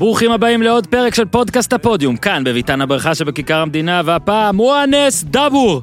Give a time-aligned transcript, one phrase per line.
[0.00, 5.82] ברוכים הבאים לעוד פרק של פודקאסט הפודיום, כאן בביתן הברכה שבכיכר המדינה, והפעם מואנס דבור.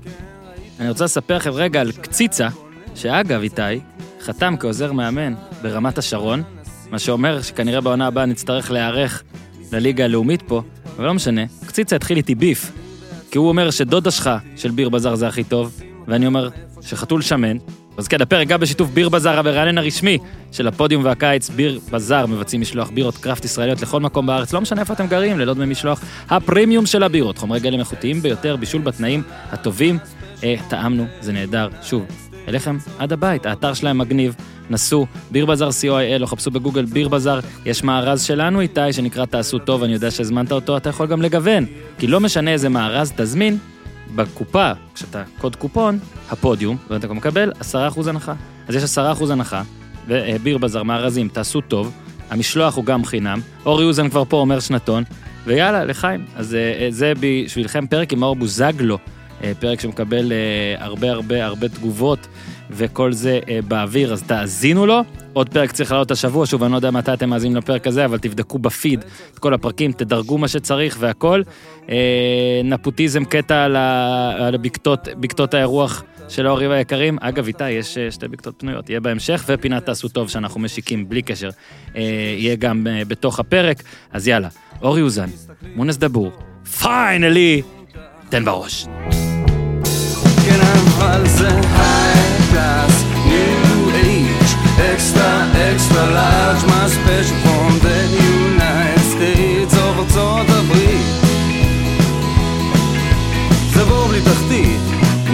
[0.79, 2.47] אני רוצה לספר לכם רגע על קציצה,
[2.95, 3.61] שאגב, איתי,
[4.21, 6.43] חתם כעוזר מאמן ברמת השרון,
[6.91, 9.23] מה שאומר שכנראה בעונה הבאה נצטרך להיערך
[9.71, 10.61] לליגה הלאומית פה,
[10.97, 12.71] אבל לא משנה, קציצה התחיל איתי ביף,
[13.31, 16.49] כי הוא אומר שדודה שלך של ביר בזאר זה הכי טוב, ואני אומר
[16.81, 17.57] שחתול שמן,
[17.97, 20.17] אז כן, הפרק גם בשיתוף ביר בזאר, המרענן הרשמי
[20.51, 24.81] של הפודיום והקיץ, ביר בזאר מבצעים משלוח בירות קראפט ישראליות לכל מקום בארץ, לא משנה
[24.81, 29.23] איפה אתם גרים, ללא דמי משלוח, הפרימיום של הבירות, חומרי גלם איכותיים ביותר, בישול בתנאים
[29.51, 29.97] הטובים,
[30.43, 32.05] אה, טעמנו, זה נהדר, שוב,
[32.47, 34.35] אליכם עד הבית, האתר שלהם מגניב,
[34.69, 39.59] נסו, ביר בזאר co.il, או חפשו בגוגל ביר בזאר, יש מארז שלנו איתי שנקרא תעשו
[39.59, 41.65] טוב, אני יודע שהזמנת אותו, אתה יכול גם לגוון,
[41.99, 43.57] כי לא משנה איזה מארז תזמין,
[44.15, 47.75] בקופה, כשאתה קוד קופון, הפודיום, ואתה מקבל 10%
[48.09, 48.33] הנחה.
[48.67, 49.61] אז יש 10% הנחה,
[50.07, 51.91] וביר בזאר, מארזים, תעשו טוב,
[52.29, 55.03] המשלוח הוא גם חינם, אורי אוזן כבר פה אומר שנתון,
[55.45, 56.25] ויאללה, לחיים.
[56.35, 59.16] אז אה, זה בשבילכם פרק עם מאור בוזגלו, אה,
[59.59, 62.27] פרק שמקבל אה, הרבה הרבה הרבה תגובות,
[62.69, 65.01] וכל זה באוויר, אז תאזינו לו.
[65.33, 68.17] עוד פרק צריך לעלות השבוע, שוב, אני לא יודע מתי אתם מאזינים לפרק הזה, אבל
[68.17, 71.41] תבדקו בפיד את כל הפרקים, תדרגו מה שצריך והכל.
[72.63, 74.57] נפוטיזם קטע על,
[75.19, 77.17] בקתות האירוח של ההורים היקרים.
[77.21, 81.49] אגב, איתי, יש שתי בקתות פנויות, יהיה בהמשך, ופינת תעשו טוב שאנחנו משיקים בלי קשר,
[81.95, 83.83] יהיה גם בתוך הפרק.
[84.11, 84.47] אז יאללה,
[84.81, 85.29] אורי אוזן,
[85.75, 86.31] מונס דבור,
[86.81, 87.61] פיינלי,
[88.29, 88.87] תן בראש.
[91.07, 92.93] אבל זה high class,
[93.31, 94.51] new age,
[94.93, 95.31] extra,
[95.69, 97.99] extra large, my special from the
[98.35, 101.05] United States of ארצות הברית.
[103.73, 104.79] זה בור בלי תחתית,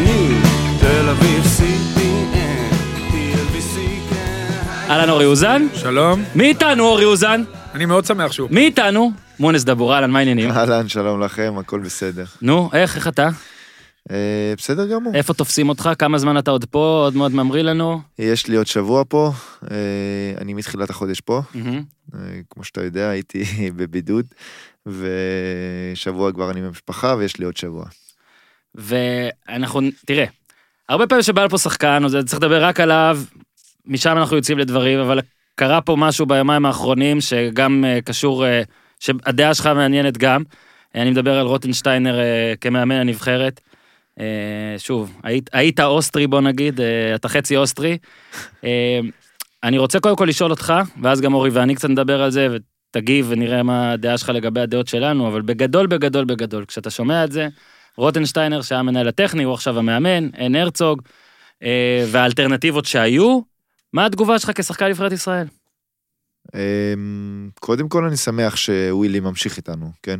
[0.04, 0.38] ניו,
[0.80, 2.74] תל אביב, CPN,
[3.12, 3.80] TLBC,
[4.10, 4.90] כן.
[4.90, 5.68] אהלן אורי אוזן.
[5.76, 6.24] שלום.
[6.36, 7.44] מי איתנו אורי אוזן?
[7.76, 8.48] אני מאוד שמח שהוא.
[8.52, 9.12] מי איתנו?
[9.40, 10.52] מונס דבור, אהלן, מה העניינים?
[10.52, 12.26] אהלן, שלום לכם, הכל בסדר.
[12.42, 13.30] נו, איך, איך אתה?
[14.12, 15.16] אה, בסדר גמור.
[15.16, 15.90] איפה תופסים אותך?
[16.00, 17.02] כמה זמן אתה עוד פה?
[17.04, 18.02] עוד מאוד ממריא לנו?
[18.20, 19.32] יש לי עוד שבוע פה,
[19.72, 19.78] אה,
[20.42, 21.42] אני מתחילת החודש פה.
[22.16, 22.20] אה,
[22.50, 23.44] כמו שאתה יודע, הייתי
[23.78, 24.26] בבידוד,
[24.86, 27.86] ושבוע כבר אני במשפחה, ויש לי עוד שבוע.
[28.76, 30.26] ואנחנו, תראה,
[30.90, 33.20] הרבה פעמים שבא לפה שחקן, אז צריך לדבר רק עליו,
[33.86, 35.20] משם אנחנו יוצאים לדברים, אבל
[35.56, 38.46] קרה פה משהו ביומיים האחרונים שגם קשור,
[39.00, 40.44] שהדעה שלך מעניינת גם.
[40.96, 42.20] אני מדבר על רוטנשטיינר
[42.62, 43.62] כמאמן הנבחרת.
[44.20, 47.98] אה, שוב, היית, היית אוסטרי בוא נגיד, אה, אתה חצי אוסטרי.
[48.64, 49.00] אה,
[49.64, 53.26] אני רוצה קודם כל לשאול אותך, ואז גם אורי ואני קצת נדבר על זה, ותגיב
[53.30, 57.48] ונראה מה הדעה שלך לגבי הדעות שלנו, אבל בגדול, בגדול, בגדול, כשאתה שומע את זה,
[57.98, 61.02] רוטנשטיינר שהיה המנהל הטכני, הוא עכשיו המאמן, אין הרצוג,
[62.12, 63.42] והאלטרנטיבות שהיו,
[63.94, 65.48] מה התגובה שלך כשחקן נבחרת ישראל?
[67.60, 70.20] קודם כל אני שמח שווילי ממשיך איתנו, כן?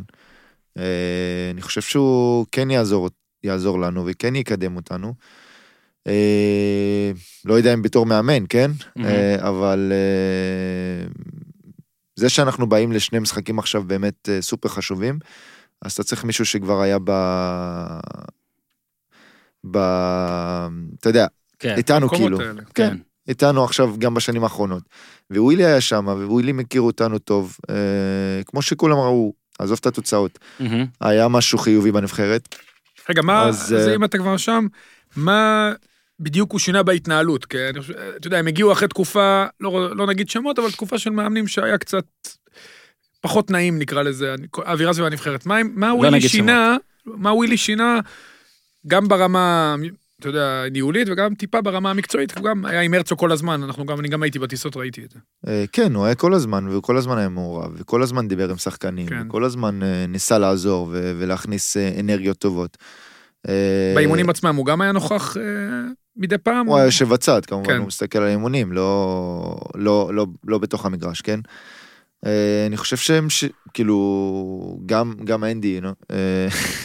[1.52, 3.08] אני חושב שהוא כן יעזור
[3.44, 5.14] יעזור לנו וכן יקדם אותנו.
[6.06, 7.10] אה,
[7.44, 8.70] לא יודע אם בתור מאמן, כן?
[8.70, 9.04] Mm-hmm.
[9.04, 11.06] אה, אבל אה,
[12.16, 15.18] זה שאנחנו באים לשני משחקים עכשיו באמת אה, סופר חשובים,
[15.82, 17.10] אז אתה צריך מישהו שכבר היה ב...
[19.70, 19.78] ב...
[21.00, 21.26] אתה יודע,
[21.58, 22.40] כן, איתנו כאילו.
[22.40, 22.62] האלה.
[22.62, 22.88] כן.
[22.88, 22.96] כן.
[23.28, 24.82] איתנו עכשיו גם בשנים האחרונות.
[25.30, 30.38] ווילי היה שם, ווילי מכיר אותנו טוב, אה, כמו שכולם ראו, עזוב את התוצאות.
[30.60, 30.64] Mm-hmm.
[31.00, 32.54] היה משהו חיובי בנבחרת.
[33.10, 34.66] רגע, מה, אז, אז אה, אם אתה כבר שם,
[35.16, 35.72] מה
[36.20, 37.44] בדיוק הוא שינה בהתנהלות?
[37.44, 40.98] כי אני חושב, אתה יודע, הם הגיעו אחרי תקופה, לא, לא נגיד שמות, אבל תקופה
[40.98, 42.04] של מאמנים שהיה קצת
[43.20, 45.46] פחות נעים, נקרא לזה, האווירה סביב הנבחרת.
[45.46, 47.18] מה, מה לא ווילי שינה, שמות.
[47.18, 48.00] מה ווילי שינה,
[48.86, 49.74] גם ברמה,
[50.24, 53.86] אתה יודע, ניהולית, וגם טיפה ברמה המקצועית, הוא גם היה עם הרצוג כל הזמן, אנחנו
[53.86, 55.18] גם, אני גם הייתי בטיסות, ראיתי את זה.
[55.48, 58.56] אה, כן, הוא היה כל הזמן, והוא כל הזמן היה מעורב, וכל הזמן דיבר עם
[58.56, 59.26] שחקנים, כן.
[59.26, 62.76] וכל הזמן אה, ניסה לעזור ולהכניס אה, אנרגיות טובות.
[63.94, 65.36] באימונים עצמם הוא גם היה נוכח
[66.16, 66.66] מדי פעם?
[66.66, 67.78] הוא היה יושב בצד, כמובן, כן.
[67.78, 71.40] הוא מסתכל על האימונים, לא, לא, לא, לא בתוך המגרש, כן?
[72.26, 72.30] אה,
[72.66, 73.44] אני חושב שהם ש...
[73.74, 76.14] כאילו גם גם אנדי, you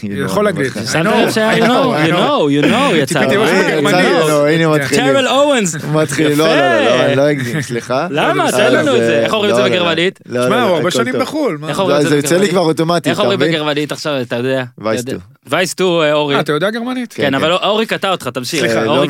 [0.25, 6.47] יכול להגיד, you know, you know, you know, יצא, הנה מתחילים, טרל אורנס, מתחיל, לא,
[6.47, 10.19] לא, לא, לא אקדים, סליחה, למה, תן לנו את זה, איך אומרים את זה בגרמנית?
[10.27, 11.57] תשמע, הוא הרבה שנים בחו"ל,
[12.01, 15.12] זה יוצא לי כבר אוטומטית, איך אומרים בגרמנית עכשיו, אתה יודע, וייסטו,
[15.47, 17.13] וייסטו אורי, אה, אתה יודע גרמנית?
[17.13, 19.06] כן, אבל אורי קטע אותך, תמשיך, לא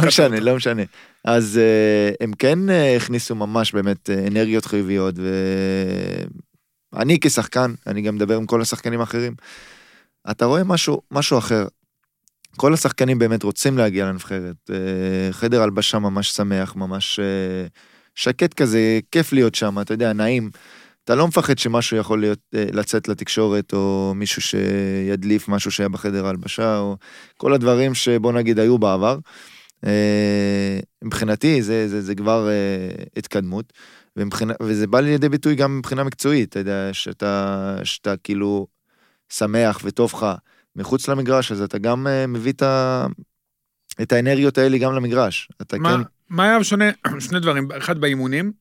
[0.00, 0.82] משנה, לא משנה,
[1.24, 1.60] אז
[2.20, 2.58] הם כן
[2.96, 5.14] הכניסו ממש באמת אנרגיות חיוביות,
[6.96, 9.34] אני כשחקן, אני גם מדבר עם כל השחקנים האחרים,
[10.30, 11.66] אתה רואה משהו, משהו אחר.
[12.56, 14.56] כל השחקנים באמת רוצים להגיע לנבחרת.
[14.70, 17.66] אה, חדר הלבשה ממש שמח, ממש אה,
[18.14, 20.50] שקט כזה, כיף להיות שם, אתה יודע, נעים.
[21.04, 26.78] אתה לא מפחד שמשהו יכול להיות, לצאת לתקשורת, או מישהו שידליף משהו שהיה בחדר ההלבשה,
[26.78, 26.96] או
[27.36, 29.18] כל הדברים שבוא נגיד היו בעבר.
[29.86, 33.72] אה, מבחינתי זה, זה, זה כבר אה, התקדמות,
[34.16, 38.66] ומבחינה, וזה בא לידי ביטוי גם מבחינה מקצועית, אתה יודע, שאתה, שאתה כאילו
[39.32, 40.26] שמח וטוב לך
[40.76, 43.06] מחוץ למגרש, אז אתה גם מביא את, ה,
[44.02, 45.48] את האנרגיות האלה גם למגרש.
[45.62, 46.02] אתה מה, כן...
[46.28, 46.90] מה היה שונה,
[47.28, 48.52] שני דברים, אחד באימונים,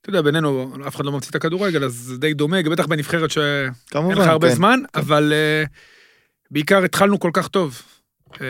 [0.00, 3.30] אתה יודע, בינינו, אף אחד לא ממציא את הכדורגל, אז זה די דומה, בטח בנבחרת
[3.30, 4.54] שאין לך הרבה כן.
[4.54, 5.00] זמן, כן.
[5.00, 5.68] אבל uh,
[6.50, 7.82] בעיקר התחלנו כל כך טוב.
[8.34, 8.40] Uh,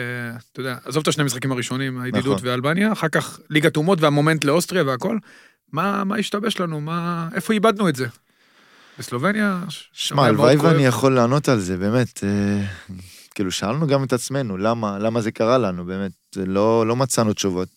[0.51, 2.49] אתה יודע, עזוב את השני המשחקים הראשונים, הידידות נכון.
[2.49, 5.17] ואלבניה, אחר כך ליגת אומות והמומנט לאוסטריה והכל.
[5.73, 6.81] מה, מה השתבש לנו?
[6.81, 8.07] מה, איפה איבדנו את זה?
[8.99, 9.63] בסלובניה?
[9.91, 12.17] שמע, הלוואי ואני יכול לענות על זה, באמת.
[12.17, 12.93] Uh,
[13.35, 16.11] כאילו, שאלנו גם את עצמנו, למה, למה זה קרה לנו, באמת.
[16.35, 17.69] לא, לא מצאנו תשובות.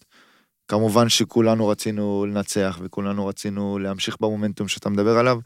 [0.68, 5.38] כמובן שכולנו רצינו לנצח וכולנו רצינו להמשיך במומנטום שאתה מדבר עליו.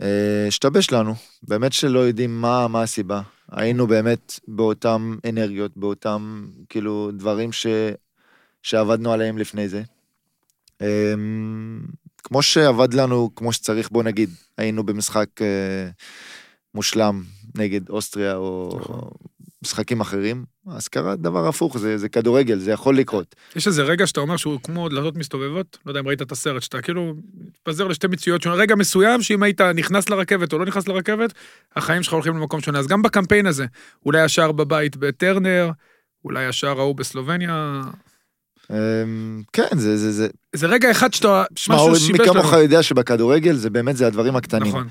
[0.00, 3.20] אה, השתבש לנו, באמת שלא יודעים מה, מה הסיבה.
[3.54, 7.66] היינו באמת באותם אנרגיות, באותם כאילו דברים ש,
[8.62, 9.82] שעבדנו עליהם לפני זה.
[10.82, 11.14] אה,
[12.24, 15.90] כמו שעבד לנו כמו שצריך, בוא נגיד, היינו במשחק אה,
[16.74, 17.22] מושלם
[17.54, 19.10] נגד אוסטריה או נכון.
[19.64, 23.34] משחקים אחרים, אז קרה דבר הפוך, זה, זה כדורגל, זה יכול לקרות.
[23.56, 26.62] יש איזה רגע שאתה אומר שהוא כמו דלתות מסתובבות, לא יודע אם ראית את הסרט,
[26.62, 30.88] שאתה כאילו מתפזר לשתי מציאויות שונות, רגע מסוים שאם היית נכנס לרכבת או לא נכנס
[30.88, 31.32] לרכבת,
[31.76, 32.78] החיים שלך הולכים למקום שונה.
[32.78, 33.66] אז גם בקמפיין הזה,
[34.06, 35.70] אולי השער בבית בטרנר,
[36.24, 37.82] אולי השער ההוא בסלובניה.
[38.70, 40.28] אמ, כן, זה, זה, זה...
[40.52, 41.92] זה רגע אחד שאתה, לנו.
[42.12, 44.68] מי כמוך יודע שבכדורגל זה באמת, זה הדברים הקטנים.
[44.68, 44.88] נכון.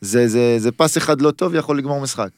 [0.00, 2.30] זה, זה, זה פס אחד לא טוב יכול לגמור משחק.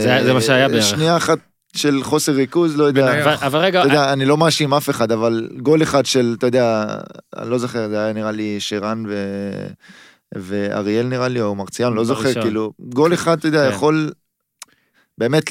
[0.00, 0.84] זה, זה מה שהיה בערך.
[0.84, 1.38] שנייה אחת
[1.76, 3.22] של חוסר ריכוז, לא יודע.
[3.22, 3.80] אבל, אבל רגע...
[3.80, 6.86] אתה יודע, אני לא מאשים אף אחד, אבל גול אחד של, אתה יודע,
[7.38, 9.14] אני לא זוכר, זה היה נראה לי שרן ו...
[10.36, 13.74] ואריאל נראה לי, או מרציאן, לא זוכר, כאילו, גול אחד, אתה יודע, כן.
[13.74, 14.10] יכול...
[15.18, 15.50] באמת.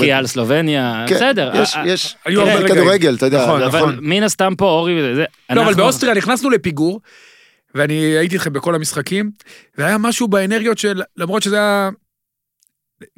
[0.00, 1.50] כי על סלובניה, כן, בסדר.
[1.54, 2.74] יש, יש, היו הרבה רגעים.
[2.74, 3.62] כדורגל, אתה יודע, נכון.
[3.62, 5.14] אבל מן הסתם פה אורי,
[5.50, 7.00] לא, אבל באוסטריה נכנסנו לפיגור,
[7.74, 9.30] ואני הייתי איתכם בכל המשחקים,
[9.78, 11.90] והיה משהו באנרגיות של, למרות שזה היה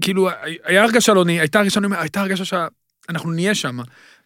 [0.03, 0.29] כאילו,
[0.65, 3.79] היה הרגשה לא נהיה, הייתה הרגשה, הייתה הרגשה שאנחנו נהיה שם.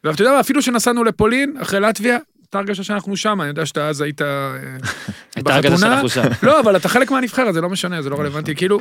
[0.04, 3.88] ואתה יודע מה, אפילו שנסענו לפולין, אחרי לטביה, הייתה הרגשה שאנחנו שם, אני יודע שאתה
[3.88, 4.26] אז היית אה,
[5.36, 6.22] הייתה הרגשה שאנחנו שם.
[6.42, 8.80] לא, אבל אתה חלק מהנבחרת, זה לא משנה, זה לא רלוונטי, כאילו.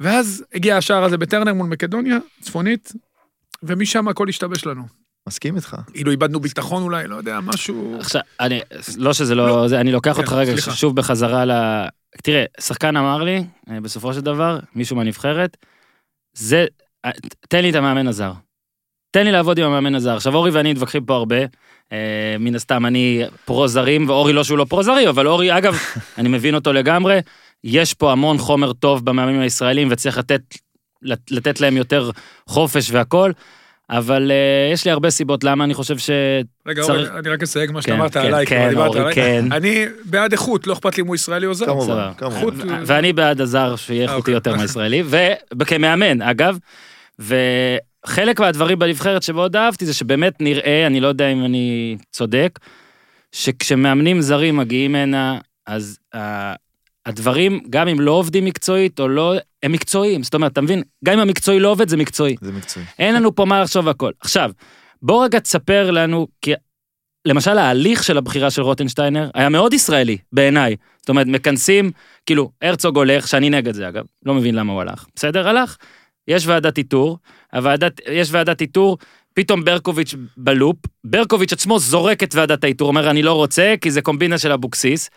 [0.00, 2.92] ואז הגיע השער הזה בטרנר מול מקדוניה, צפונית,
[3.62, 5.02] ומשם הכל השתבש לנו.
[5.28, 5.76] מסכים איתך.
[5.92, 7.96] כאילו איבדנו ביטחון אולי, לא יודע, משהו...
[8.00, 8.60] עכשיו, אני,
[8.96, 9.68] לא שזה לא, לא.
[9.68, 11.52] זה, אני לוקח אותך כן, רגע שוב בחזרה ל...
[12.22, 15.56] תראה, שחקן אמר לי, אה, בסופו של דבר, מישהו מהנבחרת,
[16.32, 16.66] זה,
[17.48, 18.32] תן לי את המאמן הזר.
[19.10, 20.16] תן לי לעבוד עם המאמן הזר.
[20.16, 21.36] עכשיו אורי ואני מתווכחים פה הרבה,
[21.92, 25.78] אה, מן הסתם אני פרו זרים, ואורי לא שהוא לא פרו זרים, אבל אורי, אגב,
[26.18, 27.20] אני מבין אותו לגמרי,
[27.64, 30.42] יש פה המון חומר טוב במאמנים הישראלים וצריך לתת,
[31.30, 32.10] לתת להם יותר
[32.46, 33.32] חופש והכל.
[33.92, 36.46] אבל uh, יש לי הרבה סיבות למה אני חושב שצריך...
[36.66, 39.14] רגע, אורי, אני רק אסייג מה כן, שאמרת כן, עליי, כן, כבר דיברת עליי.
[39.14, 39.44] כן.
[39.52, 41.66] אני בעד איכות, לא אכפת לי אם הוא ישראלי או זר.
[41.66, 42.82] כמובן, כמובן.
[42.86, 44.34] ואני בעד הזר שיהיה איכותי אוקיי.
[44.34, 45.02] יותר מהישראלי,
[45.58, 46.58] וכמאמן, אגב.
[47.18, 52.58] וחלק מהדברים בנבחרת שמאוד אהבתי זה שבאמת נראה, אני לא יודע אם אני צודק,
[53.32, 55.98] שכשמאמנים זרים מגיעים הנה, אז
[57.06, 60.22] הדברים, גם אם לא עובדים מקצועית או לא, הם מקצועיים.
[60.22, 60.82] זאת אומרת, אתה מבין?
[61.04, 62.36] גם אם המקצועי לא עובד, זה מקצועי.
[62.40, 62.86] זה מקצועי.
[62.98, 64.12] אין לנו פה מה לחשוב הכל.
[64.20, 64.50] עכשיו,
[65.02, 66.52] בוא רגע תספר לנו, כי
[67.24, 70.76] למשל ההליך של הבחירה של רוטנשטיינר היה מאוד ישראלי, בעיניי.
[71.00, 71.90] זאת אומרת, מכנסים,
[72.26, 75.06] כאילו, הרצוג הולך, שאני נגד זה אגב, לא מבין למה הוא הלך.
[75.14, 75.48] בסדר?
[75.48, 75.76] הלך.
[76.28, 77.18] יש ועדת איתור,
[77.52, 78.98] הוועדת, יש ועדת איתור,
[79.34, 84.02] פתאום ברקוביץ' בלופ, ברקוביץ' עצמו זורק את ועדת האיתור, אומר אני לא רוצה, כי זה
[84.02, 85.10] קומבינה של אבוקסיס.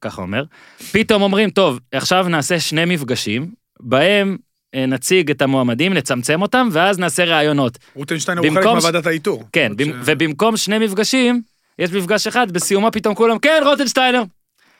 [0.00, 0.44] ככה אומר,
[0.92, 4.36] פתאום אומרים, טוב, עכשיו נעשה שני מפגשים, בהם
[4.74, 7.78] אה, נציג את המועמדים, נצמצם אותם, ואז נעשה ראיונות.
[7.94, 9.44] רוטנשטיין הוא חלק מוועדת האיתור.
[9.52, 9.82] כן, ש...
[10.04, 11.42] ובמקום שני מפגשים,
[11.78, 14.22] יש מפגש אחד, בסיומו פתאום כולם, כן, רוטנשטיינר.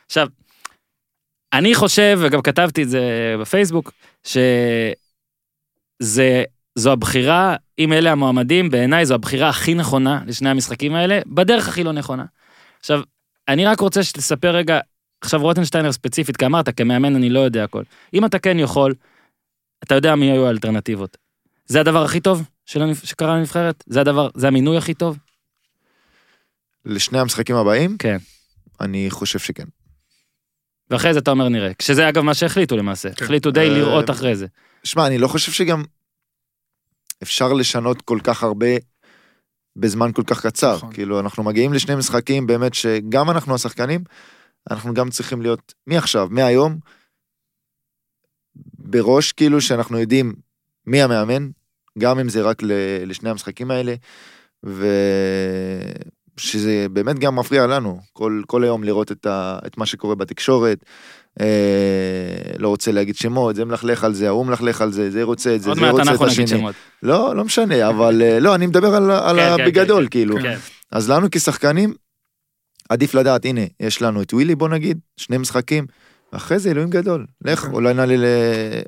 [0.06, 0.28] עכשיו,
[1.52, 3.00] אני חושב, וגם כתבתי את זה
[3.40, 3.92] בפייסבוק,
[4.24, 4.44] שזה,
[6.74, 11.84] זו הבחירה, אם אלה המועמדים, בעיניי זו הבחירה הכי נכונה לשני המשחקים האלה, בדרך הכי
[11.84, 12.24] לא נכונה.
[12.80, 13.00] עכשיו,
[13.48, 14.80] אני רק רוצה שתספר רגע
[15.20, 17.82] עכשיו רוטנשטיינר ספציפית, כי אמרת, כמאמן אני לא יודע הכל.
[18.14, 18.94] אם אתה כן יכול,
[19.84, 21.16] אתה יודע מי היו האלטרנטיבות.
[21.66, 23.84] זה הדבר הכי טוב של, שקרה לנבחרת?
[23.86, 25.18] זה הדבר, זה המינוי הכי טוב?
[26.84, 27.96] לשני המשחקים הבאים?
[27.98, 28.16] כן.
[28.80, 29.64] אני חושב שכן.
[30.90, 31.74] ואחרי זה אתה אומר נראה.
[31.74, 33.14] כשזה אגב מה שהחליטו למעשה.
[33.14, 33.24] כן.
[33.24, 34.46] החליטו די לראות אחרי זה.
[34.84, 35.84] שמע, אני לא חושב שגם
[37.22, 38.66] אפשר לשנות כל כך הרבה
[39.76, 40.76] בזמן כל כך קצר.
[40.76, 40.92] נכון.
[40.92, 44.04] כאילו, אנחנו מגיעים לשני משחקים באמת שגם אנחנו השחקנים,
[44.70, 46.78] אנחנו גם צריכים להיות, מעכשיו, מהיום,
[48.78, 50.34] בראש, כאילו שאנחנו יודעים
[50.86, 51.50] מי המאמן,
[51.98, 52.62] גם אם זה רק
[53.06, 53.94] לשני המשחקים האלה,
[56.36, 60.84] ושזה באמת גם מפריע לנו, כל, כל היום לראות את, ה, את מה שקורה בתקשורת.
[61.40, 61.46] אה,
[62.58, 65.62] לא רוצה להגיד שמות, זה מלכלך על זה, ההוא מלכלך על זה, זה רוצה את
[65.62, 66.62] זה, זה רוצה את השני.
[67.02, 70.36] לא, לא משנה, אבל אה, לא, אני מדבר על, על כן, כן, בגדול, כן, כאילו.
[70.42, 70.56] כן.
[70.92, 71.94] אז לנו כשחקנים,
[72.90, 75.86] עדיף לדעת, הנה, יש לנו את ווילי, בוא נגיד, שני משחקים,
[76.30, 77.74] אחרי זה אלוהים גדול, לך, אוקיי.
[77.74, 78.16] אולי נעלה,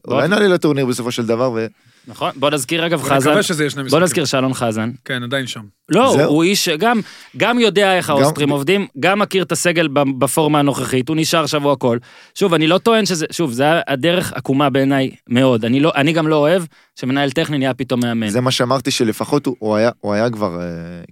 [0.08, 1.66] אולי נעלה לטורניר בסופו של דבר, ו...
[2.06, 3.98] נכון, בוא נזכיר אגב חזן, מקווה שזה יהיה שני משחקים.
[3.98, 4.90] בוא נזכיר שלום חזן.
[5.04, 5.60] כן, עדיין שם.
[5.88, 6.24] לא.
[6.24, 7.00] הוא איש גם,
[7.36, 8.52] גם יודע איך האוסטרים גם...
[8.52, 11.98] עובדים, גם מכיר את הסגל בפורמה הנוכחית, הוא נשאר שבוע הכל.
[12.34, 15.64] שוב, אני לא טוען שזה, שוב, זה הדרך עקומה בעיניי מאוד.
[15.64, 16.62] אני, לא, אני גם לא אוהב
[16.96, 18.28] שמנהל טכני נהיה פתאום מאמן.
[18.28, 20.66] זה מה שאמרתי, שלפחות הוא, הוא, היה, הוא היה כבר, אה,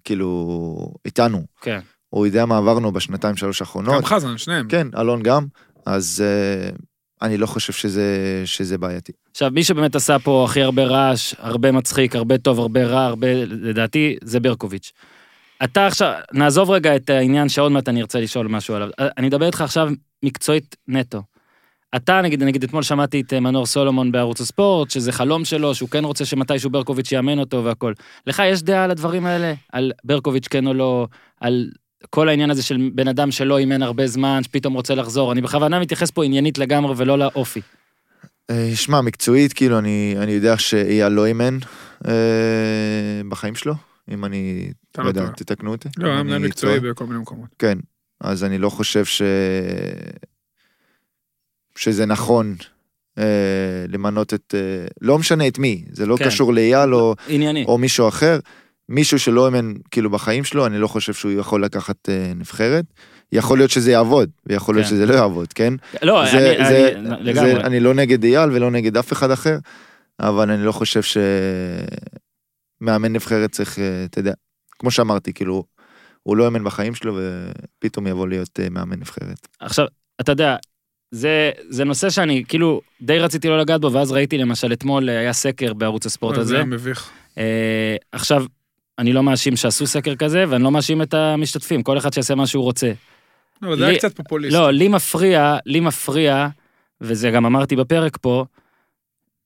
[0.04, 1.44] כאילו, איתנו.
[1.60, 1.80] כן.
[2.10, 3.94] הוא יודע מה עברנו בשנתיים שלוש האחרונות.
[3.94, 4.68] גם חזן, שניהם.
[4.68, 5.46] כן, אלון גם.
[5.86, 6.24] אז
[6.72, 6.76] uh,
[7.22, 9.12] אני לא חושב שזה, שזה בעייתי.
[9.30, 13.44] עכשיו, מי שבאמת עשה פה הכי הרבה רעש, הרבה מצחיק, הרבה טוב, הרבה רע, הרבה,
[13.44, 14.92] לדעתי, זה ברקוביץ'.
[15.64, 18.88] אתה עכשיו, נעזוב רגע את העניין שעוד מעט אני ארצה לשאול משהו עליו.
[18.98, 19.88] אני אדבר איתך עכשיו
[20.22, 21.22] מקצועית נטו.
[21.96, 25.88] אתה, נגיד, נגיד אתמול שמעתי את אה, מנור סולומון בערוץ הספורט, שזה חלום שלו, שהוא
[25.88, 27.92] כן רוצה שמתישהו ברקוביץ' יאמן אותו והכל.
[28.26, 29.54] לך יש דעה על הדברים האלה?
[29.72, 31.06] על ברקוביץ' כן או לא?
[31.40, 31.70] על
[32.10, 35.80] כל העניין הזה של בן אדם שלא אימן הרבה זמן, שפתאום רוצה לחזור, אני בכוונה
[35.80, 37.60] מתייחס פה עניינית לגמרי ולא לאופי.
[38.50, 41.58] אה, שמע, מקצועית, כאילו, אני, אני יודע שאייל לא אימן
[42.08, 42.12] אה,
[43.28, 43.74] בחיים שלו,
[44.10, 45.88] אם אני, לא יודע, תתקנו אותי.
[45.96, 47.48] לא, היה מנהל מקצועי בכל מיני מקומות.
[47.58, 47.78] כן,
[48.20, 49.22] אז אני לא חושב ש...
[51.76, 52.56] שזה נכון
[53.18, 53.24] אה,
[53.88, 54.54] למנות את...
[54.58, 56.24] אה, לא משנה את מי, זה לא כן.
[56.24, 57.14] קשור לאייל או,
[57.66, 58.38] או מישהו אחר.
[58.90, 62.84] מישהו שלא האמן כאילו בחיים שלו, אני לא חושב שהוא יכול לקחת אה, נבחרת.
[63.32, 64.90] יכול להיות שזה יעבוד, ויכול להיות כן.
[64.90, 65.74] שזה לא יעבוד, כן?
[66.02, 67.54] לא, זה, אני, זה, אני, לגמרי.
[67.54, 69.58] זה, אני לא נגד אייל ולא נגד אף אחד אחר,
[70.20, 71.00] אבל אני לא חושב
[72.82, 74.32] שמאמן נבחרת צריך, אה, אתה יודע,
[74.78, 75.64] כמו שאמרתי, כאילו,
[76.22, 79.48] הוא לא האמן בחיים שלו ופתאום יבוא להיות אה, מאמן נבחרת.
[79.60, 79.86] עכשיו,
[80.20, 80.56] אתה יודע,
[81.10, 85.32] זה, זה נושא שאני כאילו די רציתי לא לגעת בו, ואז ראיתי למשל אתמול היה
[85.32, 86.56] סקר בערוץ הספורט הזה.
[86.56, 87.10] זה מביך.
[87.38, 88.44] אה, עכשיו,
[89.00, 92.46] אני לא מאשים שעשו סקר כזה, ואני לא מאשים את המשתתפים, כל אחד שיעשה מה
[92.46, 92.92] שהוא רוצה.
[93.62, 94.58] לא, זה היה קצת פופוליסטי.
[94.58, 96.48] לא, לי מפריע, לי מפריע,
[97.00, 98.44] וזה גם אמרתי בפרק פה,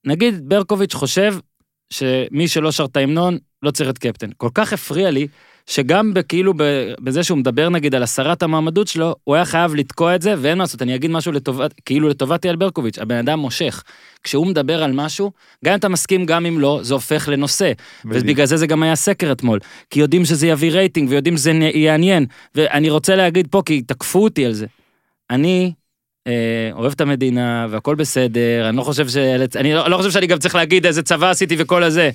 [0.04, 1.34] נגיד ברקוביץ' חושב
[1.90, 4.30] שמי שלא שר את ההמנון לא צריך את קפטן.
[4.36, 5.26] כל כך הפריע לי,
[5.66, 6.54] שגם כאילו
[7.00, 10.58] בזה שהוא מדבר נגיד על הסרת המעמדות שלו, הוא היה חייב לתקוע את זה, ואין
[10.58, 13.82] מה לעשות, אני אגיד משהו לטובת, כאילו לטובת אייל ברקוביץ', הבן אדם מושך.
[14.22, 15.32] כשהוא מדבר על משהו,
[15.64, 17.72] גם אם אתה מסכים, גם אם לא, זה הופך לנושא.
[18.04, 19.58] ובגלל זה זה גם היה סקר אתמול.
[19.90, 22.26] כי יודעים שזה יביא רייטינג, ויודעים שזה יעניין.
[22.54, 24.66] ואני רוצה להגיד פה, כי תקפו אותי על זה.
[25.30, 25.72] אני
[26.26, 29.16] אה, אוהב את המדינה, והכל בסדר, אני לא חושב ש...
[29.56, 32.10] אני לא, לא חושב שאני גם צריך להגיד איזה צבא עשיתי וכל הזה.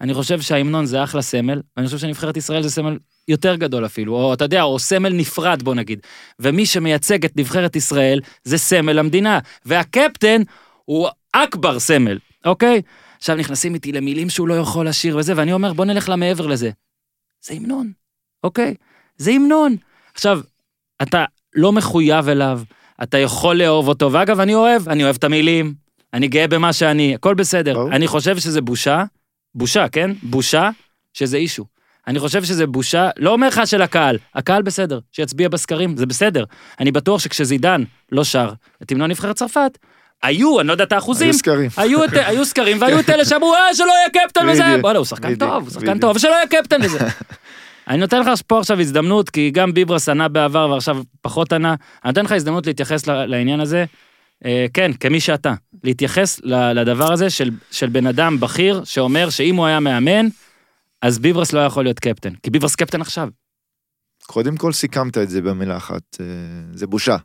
[0.00, 4.14] אני חושב שההמנון זה אחלה סמל, ואני חושב שנבחרת ישראל זה סמל יותר גדול אפילו,
[4.14, 6.00] או אתה יודע, או סמל נפרד בוא נגיד.
[6.38, 10.42] ומי שמייצג את נבחרת ישראל זה סמל המדינה, והקפטן
[10.84, 12.82] הוא אכבר סמל, אוקיי?
[13.18, 16.70] עכשיו נכנסים איתי למילים שהוא לא יכול לשיר וזה, ואני אומר בוא נלך למעבר לזה.
[17.44, 17.92] זה המנון,
[18.44, 18.74] אוקיי?
[19.16, 19.76] זה המנון.
[20.14, 20.40] עכשיו,
[21.02, 21.24] אתה
[21.54, 22.60] לא מחויב אליו,
[23.02, 25.74] אתה יכול לאהוב אותו, ואגב, אני אוהב, אני אוהב את המילים,
[26.14, 27.88] אני גאה במה שאני, הכל בסדר.
[27.92, 29.04] אני חושב שזה בושה
[29.54, 30.10] בושה, כן?
[30.22, 30.70] בושה
[31.14, 31.64] שזה אישו.
[32.06, 36.44] אני חושב שזה בושה, לא אומר לך של הקהל, הקהל בסדר, שיצביע בסקרים, זה בסדר.
[36.80, 38.52] אני בטוח שכשזידן לא שר
[38.82, 39.78] את המנון נבחרת צרפת,
[40.22, 43.54] היו, אני לא יודע את האחוזים, היו סקרים, היו, היו סקרים, והיו את אלה שאמרו,
[43.54, 46.82] אה, שלא יהיה קפטן וזה, וואלה, הוא שחקן טוב, הוא שחקן טוב, ושלא יהיה קפטן
[46.82, 46.98] וזה.
[47.88, 51.74] אני נותן לך פה עכשיו הזדמנות, כי גם ביברס ענה בעבר ועכשיו פחות ענה,
[52.04, 53.84] אני נותן לך הזדמנות להתייחס לעניין הזה,
[54.74, 55.54] כן, כמי שאתה,
[55.84, 60.26] להתייחס לדבר הזה של, של בן אדם בכיר שאומר שאם הוא היה מאמן,
[61.02, 63.28] אז ביברס לא יכול להיות קפטן, כי ביברס קפטן עכשיו.
[64.26, 66.26] קודם כל סיכמת את זה במילה אחת, אה,
[66.72, 67.16] זה בושה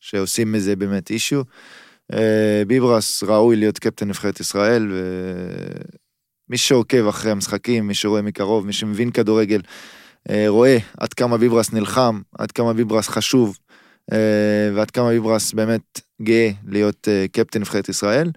[0.00, 1.42] שעושים מזה באמת אישיו.
[2.12, 4.92] אה, ביברס ראוי להיות קפטן נבחרת ישראל,
[6.48, 9.60] ומי שעוקב אחרי המשחקים, מי שרואה מקרוב, מי שמבין כדורגל,
[10.46, 13.58] רואה עד כמה ביברס נלחם, עד כמה ביברס חשוב,
[14.12, 18.30] אה, ועד כמה ביברס באמת גאה להיות אה, קפטן נבחרת ישראל.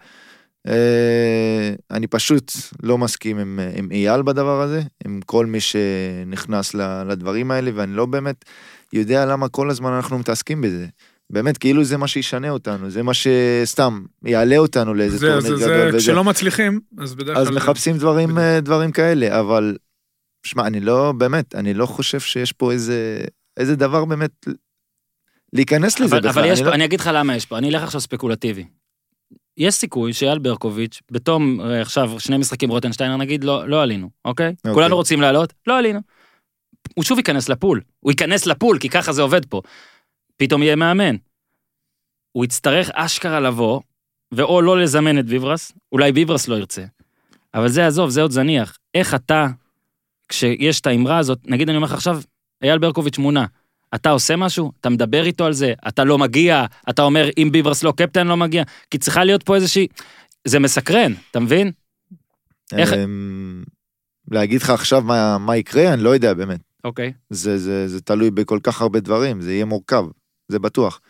[0.68, 2.52] אה, אני פשוט
[2.84, 6.74] לא מסכים עם, עם אייל בדבר הזה, עם כל מי שנכנס
[7.10, 8.46] לדברים האלה, ואני לא באמת
[8.94, 10.86] יודע למה כל הזמן אנחנו מתעסקים בזה.
[11.30, 15.58] באמת, כאילו זה מה שישנה אותנו, זה מה שסתם יעלה אותנו לאיזה טורניר גדול.
[15.58, 15.98] זה, וזה.
[15.98, 17.48] כשלא מצליחים, אז בדרך כלל...
[17.48, 19.78] אז מחפשים דברים, דברים כאלה, אבל,
[20.46, 23.24] שמע, אני לא, באמת, אני לא חושב שיש פה איזה,
[23.58, 24.46] איזה דבר באמת
[25.54, 26.44] להיכנס לזה אבל, בכלל.
[26.44, 28.66] אבל יש אני פה, לא- אני אגיד לך למה יש פה, אני אלך עכשיו ספקולטיבי.
[29.58, 34.54] יש סיכוי שאייל ברקוביץ', בתום אה, עכשיו שני משחקים רוטנשטיינר נגיד, לא, לא עלינו, אוקיי?
[34.58, 34.74] אוקיי.
[34.74, 36.00] כולנו רוצים לעלות, לא עלינו.
[36.96, 39.62] הוא שוב ייכנס לפול, הוא ייכנס לפול, כי ככה זה עובד פה.
[40.38, 41.16] פתאום יהיה מאמן.
[42.32, 43.82] הוא יצטרך אשכרה לבוא,
[44.32, 46.84] ואו לא לזמן את ביברס, אולי ביברס לא ירצה.
[47.54, 48.78] אבל זה עזוב, זה עוד זניח.
[48.94, 49.48] איך אתה,
[50.30, 52.22] כשיש את האמרה הזאת, נגיד אני אומר לך עכשיו,
[52.64, 53.46] אייל ברקוביץ' מונה,
[53.96, 54.72] אתה עושה משהו?
[54.82, 55.74] אתה מדבר איתו על זה?
[55.88, 56.66] אתה לא מגיע?
[56.90, 58.64] אתה אומר, אם ביברס לא קפטן לא מגיע?
[58.92, 59.88] כי צריכה להיות פה איזושהי...
[60.48, 61.72] זה מסקרן, אתה מבין?
[62.78, 63.64] איך- אמ,
[64.32, 66.60] להגיד לך עכשיו מה, מה יקרה, אני לא יודע באמת.
[66.84, 67.14] אוקיי.
[67.30, 70.04] זה, זה, זה תלוי בכל כך הרבה דברים, זה יהיה מורכב,
[70.48, 71.02] זה בטוח.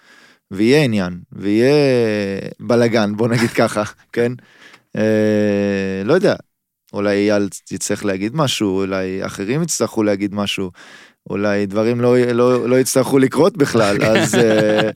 [0.51, 1.75] ויהיה עניין, ויהיה
[2.59, 3.83] בלאגן, בוא נגיד ככה,
[4.13, 4.31] כן?
[4.95, 6.35] אה, לא יודע,
[6.93, 10.71] אולי אייל יצטרך להגיד משהו, אולי אחרים יצטרכו להגיד משהו,
[11.29, 14.89] אולי דברים לא, לא, לא יצטרכו לקרות בכלל, אז, אה,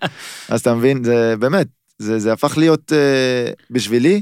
[0.50, 1.68] אז אתה מבין, זה באמת,
[1.98, 4.22] זה, זה הפך להיות אה, בשבילי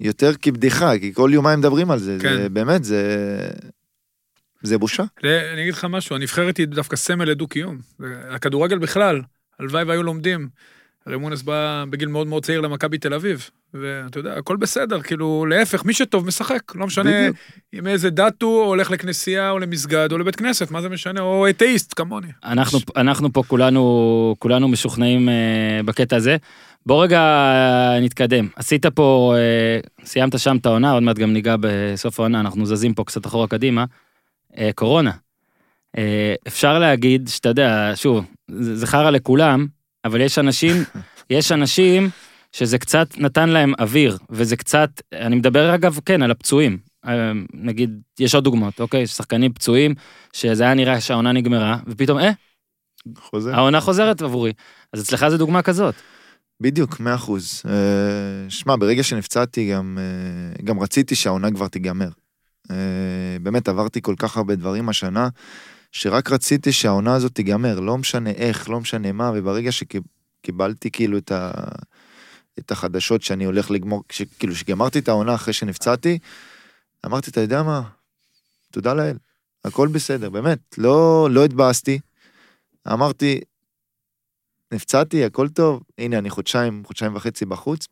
[0.00, 2.36] יותר כבדיחה, כי כל יומיים מדברים על זה, כן.
[2.36, 3.02] זה באמת, זה,
[4.62, 5.04] זה בושה.
[5.24, 7.78] אני אגיד לך משהו, הנבחרת היא דווקא סמל לדו-קיום.
[8.30, 9.20] הכדורגל בכלל,
[9.60, 10.48] הלוואי והיו לומדים.
[11.06, 15.46] הרי מונס בא בגיל מאוד מאוד צעיר למכבי תל אביב, ואתה יודע, הכל בסדר, כאילו,
[15.46, 17.36] להפך, מי שטוב משחק, לא משנה בדיוק.
[17.72, 21.20] עם איזה דת הוא, או הולך לכנסייה, או למסגד, או לבית כנסת, מה זה משנה,
[21.20, 22.28] או אתאיסט כמוני.
[22.44, 26.36] אנחנו, אנחנו פה כולנו, כולנו משוכנעים אה, בקטע הזה.
[26.86, 28.48] בוא רגע אה, נתקדם.
[28.56, 32.94] עשית פה, אה, סיימת שם את העונה, עוד מעט גם ניגע בסוף העונה, אנחנו זזים
[32.94, 33.84] פה קצת אחורה קדימה.
[34.58, 35.10] אה, קורונה.
[35.98, 39.66] אה, אפשר להגיד שאתה יודע, שוב, זה זה חרא לכולם,
[40.04, 40.76] אבל יש אנשים,
[41.30, 42.10] יש אנשים
[42.52, 46.78] שזה קצת נתן להם אוויר, וזה קצת, אני מדבר אגב, כן, על הפצועים.
[47.06, 49.06] אה, נגיד, יש עוד דוגמאות, אוקיי?
[49.06, 49.94] שחקנים פצועים,
[50.32, 52.30] שזה היה נראה שהעונה נגמרה, ופתאום, אה,
[53.18, 53.54] חוזר.
[53.54, 54.52] העונה חוזרת עבורי.
[54.92, 55.94] אז אצלך זה דוגמה כזאת.
[56.60, 57.62] בדיוק, מאה אחוז.
[57.68, 62.08] אה, שמע, ברגע שנפצעתי גם, אה, גם רציתי שהעונה כבר תיגמר.
[63.42, 65.28] באמת, עברתי כל כך הרבה דברים השנה,
[65.92, 71.32] שרק רציתי שהעונה הזאת תיגמר, לא משנה איך, לא משנה מה, וברגע שקיבלתי כאילו את,
[71.32, 71.50] ה,
[72.58, 76.18] את החדשות שאני הולך לגמור, כש, כאילו שגמרתי את העונה אחרי שנפצעתי,
[77.06, 77.82] אמרתי, אתה יודע מה?
[78.70, 79.16] תודה לאל,
[79.64, 81.98] הכל בסדר, באמת, לא, לא התבאסתי.
[82.92, 83.40] אמרתי,
[84.72, 87.86] נפצעתי, הכל טוב, הנה אני חודשיים, חודשיים וחצי בחוץ.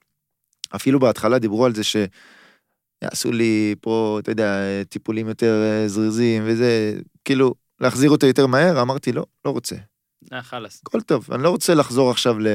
[0.77, 6.99] אפילו בהתחלה דיברו על זה שיעשו לי פה, אתה יודע, טיפולים יותר אה, זריזים וזה,
[7.25, 9.77] כאילו, להחזיר אותו יותר מהר, אמרתי לא, לא רוצה,
[10.33, 10.83] אה, חלאס.
[10.87, 12.55] הכל טוב, אני לא רוצה לחזור עכשיו ל...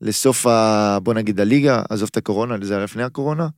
[0.00, 0.98] לסוף ה...
[1.02, 3.48] בוא נגיד הליגה, עזוב את הקורונה, זה היה לפני הקורונה,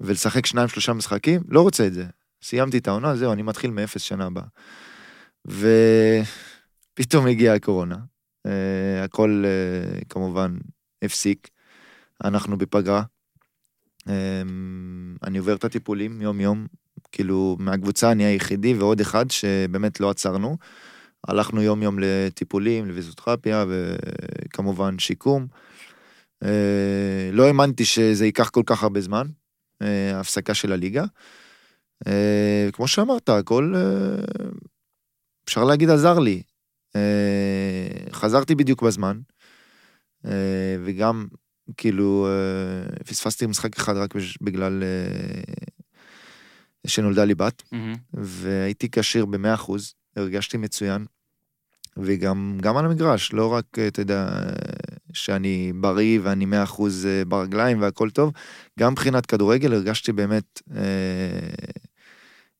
[0.00, 2.04] ולשחק שניים שלושה משחקים, לא רוצה את זה.
[2.42, 4.44] סיימתי את העונה, זהו, אני מתחיל מאפס שנה הבאה.
[6.94, 7.96] ופתאום הגיעה הקורונה,
[8.46, 10.56] אה, הכל אה, כמובן
[11.02, 11.48] הפסיק,
[12.24, 13.02] אנחנו בפגרה.
[14.08, 14.42] אה,
[15.24, 16.66] אני עובר את הטיפולים יום-יום,
[17.12, 20.56] כאילו מהקבוצה אני היחידי ועוד אחד שבאמת לא עצרנו.
[21.28, 25.46] הלכנו יום-יום לטיפולים, לוויזיותרפיה וכמובן שיקום.
[26.44, 29.26] אה, לא האמנתי שזה ייקח כל כך הרבה זמן,
[29.82, 31.04] אה, הפסקה של הליגה.
[32.06, 33.74] אה, כמו שאמרת, הכל,
[35.44, 36.42] אפשר להגיד, עזר לי.
[38.12, 39.20] חזרתי בדיוק בזמן,
[40.84, 41.26] וגם,
[41.76, 42.28] כאילו,
[43.06, 44.82] פספסתי משחק אחד רק בגלל
[46.86, 47.94] שנולדה לי בת, מהמם.
[48.14, 51.06] והייתי כשיר במאה אחוז, הרגשתי מצוין,
[51.96, 54.28] וגם גם על המגרש, לא רק, אתה יודע,
[55.12, 58.32] שאני בריא ואני מאה אחוז אה, ברגליים והכל טוב,
[58.78, 60.82] גם מבחינת כדורגל הרגשתי באמת אה,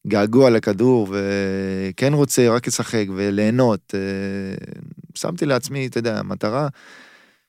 [0.07, 3.95] געגוע לכדור, וכן רוצה רק לשחק וליהנות.
[3.95, 4.01] אה,
[5.15, 6.69] שמתי לעצמי, אתה יודע, מטרה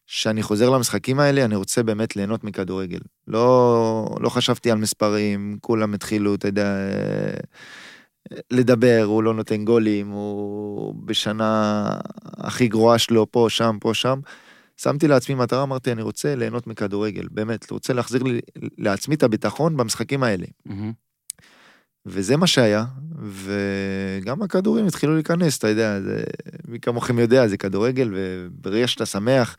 [0.07, 2.99] שאני חוזר למשחקים האלה, אני רוצה באמת ליהנות מכדורגל.
[3.27, 7.37] לא, לא חשבתי על מספרים, כולם התחילו, אתה יודע, אה,
[8.51, 11.83] לדבר, הוא לא נותן גולים, הוא בשנה
[12.37, 14.19] הכי גרועה שלו, פה, שם, פה, שם.
[14.77, 18.39] שמתי לעצמי מטרה, אמרתי, אני רוצה ליהנות מכדורגל, באמת, רוצה להחזיר לי,
[18.77, 20.45] לעצמי את הביטחון במשחקים האלה.
[20.65, 20.91] מהמם.
[22.05, 22.85] וזה מה שהיה,
[23.21, 26.23] וגם הכדורים התחילו להיכנס, אתה יודע, זה,
[26.67, 29.55] מי כמוכם יודע, זה כדורגל, וברגע שאתה שמח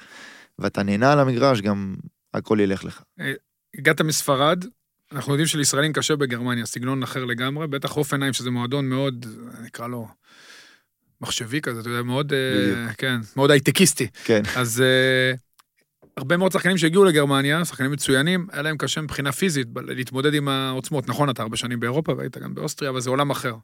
[0.58, 1.94] ואתה נהנה על המגרש, גם
[2.34, 3.02] הכל ילך לך.
[3.78, 4.64] הגעת מספרד,
[5.12, 9.26] אנחנו יודעים שלישראלים קשה בגרמניה, סגנון אחר לגמרי, בטח אופנהיים, שזה מועדון מאוד,
[9.64, 10.08] נקרא לו,
[11.20, 12.96] מחשבי כזה, אתה יודע, מאוד, אה, בדיוק.
[12.98, 14.06] כן, מאוד הייטקיסטי.
[14.24, 15.34] כן, אז אה,
[16.16, 21.08] הרבה מאוד שחקנים שהגיעו לגרמניה, שחקנים מצוינים, היה להם קשה מבחינה פיזית להתמודד עם העוצמות.
[21.08, 23.54] נכון, אתה הרבה שנים באירופה והיית גם באוסטריה, אבל זה עולם אחר.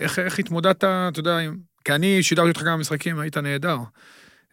[0.00, 1.56] איך, איך התמודדת, אתה יודע, עם...
[1.84, 3.76] כי אני שידרתי אותך כמה משחקים, היית נהדר.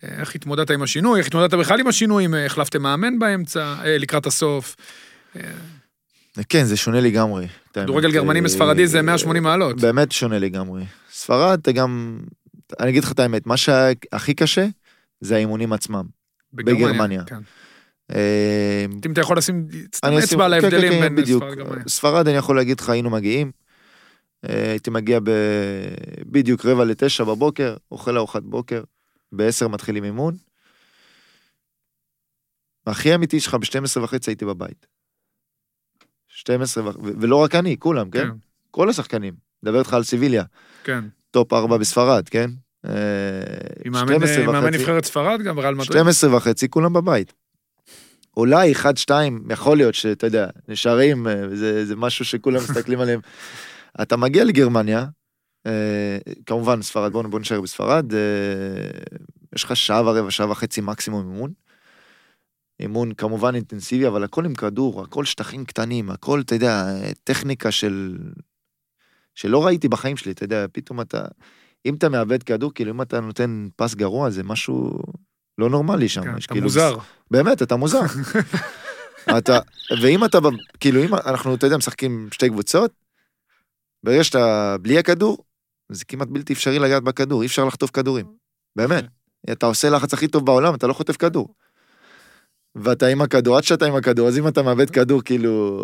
[0.04, 4.76] איך התמודדת עם השינוי, איך התמודדת בכלל עם השינוי, אם החלפתם מאמן באמצע, לקראת הסוף.
[6.50, 7.48] כן, זה שונה לגמרי.
[7.74, 9.82] כדורגל גרמני בספרדי זה 180 מעלות.
[9.82, 10.84] באמת שונה לגמרי.
[11.12, 12.20] ספרד, אתה גם,
[12.80, 14.68] אני אגיד לך את האמת, מה שהכי קשה
[15.22, 16.04] זה האימונים עצמם.
[16.54, 17.24] בגרמניה.
[17.24, 17.40] כן.
[18.16, 19.68] אה, אם אתה יכול לשים
[20.20, 21.84] אצבע על כן, ההבדלים כן, בין ספרד לגרמניה.
[21.88, 23.52] ספרד, אני יכול להגיד לך, היינו מגיעים.
[24.50, 25.20] אה, הייתי מגיע
[26.26, 28.84] בדיוק רבע לתשע בבוקר, אוכל ארוחת בוקר,
[29.32, 30.36] בעשר מתחילים אימון.
[32.88, 34.88] הכי אמיתי שלך, ב-12 וחצי הייתי בבית.
[36.38, 38.28] 12 וחצי, ולא רק אני, כולם, כן?
[38.28, 38.30] כן.
[38.72, 39.34] כל השחקנים.
[39.64, 40.44] מדבר איתך על סיביליה.
[40.84, 41.04] כן.
[41.32, 42.50] top 4 בספרד, כן?
[42.86, 42.92] אה,
[43.86, 45.92] עם מאמן נבחרת ספרד גם, ריאל מדריד.
[45.92, 47.34] 12 וחצי, כולם בבית.
[48.38, 53.20] אולי אחד, שתיים, יכול להיות שאתה יודע, נשארים, אה, זה, זה משהו שכולם מסתכלים עליהם.
[54.02, 55.06] אתה מגיע לגרמניה,
[55.66, 58.20] אה, כמובן ספרד, בוא, בוא נשאר בספרד, אה,
[59.56, 61.52] יש לך שעה ורבע, שעה וחצי מקסימום אימון.
[62.80, 66.86] אימון כמובן אינטנסיבי, אבל הכל עם כדור, הכל שטחים קטנים, הכל, אתה יודע,
[67.24, 68.18] טכניקה של...
[69.36, 71.26] שלא ראיתי בחיים שלי, אתה יודע, פתאום אתה...
[71.86, 75.00] אם אתה מאבד כדור, כאילו אם אתה נותן פס גרוע, זה משהו
[75.58, 76.24] לא נורמלי שם.
[76.24, 76.98] כן, אתה כאילו, מוזר.
[77.32, 78.00] באמת, אתה מוזר.
[79.38, 79.60] אתה,
[80.02, 80.38] ואם אתה,
[80.80, 82.92] כאילו אם אנחנו, אתה יודע, משחקים שתי קבוצות,
[84.04, 85.38] ברגע שאתה בלי הכדור,
[85.92, 88.26] זה כמעט בלתי אפשרי לגעת בכדור, אי אפשר לחטוף כדורים.
[88.76, 89.04] באמת.
[89.04, 89.52] כן.
[89.52, 91.54] אתה עושה לחץ הכי טוב בעולם, אתה לא חוטף כדור.
[92.78, 95.82] ואתה עם הכדור, עד שאתה עם הכדור, אז אם אתה מאבד כדור, כאילו,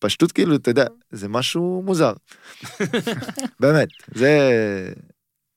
[0.00, 2.12] בפשטות, כאילו, אתה יודע, זה משהו מוזר.
[3.60, 4.50] באמת, זה...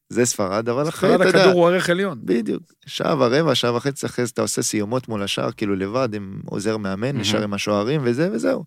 [0.10, 1.30] זה ספרד, אבל אחרי, אתה יודע...
[1.30, 2.20] ספרד הכדור הוא ערך עליון.
[2.24, 2.64] בדיוק.
[2.86, 6.78] שעה ורבע, שעה וחצי אחרי זה אתה עושה סיומות מול השער, כאילו לבד, עם עוזר
[6.78, 8.64] מאמן, נשאר עם השוערים וזה וזהו.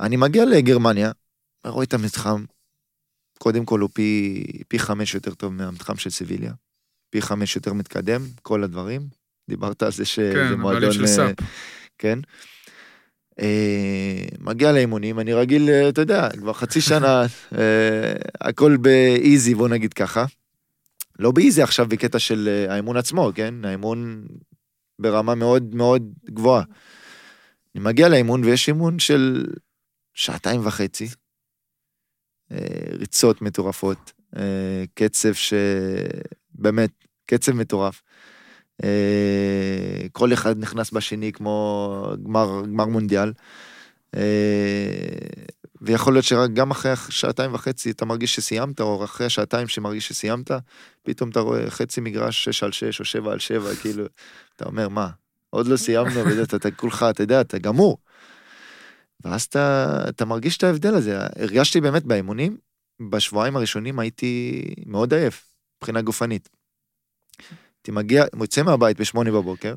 [0.00, 1.10] אני מגיע לגרמניה,
[1.66, 2.44] רואה את המתחם,
[3.38, 6.52] קודם כל הוא פי, פי חמש יותר טוב מהמתחם של סיביליה.
[7.12, 9.00] פי חמש יותר מתקדם, כל הדברים.
[9.48, 10.82] דיברת על זה שזה כן, מועדון...
[10.82, 11.34] כן, של סאפ.
[11.98, 12.18] כן.
[13.40, 17.22] אה, מגיע לאימונים, אני רגיל, אה, אתה יודע, כבר חצי שנה,
[17.58, 20.24] אה, הכל באיזי, בוא נגיד ככה.
[21.18, 23.54] לא באיזי עכשיו בקטע של האימון עצמו, כן?
[23.64, 24.26] האימון
[24.98, 26.64] ברמה מאוד מאוד גבוהה.
[27.74, 29.46] אני מגיע לאימון ויש אימון של
[30.14, 31.08] שעתיים וחצי,
[32.92, 34.12] ריצות מטורפות,
[34.94, 35.32] קצב
[36.62, 36.90] שבאמת,
[37.26, 38.02] קצב מטורף.
[38.84, 43.32] אה, כל אחד נכנס בשני כמו גמר, גמר מונדיאל.
[44.16, 44.20] אה,
[45.82, 50.50] ויכול להיות שרק גם אחרי שעתיים וחצי אתה מרגיש שסיימת, או אחרי השעתיים שמרגיש שסיימת,
[51.02, 54.04] פתאום אתה רואה חצי מגרש 6 על 6 או 7 על 7, כאילו,
[54.56, 55.08] אתה אומר, מה,
[55.50, 57.98] עוד לא סיימנו, ואתה אתה כולך, אתה יודע, אתה גמור.
[59.24, 61.18] ואז אתה, אתה מרגיש את ההבדל הזה.
[61.38, 62.56] הרגשתי באמת באימונים,
[63.10, 65.51] בשבועיים הראשונים הייתי מאוד עייף,
[65.82, 66.48] מבחינה גופנית.
[67.78, 69.74] הייתי מגיע, יוצא מהבית בשמונה בבוקר.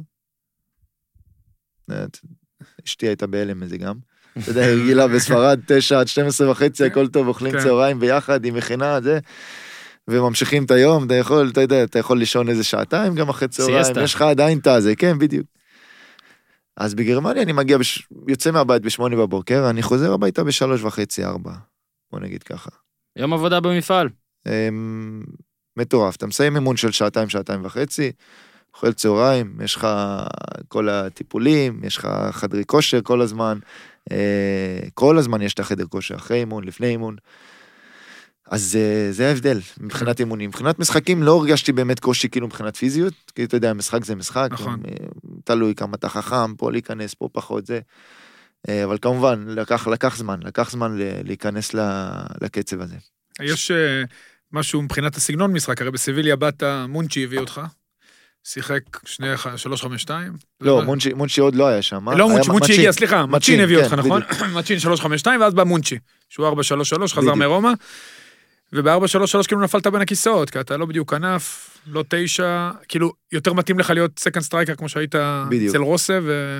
[2.86, 3.96] אשתי הייתה בהלם מזה גם.
[4.40, 6.92] אתה יודע, הרגילה בספרד, תשע עד 12 וחצי, כן.
[6.92, 7.60] הכל טוב, אוכלים כן.
[7.60, 9.20] צהריים ביחד, היא מכינה, זה.
[10.08, 14.04] וממשיכים את היום, אתה יכול, אתה יודע, אתה יכול לישון איזה שעתיים גם אחרי צהריים,
[14.04, 15.48] יש לך עדיין את הזה, כן, בדיוק.
[16.78, 18.08] אז בגרמניה אני מגיע, בש...
[18.28, 21.54] יוצא מהבית בשמונה בבוקר, אני חוזר הביתה בשלוש וחצי, ארבע,
[22.12, 22.70] בוא נגיד ככה.
[23.16, 24.10] יום עבודה במפעל.
[25.78, 26.16] מטורף.
[26.16, 28.12] אתה מסיים אימון של שעתיים, שעתיים וחצי,
[28.76, 29.88] אוכל צהריים, יש לך
[30.68, 33.60] כל הטיפולים, יש לך חדרי כושר כל הזמן,
[34.12, 37.16] אה, כל הזמן יש את החדר כושר, אחרי אימון, לפני אימון.
[38.48, 40.50] אז אה, זה ההבדל מבחינת אימונים.
[40.50, 44.50] מבחינת משחקים לא הרגשתי באמת קושי כאילו מבחינת פיזיות, כי אתה יודע, משחק זה משחק,
[44.52, 44.82] נכון.
[44.88, 45.06] אה,
[45.44, 47.80] תלוי כמה אתה חכם, פה להיכנס, פה פחות זה.
[48.84, 51.74] אבל כמובן, לקח, לקח זמן, לקח זמן להיכנס
[52.42, 52.96] לקצב הזה.
[53.42, 53.72] יש
[54.52, 57.62] משהו מבחינת הסגנון משחק, הרי בסביליה באת, מונצ'י הביא אותך.
[58.44, 60.34] שיחק שני, שלוש, חמש, שתיים?
[60.62, 62.10] לא, מונצ'י, מונצ'י עוד לא היה שם.
[62.10, 64.22] לא, מונצ'י, מונצ'י הגיע, סליחה, מצ'ין הביא אותך, כן, נכון?
[64.58, 65.98] מצ'ין שלוש, חמש, שתיים, ואז בא מונצ'י,
[66.30, 67.72] שהוא ארבע, שלוש, שלוש, חזר מרומא.
[68.74, 73.12] ובארבע, שלוש, שלוש, כאילו נפלת בין הכיסאות, כי אתה לא בדיוק כנף, לא תשע, כאילו,
[73.32, 75.16] יותר מתאים לך להיות second striker כמו שהיית
[75.70, 76.60] אצל רוסה, ו...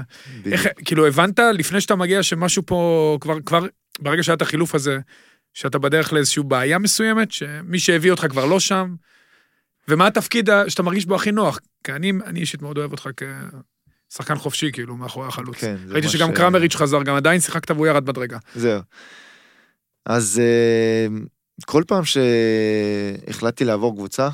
[0.52, 3.66] איך, כאילו, הבנת לפני שאתה מגיע שמשהו פה, כבר, כבר,
[4.00, 5.00] ברגע שהיה את החילוף הזה,
[5.56, 8.96] שאתה בדרך לאיזושהי בעיה מסוימת, שמי שהביא אותך כבר לא שם,
[9.88, 11.60] ומה התפקיד שאתה מרגיש בו הכי נוח?
[11.84, 13.10] כי אני, אני אישית מאוד אוהב אותך
[14.10, 15.58] כשחקן חופשי, כאילו, מאחורי החלוץ.
[15.58, 16.38] כן, ראיתי שגם ש...
[16.38, 18.38] קרמריץ' חזר, גם עדיין שיחקת והוא ירד מדרגה.
[18.56, 18.82] זהו.
[20.06, 21.08] אז אה,
[21.66, 24.30] כל פעם שהחלטתי לעבור קבוצה,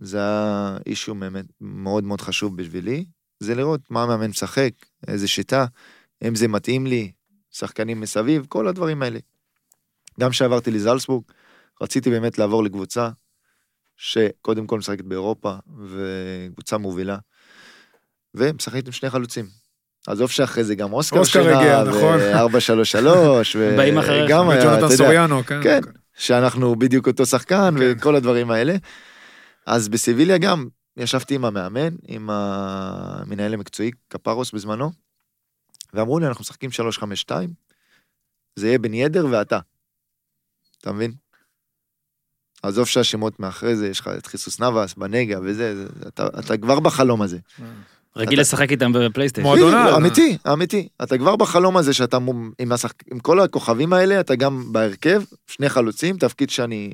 [0.00, 1.14] זה היה אישו
[1.60, 3.04] מאוד מאוד חשוב בשבילי,
[3.40, 4.70] זה לראות מה המאמן משחק,
[5.06, 5.66] איזה שיטה,
[6.28, 7.12] אם זה מתאים לי,
[7.50, 9.18] שחקנים מסביב, כל הדברים האלה.
[10.20, 11.24] גם כשעברתי לזלסבורג,
[11.82, 13.08] רציתי באמת לעבור לקבוצה
[13.96, 15.54] שקודם כל משחקת באירופה,
[15.86, 17.18] וקבוצה מובילה,
[18.34, 19.46] ומשחקת עם שני חלוצים.
[20.06, 22.18] עזוב שאחרי זה גם אוסקר אוסקר נכון.
[22.20, 24.24] ו-433, באים אחריך.
[24.24, 25.62] וגם היה, אתה יודע, סוריאנו, כן.
[25.62, 25.80] כן,
[26.14, 27.84] שאנחנו בדיוק אותו שחקן כן.
[27.98, 28.76] וכל הדברים האלה.
[29.66, 34.90] אז בסביליה גם ישבתי עם המאמן, עם המנהל המקצועי, קפרוס בזמנו,
[35.94, 36.70] ואמרו לי, אנחנו משחקים
[37.30, 37.32] 3-5-2,
[38.56, 39.58] זה יהיה בן ידר ואתה.
[40.80, 41.12] אתה מבין?
[42.62, 46.80] עזוב שהשמות מאחרי זה, יש לך את חיסוס נאבס, בנגע וזה, זה, אתה, אתה כבר
[46.80, 47.38] בחלום הזה.
[48.16, 49.52] רגיל אתה- לשחק איתם בפלייסטיישן.
[49.52, 49.94] בדיוק, על.
[49.94, 50.88] אמיתי, אמיתי.
[51.02, 52.18] אתה כבר בחלום הזה שאתה
[52.58, 52.94] עם, השחק...
[53.12, 56.92] עם כל הכוכבים האלה, אתה גם בהרכב, שני חלוצים, תפקיד שאני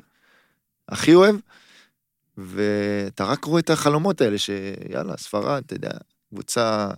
[0.89, 1.35] הכי אוהב,
[2.37, 5.91] ואתה רק רואה את החלומות האלה, שיאללה, ספרד, אתה יודע,
[6.29, 6.89] קבוצה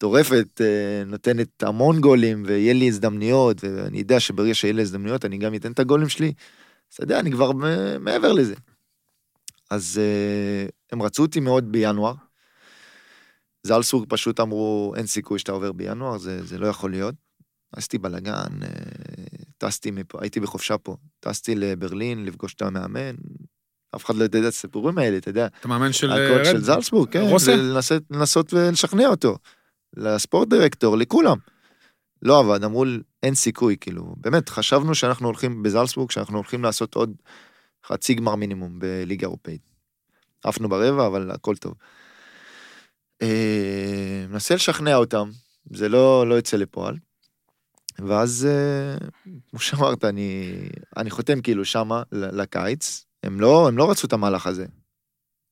[0.00, 5.38] מטורפת, אה, נותנת המון גולים, ויהיה לי הזדמנויות, ואני יודע שברגע שיהיה לי הזדמנויות, אני
[5.38, 6.32] גם אתן את הגולים שלי.
[6.90, 7.50] אז אתה יודע, אני כבר
[8.00, 8.54] מעבר לזה.
[9.70, 12.14] אז אה, הם רצו אותי מאוד בינואר.
[13.62, 17.14] זלסבורג פשוט אמרו, אין סיכוי שאתה עובר בינואר, זה, זה לא יכול להיות.
[17.72, 18.68] עשיתי בלאגן, אה,
[19.58, 23.14] טסתי מפה, הייתי בחופשה פה, טסתי לברלין לפגוש את המאמן,
[23.96, 26.44] אף אחד לא יודע את הסיפורים האלה, אתה יודע, אתה מאמן של הקוד?
[26.44, 27.56] של זלסבורג, כן, רוסה?
[28.10, 29.36] לנסות ולשכנע אותו,
[29.96, 31.36] לספורט דירקטור, לכולם.
[32.22, 32.84] לא עבד, אמרו,
[33.22, 37.12] אין סיכוי, כאילו, באמת, חשבנו שאנחנו הולכים בזלסבורג, שאנחנו הולכים לעשות עוד
[37.86, 39.70] חצי גמר מינימום בליגה אירופאית.
[40.44, 41.74] עפנו ברבע, אבל הכל טוב.
[43.22, 45.30] אה, מנסה לשכנע אותם,
[45.72, 46.96] זה לא, לא יוצא לפועל.
[47.98, 49.08] ואז, אה,
[49.50, 50.52] כמו שאמרת, אני,
[50.96, 53.06] אני חותם כאילו שמה לקיץ.
[53.22, 54.66] הם לא, הם לא רצו את המהלך הזה,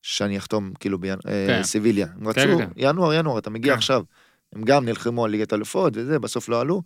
[0.03, 1.61] שאני אחתום כאילו כן.
[1.61, 2.07] בסיביליה.
[2.21, 2.71] הם רצו, כן, כן.
[2.77, 3.79] ינואר, ינואר, אתה מגיע כן.
[3.79, 4.03] עכשיו.
[4.53, 6.83] הם גם נלחמו על ליגת אלופות וזה, בסוף לא עלו,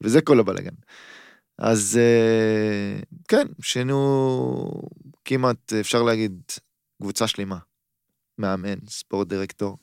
[0.00, 0.74] וזה כל הבלאגן.
[1.58, 4.82] אז אה, כן, שינו
[5.24, 6.42] כמעט, אפשר להגיד,
[7.02, 7.58] קבוצה שלמה.
[8.38, 9.78] מאמן, ספורט דירקטור.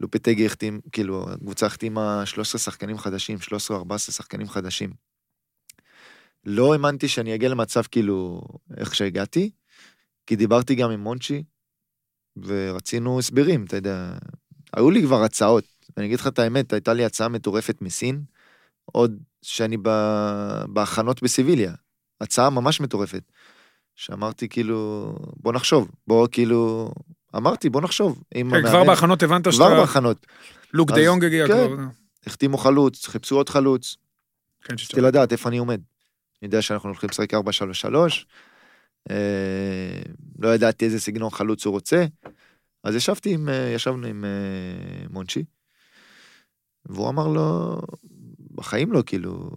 [0.00, 4.90] לופטגי החתים, כאילו, הקבוצה החתימה 13 שחקנים חדשים, 13 או 14 שחקנים חדשים.
[6.44, 8.42] לא האמנתי שאני אגיע למצב כאילו,
[8.76, 9.50] איך שהגעתי,
[10.26, 11.42] כי דיברתי גם עם מונצ'י,
[12.36, 14.12] ורצינו הסברים, אתה יודע.
[14.76, 15.64] היו לי כבר הצעות,
[16.00, 18.22] ואני אגיד לך את האמת, הייתה לי הצעה מטורפת מסין,
[18.84, 19.88] עוד שאני ב...
[20.68, 21.72] בהכנות בסיביליה.
[22.20, 23.22] הצעה ממש מטורפת.
[23.94, 26.90] שאמרתי כאילו, בוא נחשוב, בוא כאילו,
[27.36, 28.22] אמרתי בוא נחשוב.
[28.34, 29.80] כן, כבר המאמן- בהכנות הבנת כבר שאתה...
[29.80, 30.26] בהכנות.
[30.72, 31.52] לוק דה יונג הגיע כן.
[31.52, 31.76] כבר.
[32.26, 33.96] החתימו חלוץ, חיפשו עוד חלוץ,
[34.64, 35.80] כן, רציתי לדעת איפה אני עומד.
[36.42, 37.36] אני יודע שאנחנו הולכים לשחק 4-3-3,
[39.10, 40.02] אה,
[40.38, 42.04] לא ידעתי איזה סגנון חלוץ הוא רוצה,
[42.84, 45.44] אז ישבתי עם, אה, ישבנו עם אה, מונצ'י,
[46.86, 47.78] והוא אמר לו,
[48.54, 49.50] בחיים לא, כאילו,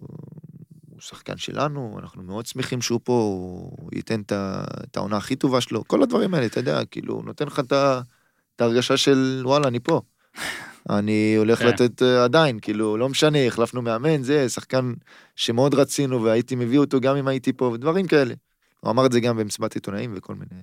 [0.90, 5.84] הוא שחקן שלנו, אנחנו מאוד שמחים שהוא פה, הוא ייתן את העונה הכי טובה שלו,
[5.86, 10.00] כל הדברים האלה, אתה יודע, כאילו, נותן לך את ההרגשה של וואלה, אני פה.
[10.90, 11.66] אני הולך כן.
[11.66, 14.92] לתת אה, עדיין, כאילו, לא משנה, החלפנו מאמן, זה, שחקן
[15.36, 18.34] שמאוד רצינו והייתי מביא אותו גם אם הייתי פה, ודברים כאלה.
[18.80, 20.62] הוא אמר את זה גם במסיבת עיתונאים וכל מיני.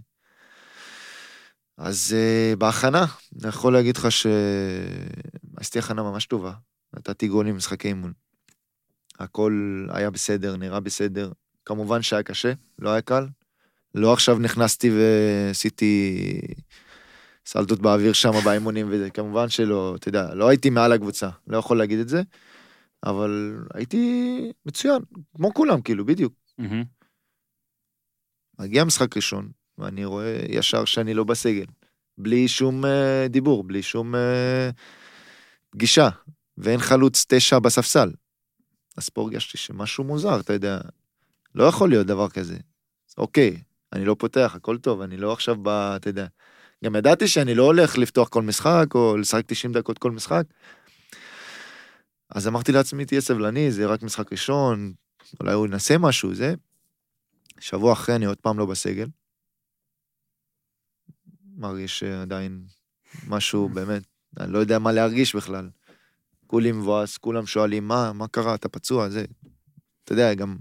[1.78, 3.06] אז uh, בהכנה,
[3.40, 4.08] אני יכול להגיד לך
[5.62, 6.54] שעשיתי הכנה ממש טובה.
[6.94, 8.14] נתתי גולים במשחקי אימון.
[9.20, 11.32] הכל היה בסדר, נראה בסדר.
[11.66, 13.28] כמובן שהיה קשה, לא היה קל.
[13.96, 16.18] לא עכשיו נכנסתי ועשיתי
[17.46, 21.78] סלטות באוויר שם באימונים וזה, כמובן שלא, אתה יודע, לא הייתי מעל הקבוצה, לא יכול
[21.78, 22.22] להגיד את זה,
[23.04, 25.02] אבל הייתי מצוין,
[25.36, 26.34] כמו כולם, כאילו, בדיוק.
[26.58, 26.84] מהמם.
[28.60, 31.66] מגיע משחק ראשון, ואני רואה ישר שאני לא בסגל.
[32.18, 32.88] בלי שום uh,
[33.30, 34.18] דיבור, בלי שום uh,
[35.72, 36.10] פגישה,
[36.58, 38.12] ואין חלוץ תשע בספסל.
[38.98, 40.80] אז פה הרגשתי שמשהו מוזר, אתה יודע,
[41.56, 42.58] לא יכול להיות דבר כזה.
[43.18, 43.62] אוקיי,
[43.94, 45.68] אני לא פותח, הכל טוב, אני לא עכשיו ב...
[45.68, 46.28] אתה יודע.
[46.84, 50.44] גם ידעתי שאני לא הולך לפתוח כל משחק, או לשחק 90 דקות כל משחק.
[52.30, 54.94] אז אמרתי לעצמי, תהיה סבלני, זה רק משחק ראשון,
[55.40, 56.54] אולי הוא ינסה משהו, זה.
[57.60, 59.08] שבוע אחרי אני עוד פעם לא בסגל.
[61.58, 62.66] מרגיש שעדיין
[63.28, 64.04] משהו באמת,
[64.40, 65.70] אני לא יודע מה להרגיש בכלל.
[66.48, 69.26] כולי מבואס, כולם שואלים, מה, מה קרה, אתה פצוע, זה.
[70.04, 70.58] אתה יודע, גם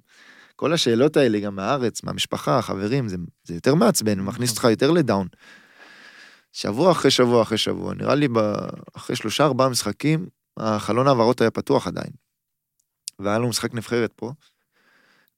[0.57, 5.29] כל השאלות האלה, גם מהארץ, מהמשפחה, חברים, זה, זה יותר מעצבן, מכניס אותך יותר לדאון.
[6.53, 8.39] שבוע אחרי שבוע אחרי שבוע, נראה לי ב...
[8.93, 12.11] אחרי שלושה ארבעה משחקים, החלון העברות היה פתוח עדיין.
[13.19, 14.33] והיה לנו משחק נבחרת פה,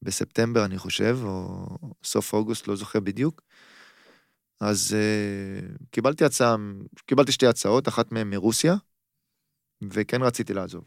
[0.02, 1.66] בספטמבר אני חושב, או
[2.04, 3.42] סוף אוגוסט, לא זוכר בדיוק.
[4.62, 6.56] אז uh, קיבלתי הצעה,
[7.06, 8.74] קיבלתי שתי הצעות, אחת מהן מרוסיה,
[9.90, 10.84] וכן רציתי לעזוב.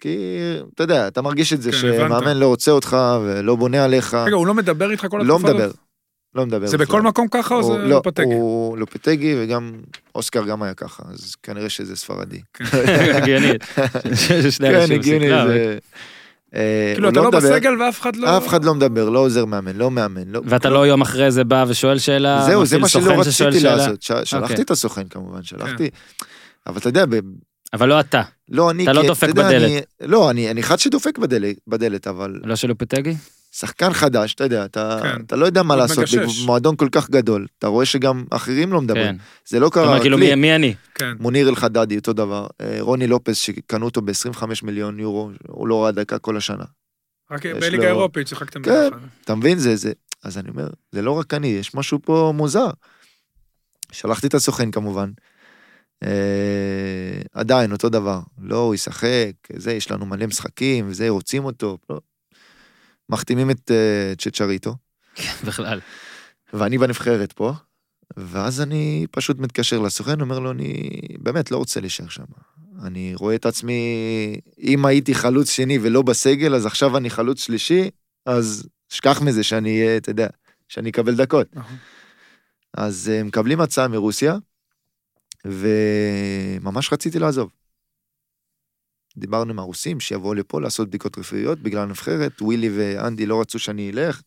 [0.00, 0.38] כי,
[0.74, 2.36] אתה יודע, אתה מרגיש את זה כן, שמאמן הבנת.
[2.36, 5.60] לא רוצה אותך ולא בונה עליך, רגע, הוא לא מדבר איתך כל לא התקופה הזאת?
[5.60, 5.70] מדבר.
[6.34, 6.66] לא מדבר.
[6.66, 8.24] זה בכל מקום ככה או זה לא, לופטגי?
[8.24, 9.80] הוא לופטגי וגם
[10.14, 12.40] אוסקר גם היה ככה, אז כנראה שזה ספרדי.
[13.14, 13.52] הגיוני.
[14.58, 15.78] כן, הגיוני, בסדרה, זה...
[16.54, 18.36] אה, כאילו אתה לא מדבר, בסגל ואף אחד לא...
[18.36, 20.22] אף אחד לא מדבר, לא עוזר מאמן, לא מאמן.
[20.26, 23.60] לא- ואתה לא יום אחרי זה בא ושואל שאלה, זהו, זה מה שלא רציתי.
[23.60, 24.02] לעשות.
[24.02, 24.56] שלחתי אוקיי.
[24.60, 25.90] את הסוכן כמובן, שלחתי.
[26.66, 27.04] אבל אתה יודע,
[27.72, 28.82] אבל לא אתה, לא, אני...
[28.84, 29.84] אתה לא דופק בדלת.
[30.00, 33.14] לא, אני אני אחד שדופק בדלת, בדלת, אבל לא של לופטגי?
[33.52, 35.20] שחקן חדש, אתה יודע, אתה כן.
[35.26, 36.04] אתה לא יודע מה לעשות.
[36.42, 39.04] במועדון כל כך גדול, אתה רואה שגם אחרים לא מדברים.
[39.04, 39.16] כן.
[39.48, 40.26] זה לא קרה רק כאילו לי.
[40.28, 40.74] מי- מי אני?
[40.94, 41.12] כן.
[41.20, 42.46] מוניר אלחדדי, אותו דבר.
[42.60, 46.64] אה, רוני לופס, שקנו אותו ב-25 מיליון יורו, הוא לא ראה דקה כל השנה.
[47.30, 48.70] רק בליגה האירופית שיחקתם כן.
[48.90, 48.96] ביחד.
[49.24, 49.58] אתה מבין?
[49.58, 49.92] זה, זה,
[50.24, 52.68] אז אני אומר, זה לא רק אני, יש משהו פה מוזר.
[53.92, 55.10] שלחתי את הסוכן כמובן.
[56.04, 61.78] אה, עדיין אותו דבר, לא, הוא ישחק, זה, יש לנו מלא משחקים, וזה, רוצים אותו,
[61.90, 62.00] לא.
[63.10, 64.74] מחתימים את אה, צ'צ'ריטו,
[65.46, 65.80] בכלל.
[66.52, 67.52] ואני בנבחרת פה,
[68.16, 72.24] ואז אני פשוט מתקשר לסוכן, אומר לו, אני באמת לא רוצה להישאר שם.
[72.82, 73.80] אני רואה את עצמי,
[74.58, 77.90] אם הייתי חלוץ שני ולא בסגל, אז עכשיו אני חלוץ שלישי,
[78.26, 80.26] אז שכח מזה שאני אהיה, אתה יודע,
[80.68, 81.46] שאני אקבל דקות.
[81.52, 81.76] נכון.
[82.76, 84.36] אז אה, מקבלים הצעה מרוסיה,
[85.44, 87.50] וממש רציתי לעזוב.
[89.16, 93.90] דיברנו עם הרוסים שיבואו לפה לעשות בדיקות רפואיות בגלל הנבחרת, ווילי ואנדי לא רצו שאני
[93.90, 94.22] אלך.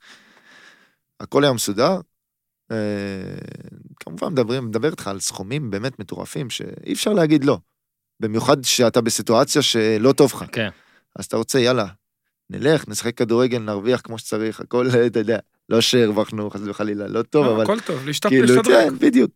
[1.20, 2.00] הכל היה מסודר.
[2.72, 2.78] אה,
[4.00, 7.58] כמובן מדברים, מדבר איתך על סכומים באמת מטורפים שאי אפשר להגיד לא.
[8.20, 10.46] במיוחד שאתה בסיטואציה שלא טוב לך.
[10.52, 10.70] כן.
[11.16, 11.86] אז אתה רוצה, יאללה,
[12.50, 17.46] נלך, נשחק כדורגל, נרוויח כמו שצריך, הכל, אתה יודע, לא שהרווחנו חס וחלילה, לא טוב,
[17.46, 18.90] לא, אבל הכל טוב, כאילו, להשתדרג.
[18.90, 19.32] כן, בדיוק.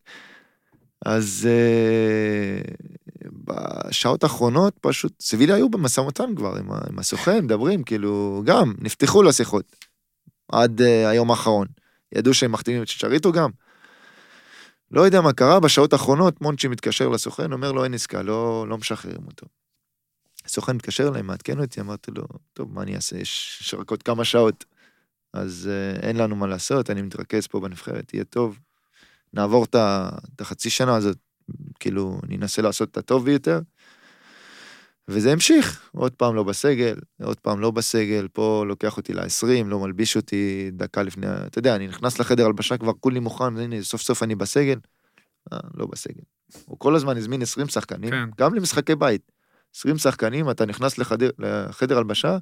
[1.05, 2.61] אז אה,
[3.47, 9.23] בשעות האחרונות פשוט, סביליה היו במשא ומתן כבר עם, עם הסוכן, מדברים, כאילו, גם, נפתחו
[9.23, 9.75] לשיחות.
[10.51, 11.67] עד אה, היום האחרון.
[12.11, 13.49] ידעו שהם מחתימים את שצ'ריטו גם.
[14.91, 18.77] לא יודע מה קרה, בשעות האחרונות מונצ'י מתקשר לסוכן, אומר לו אין עסקה, לא, לא
[18.77, 19.47] משחררים אותו.
[20.45, 24.25] הסוכן מתקשר אליי, מעדכן אותי, אמרתי לו, טוב, מה אני אעשה, יש, רק עוד כמה
[24.25, 24.65] שעות.
[25.33, 28.59] אז אה, אין לנו מה לעשות, אני מתרכז פה בנבחרת, יהיה טוב.
[29.33, 31.17] נעבור את החצי שנה הזאת,
[31.87, 33.59] כאילו, אני אנסה לעשות את הטוב ביותר.
[35.07, 39.79] וזה המשיך, עוד פעם לא בסגל, עוד פעם לא בסגל, פה לוקח אותי ל-20, לא
[39.79, 44.01] מלביש אותי דקה לפני, אתה יודע, אני נכנס לחדר הלבשה, כבר כולי מוכן, הנה, סוף
[44.01, 44.79] סוף אני בסגל.
[45.53, 46.23] אה, לא בסגל.
[46.65, 48.29] הוא כל הזמן הזמין 20 שחקנים, כן.
[48.37, 49.31] גם למשחקי בית.
[49.75, 52.37] 20 שחקנים, אתה נכנס לחדר, לחדר הלבשה,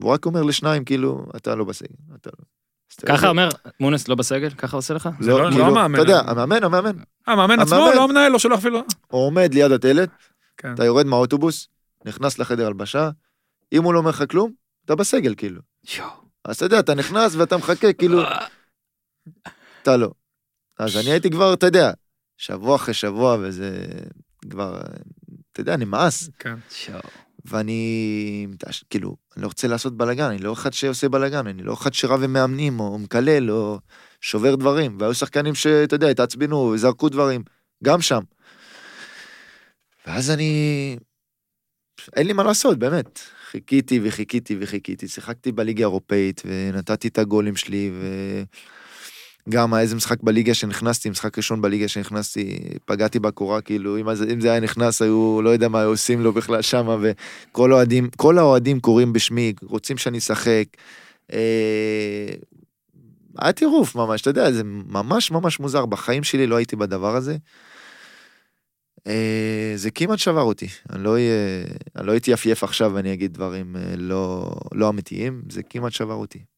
[0.00, 2.44] והוא רק אומר לשניים, כאילו, אתה לא בסגל, אתה לא.
[3.06, 3.48] ככה אומר,
[3.80, 4.50] מונס לא בסגל?
[4.50, 5.08] ככה עושה לך?
[5.20, 5.94] זה לא- לא כאילו, המאמן.
[5.94, 7.76] אתה יודע, המאמן, המאמן, המאמן עצמו.
[7.94, 8.82] לא המנהל, לא שולח אפילו...
[9.06, 10.10] הוא עומד ליד הדלת,
[10.56, 10.74] כן.
[10.74, 11.68] אתה יורד מהאוטובוס,
[12.04, 13.10] נכנס לחדר הלבשה,
[13.72, 14.52] אם הוא לא אומר לך כלום,
[14.84, 15.60] אתה בסגל, כאילו.
[16.44, 18.22] אז אתה יודע, אתה נכנס ואתה מחכה, כאילו,
[19.82, 20.10] אתה לא.
[20.78, 21.90] אז אני הייתי כבר, אתה יודע,
[22.38, 23.84] שבוע אחרי שבוע, וזה
[24.50, 24.80] כבר,
[25.52, 26.30] אתה יודע, נמאס.
[26.38, 26.54] כן.
[27.44, 28.46] ואני,
[28.90, 32.22] כאילו, אני לא רוצה לעשות בלאגן, אני לא אחד שעושה בלאגן, אני לא אחד שרב
[32.22, 33.78] עם מאמנים, או מקלל, או
[34.20, 34.96] שובר דברים.
[35.00, 37.42] והיו שחקנים שאתה יודע, התעצבנו, זרקו דברים,
[37.84, 38.20] גם שם.
[40.06, 40.96] ואז אני...
[42.16, 43.20] אין לי מה לעשות, באמת.
[43.50, 48.83] חיכיתי וחיכיתי וחיכיתי, שיחקתי בליגה האירופאית, ונתתי את הגולים שלי, וגם
[49.52, 54.50] היה איזה משחק בליגה שנכנסתי, משחק ראשון בליגה שנכנסתי, פגעתי בקורה, כאילו, אם, אם זה
[54.50, 58.80] היה נכנס, היו, לא יודע מה היו עושים לו בכלל שמה, וכל האוהדים, כל האוהדים
[58.80, 60.64] קוראים בשמי, רוצים שאני אשחק.
[61.32, 62.34] אה,
[63.38, 67.36] היה טירוף ממש, אתה יודע, זה ממש ממש מוזר, בחיים שלי לא הייתי בדבר הזה.
[69.06, 71.16] אה, זה כמעט שבר אותי, אני לא
[72.00, 76.53] לא אתייפייף עכשיו ואני אגיד דברים אה, לא, לא אמיתיים, זה כמעט שבר אותי.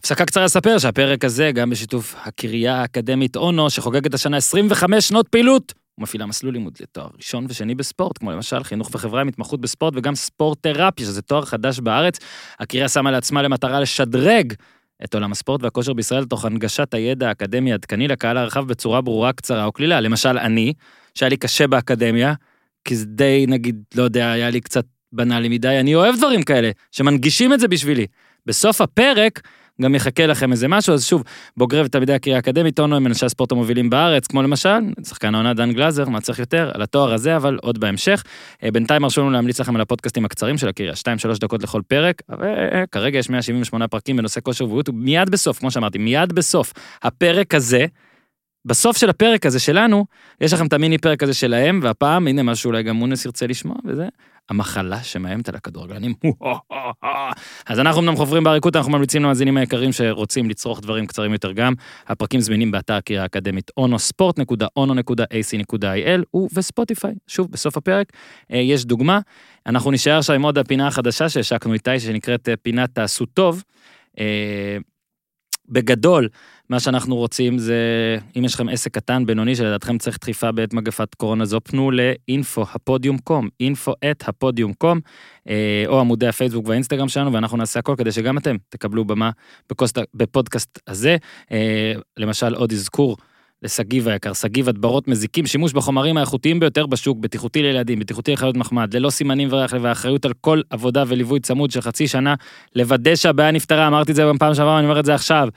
[0.00, 5.74] הפסקה קצרה לספר שהפרק הזה, גם בשיתוף הקריה האקדמית אונו, שחוגגת השנה 25 שנות פעילות,
[5.98, 10.14] ומפעילה מסלול לימוד לתואר ראשון ושני בספורט, כמו למשל חינוך וחברה עם התמחות בספורט וגם
[10.14, 12.18] ספורט תרפיה, שזה תואר חדש בארץ.
[12.60, 14.52] הקריה שמה לעצמה למטרה לשדרג
[15.04, 19.64] את עולם הספורט והכושר בישראל תוך הנגשת הידע האקדמי העדכני לקהל הרחב בצורה ברורה, קצרה
[19.64, 20.00] או קלילה.
[20.00, 20.72] למשל, אני,
[21.14, 22.34] שהיה לי קשה באקדמיה,
[22.84, 26.70] כי זה די, נגיד, לא יודע, היה לי קצת בנאלי מדי, אני אוהב דברים כאלה,
[26.92, 28.06] שמנגישים את זה בשבילי.
[28.46, 29.40] בסוף הפרק
[29.80, 31.24] גם יחכה לכם איזה משהו, אז שוב,
[31.56, 34.78] בוגרי ותלמידי הקריה האקדמית, אונו הם אנשי הספורט המובילים בארץ, כמו למשל,
[35.08, 38.24] שחקן העונה דן גלאזר, מה צריך יותר, על התואר הזה, אבל עוד בהמשך.
[38.64, 42.22] אה, בינתיים הרשו לנו להמליץ לכם על הפודקאסטים הקצרים של הקריה, 2-3 דקות לכל פרק,
[42.28, 46.72] וכרגע יש 178 פרקים בנושא כושר ובריאות, ומיד בסוף, כמו שאמרתי, מיד בסוף
[47.02, 47.86] הפרק הזה,
[48.64, 50.04] בסוף של הפרק הזה שלנו,
[50.40, 53.76] יש לכם את המיני פרק הזה שלהם, והפעם, הנה משהו אולי גם מונס ירצה לשמוע,
[53.84, 54.08] וזה
[54.50, 56.14] המחלה שמאיימת על הכדורגלנים.
[57.70, 61.74] אז אנחנו אמנם חוברים בעריקות, אנחנו ממליצים למאזינים היקרים שרוצים לצרוך דברים קצרים יותר גם.
[62.06, 67.14] הפרקים זמינים באתר הקריאה האקדמית onosפורט.ono.ac.il ובספוטיפיי.
[67.26, 68.12] שוב, בסוף הפרק
[68.52, 69.20] אה, יש דוגמה.
[69.66, 73.62] אנחנו נשאר עכשיו עם עוד הפינה החדשה שהשקנו איתי, שנקראת אה, פינת תעשו טוב.
[75.70, 76.28] בגדול,
[76.70, 77.76] מה שאנחנו רוצים זה,
[78.38, 82.64] אם יש לכם עסק קטן, בינוני, שלדעתכם צריך דחיפה בעת מגפת קורונה זו, פנו לאינפו
[82.74, 85.00] הפודיום קום, אינפו את הפודיום קום,
[85.48, 89.30] אה, או עמודי הפייסבוק והאינסטגרם שלנו, ואנחנו נעשה הכל כדי שגם אתם תקבלו במה
[90.14, 91.16] בפודקאסט הזה.
[91.52, 93.16] אה, למשל, עוד אזכור.
[93.62, 98.94] לשגיב היקר, שגיב הדברות מזיקים, שימוש בחומרים האיכותיים ביותר בשוק, בטיחותי לילדים, בטיחותי לחיות מחמד,
[98.94, 102.34] ללא סימנים וריח ואחריות על כל עבודה וליווי צמוד של חצי שנה,
[102.76, 105.48] לוודא שהבעיה נפתרה, אמרתי את זה בפעם שעברה, אני אומר את זה עכשיו.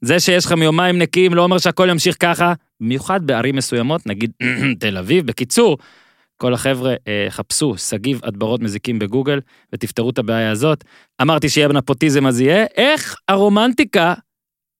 [0.00, 4.32] זה שיש לכם יומיים נקיים לא אומר שהכל ימשיך ככה, במיוחד בערים מסוימות, נגיד
[4.80, 5.26] תל אביב.
[5.26, 5.78] בקיצור,
[6.36, 9.40] כל החבר'ה אה, חפשו שגיב הדברות מזיקים בגוגל
[9.72, 10.84] ותפתרו את הבעיה הזאת.
[11.22, 14.14] אמרתי שיהיה בנפוטיזם אז יהיה, איך הרומנטיקה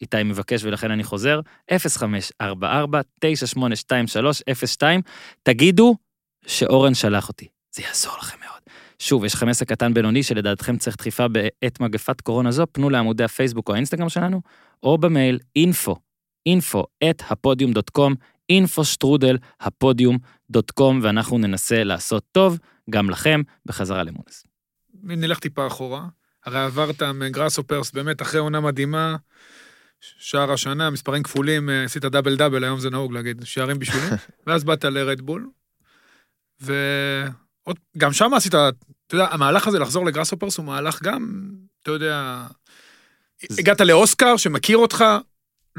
[0.00, 1.40] איתי מבקש ולכן אני חוזר,
[2.42, 4.82] 0544-9823-02.
[5.42, 5.96] תגידו
[6.46, 8.60] שאורן שלח אותי, זה יעזור לכם מאוד.
[8.98, 13.24] שוב, יש לכם עסק קטן בינוני שלדעתכם צריך דחיפה בעת מגפת קורונה זו, פנו לעמודי
[13.24, 14.40] הפייסבוק או האינסטגרם שלנו,
[14.82, 15.94] או במייל info,
[16.48, 16.82] info
[18.52, 20.18] info שטרודל הפודיום
[20.50, 22.58] דוט קום, ואנחנו ננסה לעשות טוב
[22.90, 24.46] גם לכם בחזרה למונס.
[25.04, 26.06] אם נלך טיפה אחורה,
[26.46, 29.16] הרי עברת מגראסופרס באמת אחרי עונה מדהימה,
[30.00, 34.06] שער השנה, מספרים כפולים, אה, עשית דאבל דאבל, היום זה נהוג להגיד, שערים בשבילי,
[34.46, 35.48] ואז באת לרדבול,
[36.60, 41.50] וגם שם עשית, אתה יודע, המהלך הזה לחזור לגראסופרס הוא מהלך גם,
[41.82, 42.46] אתה יודע,
[43.58, 45.04] הגעת לאוסקר שמכיר אותך,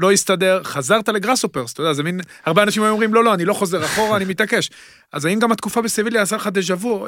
[0.00, 3.54] לא הסתדר, חזרת לגראסופרס, אתה יודע, זה מין, הרבה אנשים אומרים, לא, לא, אני לא
[3.54, 4.70] חוזר אחורה, אני מתעקש.
[5.12, 7.06] אז האם גם התקופה בסביליה עשה לך דז'ה וו?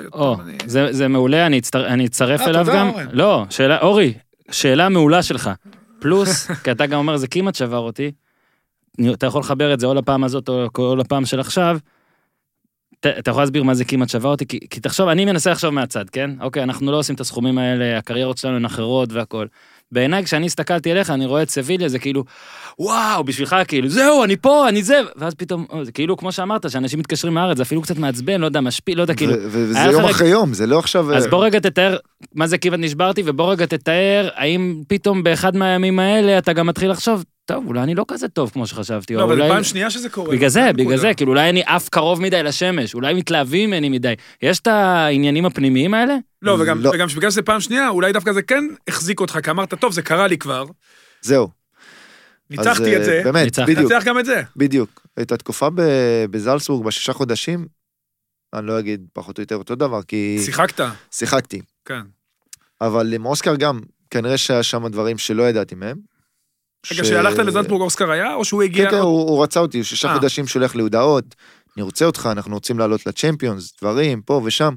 [0.66, 2.90] זה מעולה, אני אצטרף אה, אליו גם.
[3.12, 4.14] לא, שאלה, אורי,
[4.50, 5.50] שאלה מעולה שלך.
[5.98, 8.12] פלוס, כי אתה גם אומר, זה כמעט שבר אותי.
[9.12, 11.78] אתה יכול לחבר את זה או לפעם הזאת או לפעם של עכשיו.
[13.00, 14.46] אתה יכול להסביר מה זה כמעט שבר אותי?
[14.46, 16.30] כי, כי תחשוב, אני מנסה לחשוב מהצד, כן?
[16.40, 19.46] אוקיי, אנחנו לא עושים את הסכומים האלה, הקריירות שלנו הן אחרות והכל.
[19.92, 22.24] בעיניי, כשאני הסתכלתי עליך, אני רואה את סביליה, זה כאילו,
[22.78, 26.98] וואו, בשבילך, כאילו, זהו, אני פה, אני זה, ואז פתאום, זה כאילו, כמו שאמרת, שאנשים
[26.98, 29.34] מתקשרים מהארץ, זה אפילו קצת מעצבן, לא יודע, משפיל, לא יודע, כאילו...
[29.38, 31.14] וזה יום אחרי יום, זה לא עכשיו...
[31.14, 31.96] אז בוא רגע תתאר
[32.34, 36.90] מה זה כמעט נשברתי, ובוא רגע תתאר, האם פתאום באחד מהימים האלה אתה גם מתחיל
[36.90, 39.14] לחשוב, טוב, אולי אני לא כזה טוב כמו שחשבתי.
[39.14, 39.48] לא, אבל אולי...
[39.48, 40.30] פעם שנייה שזה קורה.
[40.30, 44.14] בגלל זה, בגלל זה, כאילו אולי אני עף קרוב מדי לשמש, אולי מתלהבים ממני מדי.
[44.42, 46.16] יש את העניינים הפנימיים האלה?
[46.42, 46.90] לא, וגם, לא.
[46.94, 50.02] וגם שבגלל שזה פעם שנייה, אולי דווקא זה כן החזיק אותך, כי אמרת, טוב, זה
[50.02, 50.64] קרה לי כבר.
[51.22, 51.48] זהו.
[52.50, 53.62] ניצחתי את זה, אה, באמת, ניצח.
[53.66, 53.92] בדיוק.
[53.92, 54.42] נצח גם את זה.
[54.56, 55.06] בדיוק.
[55.22, 55.68] את התקופה
[56.30, 57.66] בזלסבורג בשישה חודשים,
[58.54, 60.38] אני לא אגיד פחות או יותר אותו דבר, כי...
[60.44, 60.84] שיחקת.
[61.12, 61.60] שיחקתי.
[61.84, 62.02] כן.
[62.80, 63.80] אבל עם אוסקר גם,
[64.10, 66.11] כנראה שהיה שם דברים שלא ידעתי מהם.
[66.92, 68.84] רגע, כשהלכת לזלצבורג אוסקר היה, או שהוא הגיע...
[68.84, 70.14] כן, כן, הוא רצה אותי, שישה אה.
[70.14, 71.34] חודשים שולח להודעות,
[71.76, 74.74] אני רוצה אותך, אנחנו רוצים לעלות לצ'מפיונס, דברים, פה ושם.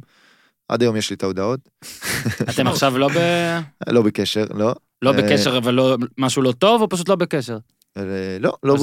[0.69, 1.59] עד היום יש לי את ההודעות.
[2.49, 3.19] אתם עכשיו לא ב...
[3.89, 4.75] לא בקשר, לא.
[5.01, 7.57] לא אה, בקשר, אבל לא, משהו לא טוב, או פשוט לא בקשר?
[7.97, 8.03] אה,
[8.39, 8.75] לא, לא,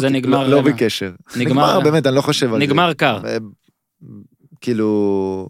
[0.48, 1.12] לא בקשר.
[1.36, 2.66] נגמר, באמת, אני לא חושב על זה.
[2.66, 3.18] נגמר קר.
[4.60, 5.48] כאילו...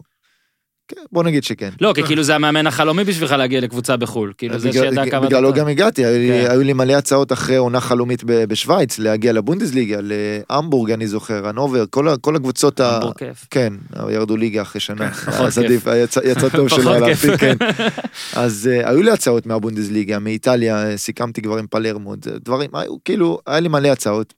[0.95, 1.70] כן, בוא נגיד שכן.
[1.80, 4.32] לא, כי כאילו זה המאמן החלומי בשבילך להגיע לקבוצה בחו"ל.
[4.38, 5.26] כאילו זה שידע כמה...
[5.26, 6.47] בגללו גם הגעתי, כן.
[6.51, 11.84] היו לי מלא הצעות אחרי עונה חלומית בשוויץ, להגיע לבונדסליגה, להמבורג אני זוכר, הנובר,
[12.20, 12.95] כל הקבוצות ה...
[12.95, 13.47] המבורג כיף.
[13.51, 13.72] כן,
[14.11, 15.11] ירדו ליגה אחרי שנה.
[15.26, 15.86] אז עדיף,
[16.24, 17.57] יצא טוב שלא הלכתי, כן.
[18.43, 22.70] אז אה, היו לי הצעות מהבונדסליגה, מאיטליה, סיכמתי כבר עם פלרמוד, דברים,
[23.05, 24.34] כאילו, היה לי מלא הצעות.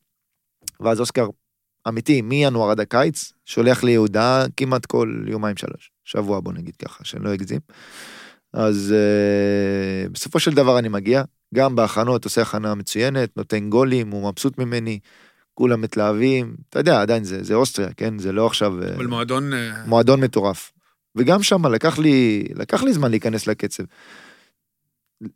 [0.80, 1.26] ואז אוסקר,
[1.88, 5.93] אמיתי, מינואר עד הקיץ, שולח לי הודעה כמעט כל יומיים שלוש.
[6.04, 7.60] שבוע בוא נגיד ככה, שאני לא אגזים.
[8.52, 11.22] אז uh, בסופו של דבר אני מגיע,
[11.54, 14.98] גם בהכנות עושה הכנה מצוינת, נותן גולים, הוא מבסוט ממני,
[15.54, 18.18] כולם מתלהבים, אתה יודע, עדיין זה, זה אוסטריה, כן?
[18.18, 18.82] זה לא עכשיו...
[18.82, 19.52] אה, אבל מועדון...
[19.52, 19.56] Uh...
[19.86, 20.72] מועדון מטורף.
[21.16, 23.82] וגם שם לקח לי, לקח לי זמן להיכנס לקצב.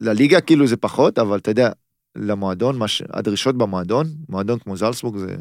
[0.01, 1.71] לליגה כאילו זה פחות, אבל אתה יודע,
[2.17, 3.03] למועדון, ש...
[3.11, 5.37] הדרישות במועדון, מועדון כמו זלסבורג זה,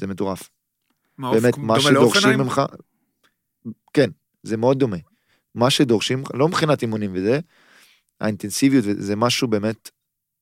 [0.00, 0.50] זה מטורף.
[1.18, 2.62] מה, באמת, מה שדורשים ממך,
[3.92, 4.10] כן,
[4.46, 4.96] זה מאוד דומה.
[5.54, 7.40] מה שדורשים, לא מבחינת אימונים וזה,
[8.20, 9.90] האינטנסיביות, זה משהו באמת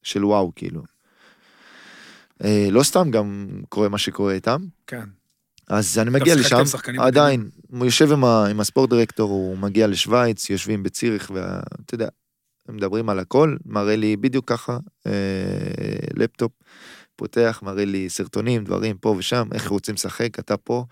[0.03, 0.83] של וואו, כאילו.
[2.45, 4.67] אה, לא סתם גם קורה מה שקורה איתם.
[4.87, 5.05] כן.
[5.69, 6.63] אז אני מגיע לשם,
[6.99, 12.09] עדיין, הוא יושב עם, ה, עם הספורט דירקטור, הוא מגיע לשוויץ, יושבים בציריך, ואתה יודע,
[12.69, 15.13] מדברים על הכל, מראה לי בדיוק ככה, אה,
[16.15, 16.53] לפטופ,
[17.17, 20.85] פותח, מראה לי סרטונים, דברים פה ושם, איך רוצים לשחק, אתה פה,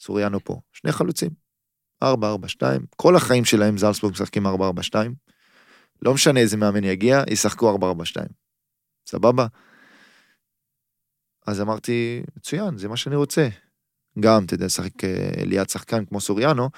[0.00, 0.60] סוריאנו פה.
[0.72, 1.30] שני חלוצים,
[2.04, 2.06] 4-4-2,
[2.96, 4.50] כל החיים שלהם זלסבורג משחקים 4-4-2,
[6.02, 8.20] לא משנה איזה מאמן יגיע, ישחקו 4-4-2.
[9.08, 9.46] סבבה?
[11.46, 13.48] אז אמרתי, מצוין, זה מה שאני רוצה.
[14.20, 16.70] גם, אתה יודע, לשחק אה, ליד שחקן כמו סוריאנו,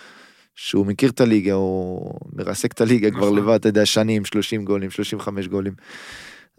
[0.55, 3.37] שהוא מכיר את הליגה, הוא מרסק את הליגה כבר נכון.
[3.39, 5.75] לבד, אתה יודע, שנים, 30 גולים, 35 גולים.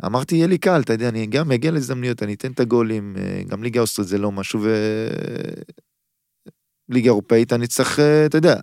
[0.05, 3.41] אמרתי, יהיה לי קל, אתה יודע, אני גם אגיע להזדמנויות, אני אתן את הגולים, אה,
[3.47, 4.59] גם ליגה אוסטרית זה לא משהו,
[6.89, 8.55] וליגה אירופאית אני צריך, אה, אתה יודע,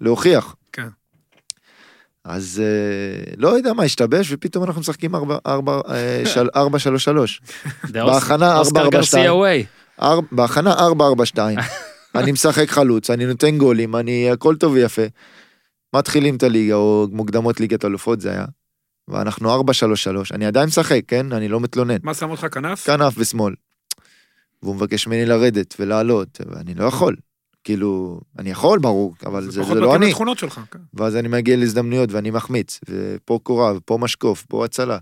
[0.00, 0.56] להוכיח.
[0.72, 0.88] כן.
[2.24, 2.62] אז
[3.36, 5.18] לא יודע מה השתבש, ופתאום אנחנו משחקים 4-3-3.
[7.92, 8.62] בהכנה
[9.98, 10.04] 4-4-2.
[10.32, 11.38] בהכנה 4-4-2,
[12.14, 15.02] אני משחק חלוץ, אני נותן גולים, אני, הכל טוב ויפה.
[15.94, 18.44] מתחילים את הליגה, או מוקדמות ליגת אלופות זה היה.
[19.08, 19.64] ואנחנו 4-3-3,
[20.32, 21.32] אני עדיין משחק, כן?
[21.32, 21.96] אני לא מתלונן.
[22.02, 22.86] מה שם אותך כנף?
[22.86, 23.54] כנף ושמאל.
[24.62, 27.16] והוא מבקש ממני לרדת ולעלות, ואני לא יכול.
[27.64, 30.06] כאילו, אני יכול, ברור, אבל זה, זה, זה לא אני.
[30.06, 30.78] זה פחות שלך, כן.
[30.94, 34.98] ואז אני מגיע להזדמנויות ואני מחמיץ, ופה קורה, ופה משקוף, פה הצלה.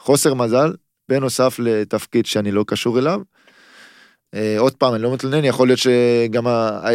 [0.00, 0.74] חוסר מזל,
[1.08, 3.20] בנוסף לתפקיד שאני לא קשור אליו,
[4.34, 6.44] אה, עוד פעם, אני לא מתלונן, יכול להיות שגם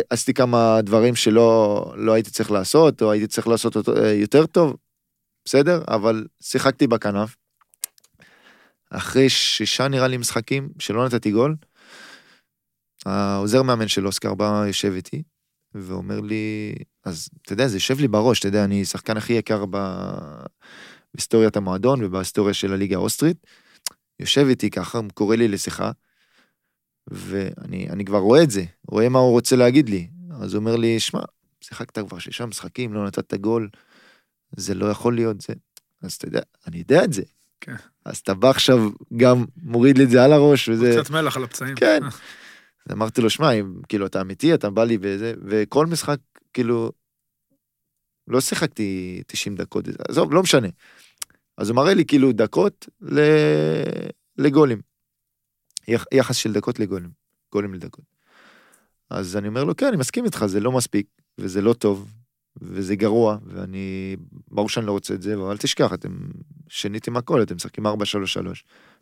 [0.09, 4.45] עשיתי כמה דברים שלא לא הייתי צריך לעשות, או הייתי צריך לעשות אותו אה, יותר
[4.45, 4.75] טוב,
[5.45, 5.81] בסדר?
[5.87, 7.35] אבל שיחקתי בכנף.
[8.89, 11.55] אחרי שישה נראה לי משחקים שלא נתתי גול,
[13.05, 15.23] העוזר מאמן של אוסקר בא יושב איתי,
[15.75, 16.75] ואומר לי,
[17.05, 19.77] אז אתה יודע, זה יושב לי בראש, אתה יודע, אני שחקן הכי יקר ב...
[21.13, 23.37] בהיסטוריית המועדון ובהיסטוריה של הליגה האוסטרית.
[24.19, 25.91] יושב איתי ככה, קורא לי לשיחה,
[27.07, 30.07] ואני כבר רואה את זה, רואה מה הוא רוצה להגיד לי.
[30.41, 31.21] אז הוא אומר לי, שמע,
[31.61, 33.69] שיחקת כבר שישה משחקים, לא נתת גול,
[34.55, 35.53] זה לא יכול להיות זה.
[36.01, 37.23] אז אתה יודע, אני יודע את זה.
[37.61, 37.75] כן.
[38.05, 40.95] אז אתה בא עכשיו גם מוריד לי את זה על הראש, וזה...
[41.01, 41.75] קצת מלח על הפצעים.
[41.75, 41.99] כן.
[42.89, 43.49] אז אמרתי לו, שמע,
[43.89, 46.19] כאילו, אתה אמיתי, אתה בא לי בזה, וכל משחק,
[46.53, 46.91] כאילו,
[48.27, 50.67] לא שיחקתי 90 דקות, עזוב, לא משנה.
[51.57, 52.89] אז הוא מראה לי כאילו דקות
[54.37, 54.81] לגולים.
[55.87, 57.09] יחס של דקות לגולים,
[57.51, 58.05] גולים לדקות.
[59.09, 62.13] אז אני אומר לו, כן, אני מסכים איתך, זה לא מספיק, וזה לא טוב,
[62.61, 64.15] וזה גרוע, ואני,
[64.47, 66.17] ברור שאני לא רוצה את זה, אבל אל תשכח, אתם
[66.69, 67.89] שיניתם הכל, אתם משחקים 4-3-3.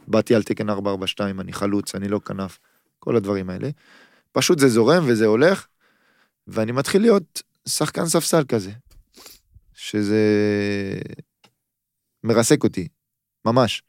[0.08, 0.74] באתי על תקן 4-4-2,
[1.40, 2.60] אני חלוץ, אני לא כנף,
[3.08, 3.70] כל הדברים האלה.
[4.32, 5.68] פשוט זה זורם וזה הולך,
[6.47, 8.72] ואני מתחיל להיות שחקן ספסל כזה,
[9.74, 10.24] שזה
[12.24, 12.88] מרסק אותי,
[13.45, 13.84] ממש.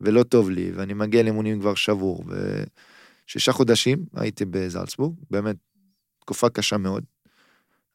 [0.00, 2.24] ולא טוב לי, ואני מגיע לאימונים כבר שבור,
[3.26, 5.56] ושישה חודשים הייתי בזלצבורג, באמת,
[6.18, 7.04] תקופה קשה מאוד.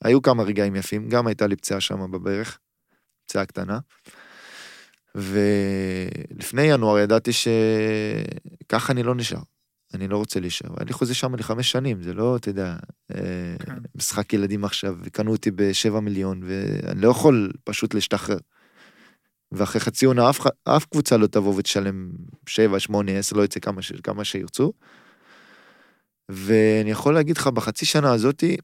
[0.03, 2.59] היו כמה רגעים יפים, גם הייתה לי פציעה שם בברך,
[3.25, 3.79] פציעה קטנה.
[5.15, 9.54] ולפני ינואר ידעתי שככה אני לא נשאר.
[9.95, 10.69] אני לא רוצה להישאר.
[10.81, 12.75] אני חוזה שם לחמש שנים, זה לא, אתה יודע,
[13.15, 13.77] אה, כן.
[13.95, 18.37] משחק ילדים עכשיו, וקנו אותי בשבע מיליון, ואני לא יכול פשוט להשתחרר.
[19.51, 22.11] ואחרי חצי עונה אף, אף קבוצה לא תבוא ותשלם
[22.47, 24.73] 7, 8, 10, לא יצא כמה, ש, כמה שירצו.
[26.29, 28.57] ואני יכול להגיד לך, בחצי שנה הזאתי,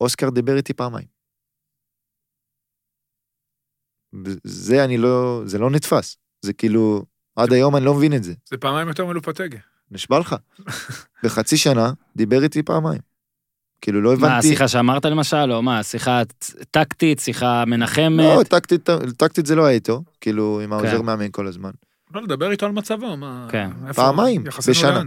[0.00, 1.06] אוסקר דיבר איתי פעמיים.
[4.44, 6.16] זה אני לא, זה לא נתפס.
[6.42, 7.04] זה כאילו,
[7.36, 8.34] עד היום אני לא מבין את זה.
[8.44, 9.58] זה פעמיים יותר מלופטגה.
[9.94, 10.36] נשבע לך.
[11.24, 13.00] בחצי שנה דיבר איתי פעמיים.
[13.80, 14.34] כאילו לא הבנתי...
[14.34, 16.22] מה, שיחה שאמרת למשל, או מה, שיחה
[16.70, 18.24] טקטית, שיחה מנחמת?
[18.36, 21.04] לא, טקטית, טקטית זה לא היה איתו, כאילו עם העוזר כן.
[21.04, 21.70] מאמן כל הזמן.
[22.14, 23.46] לא, לדבר איתו על מצבו, מה...
[23.50, 23.70] כן.
[23.94, 25.02] פעמיים, בשנה.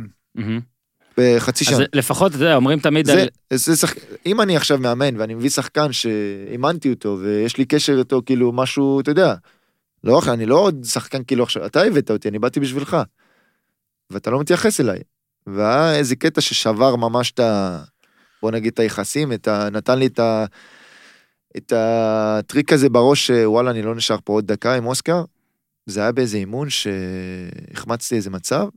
[1.17, 1.77] בחצי שנה.
[1.77, 3.27] אז לפחות, אתה יודע, אומרים תמיד זה, על...
[3.57, 3.93] זה שח...
[4.25, 8.99] אם אני עכשיו מאמן ואני מביא שחקן שאימנתי אותו ויש לי קשר איתו, כאילו משהו,
[8.99, 9.35] אתה יודע,
[10.03, 12.97] לא, אני לא עוד שחקן כאילו עכשיו, אתה הבאת אותי, אני באתי בשבילך.
[14.09, 14.99] ואתה לא מתייחס אליי.
[15.47, 17.83] והיה איזה קטע ששבר ממש את ה...
[18.41, 19.69] בוא נגיד את היחסים, את ה...
[19.69, 20.45] נתן לי את, ה...
[21.57, 25.23] את הטריק הזה בראש שוואלה אני לא נשאר פה עוד דקה עם אוסקר.
[25.85, 28.67] זה היה באיזה אימון שהחמצתי איזה מצב,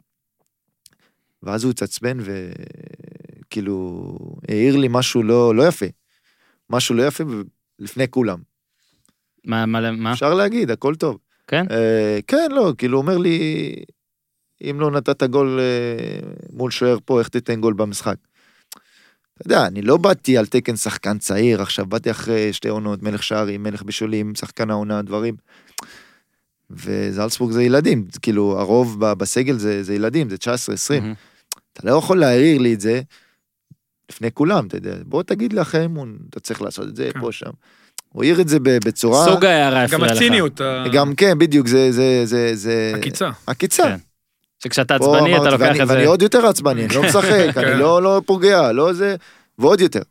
[1.43, 2.19] ואז הוא התעצבן
[3.47, 4.17] וכאילו
[4.49, 5.87] העיר לי משהו לא, לא יפה.
[6.71, 7.25] משהו לא יפה
[7.79, 8.39] לפני כולם.
[9.45, 10.13] מה, מה, מה?
[10.13, 11.19] אפשר להגיד, הכל טוב.
[11.47, 11.65] כן?
[11.71, 13.75] אה, כן, לא, כאילו, אומר לי,
[14.71, 16.21] אם לא נתת גול אה,
[16.53, 18.15] מול שוער פה, איך תיתן גול במשחק?
[19.37, 23.23] אתה יודע, אני לא באתי על תקן שחקן צעיר, עכשיו באתי אחרי שתי עונות, מלך
[23.23, 25.35] שערים, מלך בישולים, שחקן העונה, דברים.
[26.71, 31.03] וזלצבורג זה ילדים, כאילו, הרוב בסגל זה, זה ילדים, זה 19, 20.
[31.03, 31.15] מהמם.
[31.73, 33.01] אתה לא יכול להעיר לי את זה
[34.13, 37.21] לפני כולם, אתה יודע, בוא תגיד לי אחרי אימון, אתה צריך לעשות את זה, כן.
[37.21, 37.51] פה, שם.
[38.09, 39.25] הוא העיר את זה ב- בצורה...
[39.25, 40.17] סוג ההערה גם הפריע לך.
[40.17, 42.93] הציניות, ה- גם כן, בדיוק, זה, זה, זה, זה...
[42.97, 43.31] עקיצה.
[43.47, 43.83] עקיצה.
[43.83, 43.97] כן.
[44.65, 45.95] שכשאתה עצבני אתה אמרתי, לוקח ואני- את זה.
[45.95, 47.65] ואני עוד יותר עצבני, אני לא משחק, כן.
[47.69, 49.17] אני לא לא פוגע, לא זה,
[49.59, 50.03] ועוד יותר.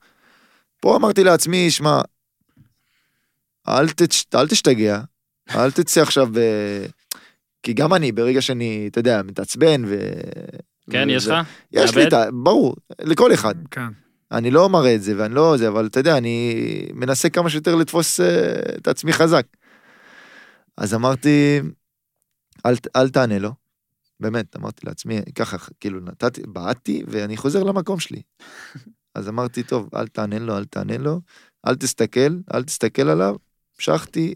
[0.80, 2.02] פה אמרתי לעצמי, שמע,
[3.68, 5.02] אל תש- אל תשתגע,
[5.56, 6.28] אל תצא עכשיו,
[7.64, 9.98] כי גם אני, ברגע שאני, אתה יודע, מתעצבן ו...
[10.92, 11.48] כן, וזה- יש לך?
[11.72, 12.08] יש לי?
[12.08, 12.24] את ה...
[12.44, 13.56] ברור, לכל אחד.
[13.72, 13.88] כן.
[14.32, 16.56] אני לא מראה את זה ואני לא זה, אבל אתה יודע, אני
[16.94, 18.26] מנסה כמה שיותר לתפוס אה,
[18.78, 19.46] את עצמי חזק.
[20.78, 21.62] אז אמרתי,
[22.66, 23.52] אל, אל תענה לו.
[24.20, 28.22] באמת, אמרתי לעצמי, ככה, כאילו, נתתי, בעטתי ואני חוזר למקום שלי.
[29.16, 31.22] אז אמרתי, טוב, אל תענה לו, אל תענה לו,
[31.68, 33.36] אל תסתכל, אל תסתכל עליו.
[33.76, 34.36] המשכתי,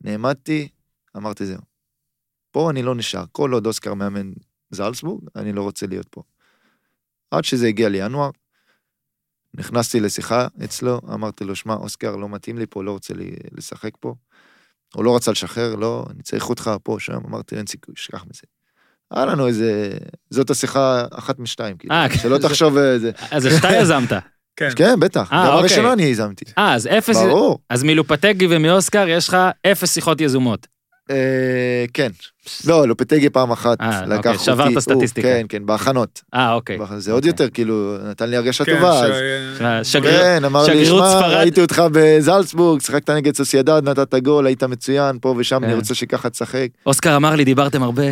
[0.00, 0.68] נעמדתי,
[1.16, 1.60] אמרתי, זהו.
[2.50, 3.24] פה אני לא נשאר.
[3.32, 4.32] כל עוד אוסקר מאמן
[4.70, 6.22] זלצבורג, אני לא רוצה להיות פה.
[7.30, 8.30] עד שזה הגיע לינואר,
[9.54, 13.92] נכנסתי לשיחה אצלו, אמרתי לו, שמע, אוסקר, לא מתאים לי פה, לא רוצה לי לשחק
[14.00, 14.14] פה.
[14.94, 18.57] הוא לא רצה לשחרר, לא, אני צריך אותך פה, שם, אמרתי, אין סיכוי, שכח מזה.
[19.14, 19.90] היה לנו איזה,
[20.30, 24.12] זאת השיחה אחת משתיים, כאילו, אה, כן, שלא זה- תחשוב איזה, אז זה שאתה יזמת.
[24.56, 24.68] כן.
[24.76, 25.58] כן, בטח, אה, גם אוקיי.
[25.60, 27.16] הראשונה אני יזמתי, אה, אז אפס...
[27.16, 29.36] ברור, אז מלופטגי ומאוסקר יש לך
[29.66, 30.66] אפס שיחות יזומות.
[31.10, 32.08] אה, כן,
[32.66, 35.28] לא, לופטגי פעם אחת, אה, לקח אוקיי, אותי, שברת סטטיסטיקה.
[35.28, 36.78] כן, כן, בהכנות, אה, אוקיי.
[36.96, 37.28] זה עוד אוקיי.
[37.28, 39.10] יותר, כאילו, נתן לי הרגשה כן, טובה, אז
[39.96, 44.62] אה, כן, אמר לי, שמע, ספרד." ראיתי אותך בזלצבורג, שיחקת נגד סוסיידד, נתת גול, היית
[44.62, 45.78] מצוין, פה ושם, אני כן.
[45.78, 46.68] רוצה שככה תשחק.
[46.86, 48.02] אוסקר אמר לי, דיברתם הרבה.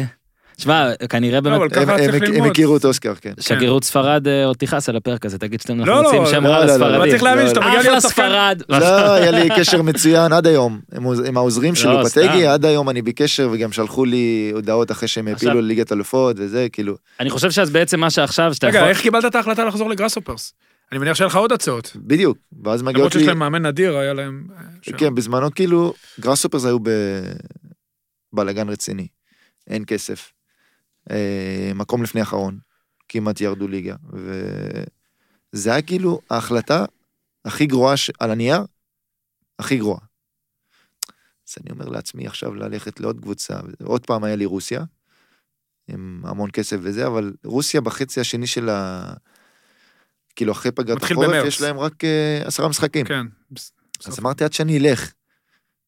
[0.58, 2.50] שמע, כנראה באמת, אבל ככה הם- צריך הם- הם ללמוד.
[2.50, 3.32] הכירו את אוסקר, כן.
[3.40, 6.48] שגרירות ספרד אה, עוד תכעס על הפרק הזה, תגיד שאתם לא, רוצים לא, שם לא,
[6.48, 6.94] רע לא, לא, לספרדים.
[7.00, 7.68] אבל צריך להבין לא, שאתה לא.
[7.68, 8.12] מגיע להיות שחקן...
[8.14, 8.62] ספרד.
[8.68, 12.48] לא, היה לי קשר מצוין עד היום, עם העוז- עם העוזרים של לא, לופטגי, סתם.
[12.48, 16.96] עד היום אני בקשר, וגם שלחו לי הודעות אחרי שהם העפילו לליגת אלופות וזה, כאילו,
[17.20, 18.80] אני חושב שאז בעצם מה שעכשיו, שאתה יכול...
[18.80, 20.52] רגע, איך קיבלת את ההחלטה לחזור לגראסופרס?
[20.92, 21.92] אני מניח שהיה לך עוד הצעות.
[21.96, 24.46] בדיוק, ואז למרות מגיעות שיש לי, להם מאמן נדיר, היה להם...
[24.56, 24.96] אה, שם.
[24.96, 26.78] כן, בזמנו כאילו, גראסופרס היו
[28.32, 29.06] בבלאגן רציני,
[29.70, 30.32] אין כסף,
[31.74, 32.58] מקום לפני אחרון,
[33.08, 33.96] כמעט ירדו ליגה,
[35.52, 36.84] וזה היה כאילו ההחלטה
[37.44, 38.60] הכי גרועה ש- על הנייר,
[39.58, 40.00] הכי גרועה.
[41.48, 43.54] אז אני אומר לעצמי עכשיו ללכת לעוד קבוצה,
[43.84, 44.84] עוד פעם היה לי רוסיה,
[45.88, 49.12] עם המון כסף וזה, אבל רוסיה בחצי השני של ה...
[50.36, 51.46] כאילו אחרי פגרת החורף, במרץ.
[51.46, 53.06] יש להם רק אה, עשרה משחקים.
[53.06, 53.26] כן.
[54.06, 55.12] אז אמרתי, עד שאני אלך,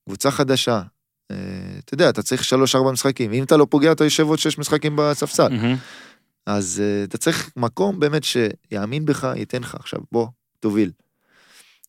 [0.05, 0.83] קבוצה חדשה, אה,
[1.85, 4.97] אתה יודע, אתה צריך שלוש-ארבע משחקים, אם אתה לא פוגע, אתה יושב עוד שש משחקים
[4.97, 5.53] בספסל.
[6.47, 9.75] אז אה, אתה צריך מקום באמת שיאמין בך, ייתן לך.
[9.75, 10.29] עכשיו, בוא,
[10.61, 10.91] תוביל.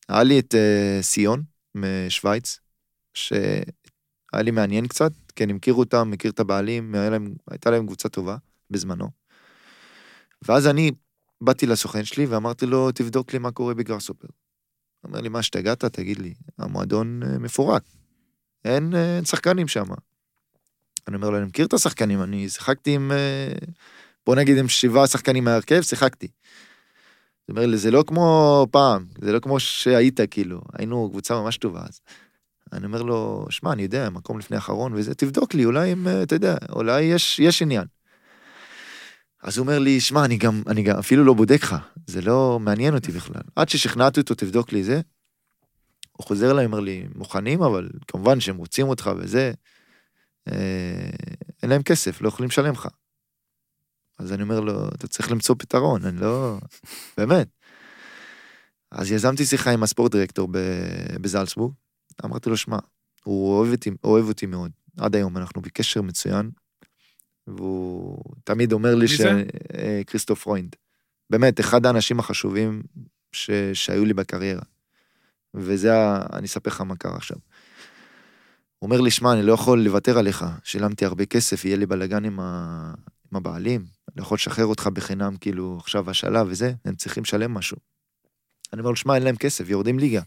[0.09, 1.43] היה לי את אה, סיון
[1.75, 2.59] משוויץ,
[3.13, 3.63] שהיה
[4.33, 8.37] לי מעניין קצת, כן, הכירו אותם, מכיר את הבעלים, להם, הייתה להם קבוצה טובה
[8.71, 9.09] בזמנו.
[10.41, 10.91] ואז אני
[11.41, 14.27] באתי לסוכן שלי ואמרתי לו, תבדוק לי מה קורה בגרסופר.
[15.01, 15.85] הוא אומר לי, מה, השתגעת?
[15.85, 17.83] תגיד לי, המועדון אה, מפורק.
[18.65, 19.85] אין, אה, אין שחקנים שם.
[21.07, 23.51] אני אומר לו, אני מכיר את השחקנים, אני שיחקתי עם, אה,
[24.25, 26.27] בוא נגיד עם שבעה שחקנים מההרכב, שיחקתי.
[27.45, 31.57] הוא אומר לי, זה לא כמו פעם, זה לא כמו שהיית, כאילו, היינו קבוצה ממש
[31.57, 32.01] טובה אז.
[32.73, 36.23] אני אומר לו, שמע, אני יודע, מקום לפני האחרון וזה, תבדוק לי, אולי אם, אה,
[36.23, 37.85] אתה יודע, אולי יש, יש עניין.
[39.43, 41.75] אז הוא אומר לי, שמע, אני גם, אני גם אפילו לא בודק לך,
[42.07, 43.41] זה לא מעניין אותי בכלל.
[43.55, 45.01] עד ששכנעתי אותו, תבדוק לי זה.
[46.19, 49.51] הוא חוזר אליי, אומר לי, מוכנים, אבל כמובן שהם רוצים אותך וזה.
[50.47, 51.09] אה,
[51.63, 52.87] אין להם כסף, לא יכולים לשלם לך.
[54.19, 56.57] אז אני אומר לו, אתה צריך למצוא פתרון, אני לא...
[57.17, 57.47] באמת.
[58.91, 60.49] אז יזמתי שיחה עם הספורט דירקטור
[61.21, 61.73] בזלצבורג,
[62.25, 62.77] אמרתי לו, שמע,
[63.23, 66.51] הוא אוהב אותי, אוהב אותי מאוד, עד היום אנחנו בקשר מצוין,
[67.47, 69.21] והוא תמיד אומר לי מי ש...
[69.21, 69.43] זה?
[69.77, 70.75] אה, כריסטוף פרוינד.
[71.29, 72.83] באמת, אחד האנשים החשובים
[73.31, 73.51] ש...
[73.73, 74.63] שהיו לי בקריירה.
[75.53, 76.25] וזה, ה...
[76.33, 77.37] אני אספר לך מה קרה עכשיו.
[78.79, 82.25] הוא אומר לי, שמע, אני לא יכול לוותר עליך, שילמתי הרבה כסף, יהיה לי בלאגן
[82.25, 82.93] עם, ה...
[83.31, 87.53] עם הבעלים, אני לא יכול לשחרר אותך בחינם, כאילו, עכשיו השאלה וזה, הם צריכים לשלם
[87.53, 87.77] משהו.
[88.73, 90.21] אני אומר לו, שמע, אין להם כסף, יורדים ליגה.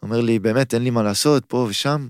[0.00, 2.08] הוא אומר לי, באמת, אין לי מה לעשות, פה ושם.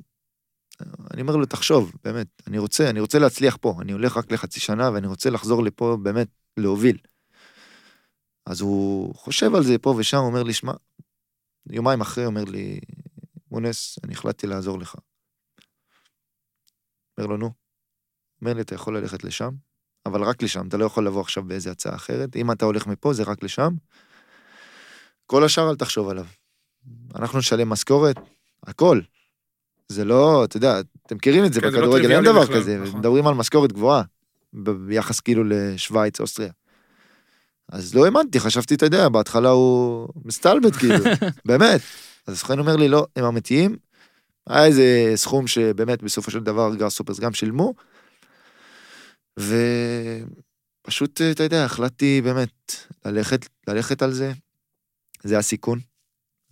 [1.15, 4.61] אני אומר לו, תחשוב, באמת, אני רוצה, אני רוצה להצליח פה, אני הולך רק לחצי
[4.61, 6.99] שנה ואני רוצה לחזור לפה, באמת, להוביל.
[8.47, 10.73] אז הוא חושב על זה פה ושם, אומר לי, שמע,
[11.71, 12.81] יומיים אחרי אומר לי,
[13.51, 14.97] מונס, אני החלטתי לעזור לך.
[17.19, 17.51] אומר לו, נו.
[18.41, 19.51] אומר לי, אתה יכול ללכת לשם,
[20.07, 22.37] אבל רק לשם, אתה לא יכול לבוא עכשיו באיזה הצעה אחרת.
[22.37, 23.73] אם אתה הולך מפה, זה רק לשם.
[25.27, 26.27] כל השאר אל תחשוב עליו.
[27.15, 28.17] אנחנו נשלם משכורת,
[28.63, 29.01] הכל.
[29.89, 32.79] זה לא, אתה יודע, אתם מכירים את זה כן, לא בכדורגל, אין דבר בכלל, כזה,
[32.79, 32.99] נכון.
[32.99, 34.03] מדברים על משכורת גבוהה,
[34.53, 36.53] ביחס כאילו לשוויץ, אוסטריה.
[37.73, 41.05] אז לא האמנתי, חשבתי, אתה יודע, בהתחלה הוא מסתלבט כאילו,
[41.49, 41.81] באמת.
[42.27, 43.77] אז הסוכן אומר לי, לא, הם אמיתיים.
[44.49, 47.75] היה איזה סכום שבאמת בסופו של דבר גראסופרס גם שילמו.
[49.39, 54.33] ופשוט, אתה יודע, החלטתי באמת ללכת, ללכת על זה.
[55.23, 55.79] זה הסיכון.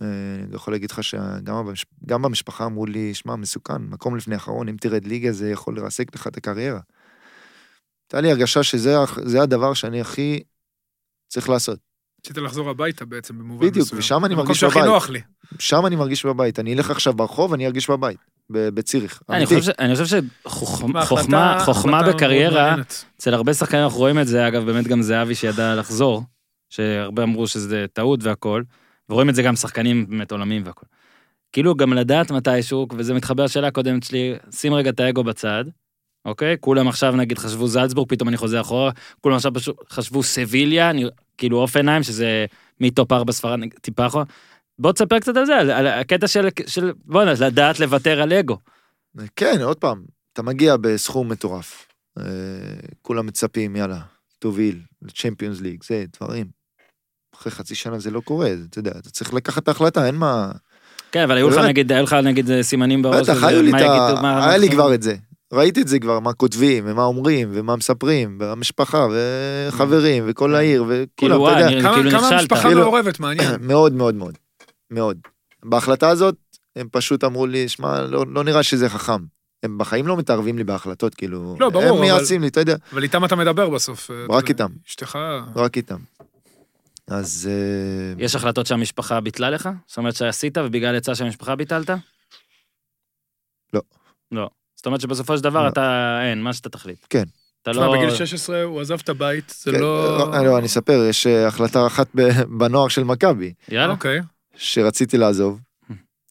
[0.01, 0.07] אה,
[0.47, 1.85] אני יכול להגיד לך שגם במש...
[2.05, 6.15] גם במשפחה אמרו לי, שמע, מסוכן, מקום לפני אחרון, אם תרד ליגה זה יכול לרסק
[6.15, 6.79] לך את הקריירה.
[8.07, 10.43] הייתה לי הרגשה שזה הדבר שאני הכי
[11.29, 11.79] צריך לעשות.
[12.25, 13.71] רצית לחזור הביתה בעצם, במובן מסוים.
[13.71, 14.89] בדיוק, ושם אני במקום מרגיש שהכי בבית.
[14.89, 15.21] נוח לי.
[15.59, 16.59] שם אני מרגיש בבית.
[16.59, 18.17] אני אלך עכשיו ברחוב, אני ארגיש בבית,
[18.49, 19.21] ב- בציריך.
[19.29, 19.55] אני אמיתי.
[19.61, 19.73] חושב
[21.59, 22.75] שחוכמה בקריירה.
[23.17, 26.23] אצל הרבה שחקנים אנחנו רואים את זה, אגב, באמת גם זהבי שידע לחזור,
[26.69, 28.63] שהרבה אמרו שזה טעות והכל,
[29.09, 30.85] ורואים את זה גם שחקנים באמת עולמיים והכל.
[31.51, 35.63] כאילו גם לדעת מתישהו, וזה מתחבר לשאלה הקודמת שלי, שים רגע את האגו בצד,
[36.25, 36.55] אוקיי?
[36.59, 38.91] כולם עכשיו נגיד חשבו זלצבורג, פתאום אני חוזר אחורה,
[39.21, 41.05] כולם עכשיו פשוט חשבו סביליה, אני,
[41.37, 42.45] כאילו עיניים, שזה
[42.79, 44.23] מטופ 4 ספרד, טיפה אחורה.
[44.79, 48.57] בוא תספר קצת על זה, על, על הקטע של, של בוא'נה, לדעת לוותר על אגו.
[49.35, 50.03] כן, עוד פעם,
[50.33, 51.87] אתה מגיע בסכום מטורף.
[52.19, 52.23] אה,
[53.01, 53.99] כולם מצפים, יאללה,
[54.39, 56.45] תוביל, לצ'מפיונס ליג, זה, דברים.
[57.35, 60.51] אחרי חצי שנה זה לא קורה, אתה יודע, אתה צריך לקחת את ההחלטה, אין מה...
[61.11, 61.57] כן, אבל היו לך.
[61.57, 63.83] נגיד, היו לך נגיד סימנים בראש, בטח, היו לי מה את
[64.23, 64.47] ה...
[64.47, 65.15] היה לי כבר את זה.
[65.53, 71.05] ראיתי את זה כבר, מה כותבים, ומה אומרים, ומה מספרים, והמשפחה, וחברים, וכל העיר, וכולם,
[71.17, 72.09] כאילו, אתה וואי, יודע, אני- כמה כאילו.
[72.19, 73.55] המשפחה כאילו- מעורבת, מעניין.
[73.71, 74.37] מאוד מאוד מאוד,
[74.91, 75.17] מאוד.
[75.63, 76.35] בהחלטה הזאת,
[76.75, 79.21] הם פשוט אמרו לי, שמע, לא, לא נראה שזה חכם.
[79.63, 83.03] הם בחיים לא מתערבים לי בהחלטות, כאילו, לא, ברור, הם מייעצים לי, אתה יודע, אבל
[83.03, 84.09] איתם אתה מדבר בסוף.
[84.29, 84.67] רק איתם.
[84.87, 85.17] אשתך...
[85.55, 85.97] רק איתם.
[87.07, 87.49] אז...
[87.51, 89.69] אה, יש החלטות שהמשפחה ביטלה לך?
[89.87, 91.89] זאת אומרת שעשית ובגלל עצה שהמשפחה ביטלת?
[93.73, 93.81] לא.
[94.31, 94.49] לא.
[94.79, 95.67] זאת אומרת שבסופו של דבר לא.
[95.67, 97.05] אתה, אין, מה שאתה תחליט.
[97.09, 97.23] כן.
[97.61, 97.93] אתה לא...
[97.93, 100.33] בגיל 16 הוא עזב את הבית, זה כן, לא...
[100.33, 102.07] אה, לא, אני אספר, יש אה, החלטה אחת
[102.59, 103.93] בנוער של מכבי, יאללה.
[103.93, 104.19] אוקיי.
[104.55, 105.59] שרציתי לעזוב.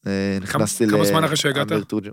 [0.07, 0.91] אה, נכנסתי ל...
[0.91, 1.67] כמה זמן אחרי שהגעת?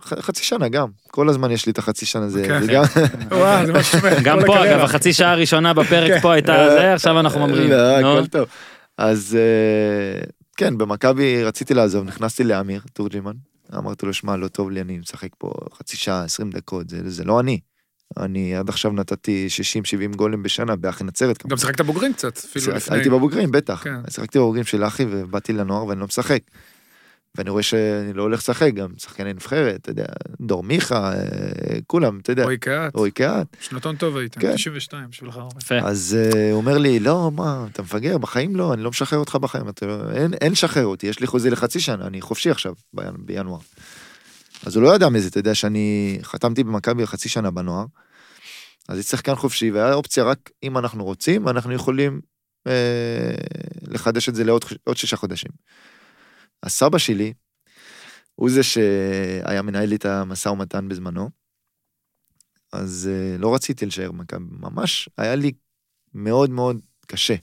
[0.04, 2.42] חצי שנה גם, כל הזמן יש לי את החצי שנה הזה.
[2.42, 2.76] אוקיי.
[2.76, 2.84] גם...
[3.40, 4.20] וואו, זה מה ששומע.
[4.24, 4.64] גם כל פה.
[4.66, 6.20] אגב, החצי שעה הראשונה בפרק כן.
[6.20, 7.72] פה הייתה זה, עכשיו אנחנו ממריאים.
[7.72, 8.00] לא.
[8.00, 8.46] הכל טוב.
[8.98, 10.24] אז אה,
[10.58, 13.34] כן, במכבי רציתי לעזוב, נכנסתי לאמיר תורג'מן,
[13.78, 17.24] אמרתי לו, שמע, לא טוב לי, אני משחק פה חצי שעה, 20 דקות, זה, זה
[17.24, 17.60] לא אני.
[18.18, 19.48] אני עד עכשיו נתתי
[20.12, 21.48] 60-70 גולים בשנה, באחי נצרת.
[21.48, 22.96] גם שיחקת בוגרים קצת, אפילו לפני.
[22.96, 23.84] הייתי בבוגרים, בטח.
[23.84, 24.00] כן.
[24.10, 26.40] שיחקתי בבוגרים של אחי ובאתי לנוער ואני לא משחק.
[27.36, 30.06] ואני רואה שאני לא הולך לשחק, גם שחקני נבחרת, אתה יודע,
[30.42, 31.20] דור מיכה, אה,
[31.88, 33.48] כולם, אתה יודע, רועי קהת, רועי קהת.
[33.62, 34.56] שנתון טוב היית, כן.
[34.56, 35.40] 92 בשבילך.
[35.62, 35.76] יפה.
[35.80, 38.18] אז אה, הוא אומר לי, לא, מה, אתה מפגר?
[38.18, 39.70] בחיים לא, אני לא משחרר אותך בחיים.
[39.70, 43.04] אתה, לא- אין, אין לשחרר אותי, יש לי חוזה לחצי שנה, אני חופשי עכשיו, בינ-
[43.20, 43.60] בינואר.
[44.66, 47.86] אז הוא לא ידע מזה, אתה יודע שאני חתמתי במכבי חצי שנה בנוער,
[48.90, 52.22] אז הייתי שחקן חופשי, והיה אופציה רק אם אנחנו רוצים, אנחנו יכולים
[52.68, 52.72] אה,
[53.88, 55.52] לחדש את זה לעוד עוד שישה חודשים.
[56.64, 57.34] הסבא שלי,
[58.36, 61.30] הוא זה שהיה מנהל לי את המשא ומתן בזמנו,
[62.74, 65.52] אז אה, לא רציתי להישאר במכבי, ממש היה לי
[66.14, 67.36] מאוד מאוד קשה,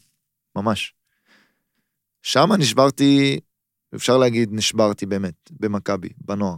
[0.57, 0.95] ממש.
[2.23, 3.41] שם נשברתי,
[3.95, 6.57] אפשר להגיד נשברתי באמת, במכבי, בנוער.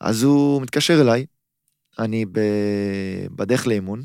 [0.00, 1.26] אז הוא מתקשר אליי,
[1.98, 2.24] אני
[3.36, 4.02] בדרך לאימון,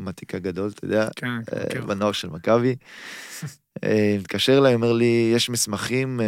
[0.00, 1.86] עם התיק הגדול, אתה יודע, כן, אה.
[1.86, 2.76] בנוער של מכבי.
[3.84, 6.26] אה, מתקשר אליי, אומר לי, יש מסמכים אה,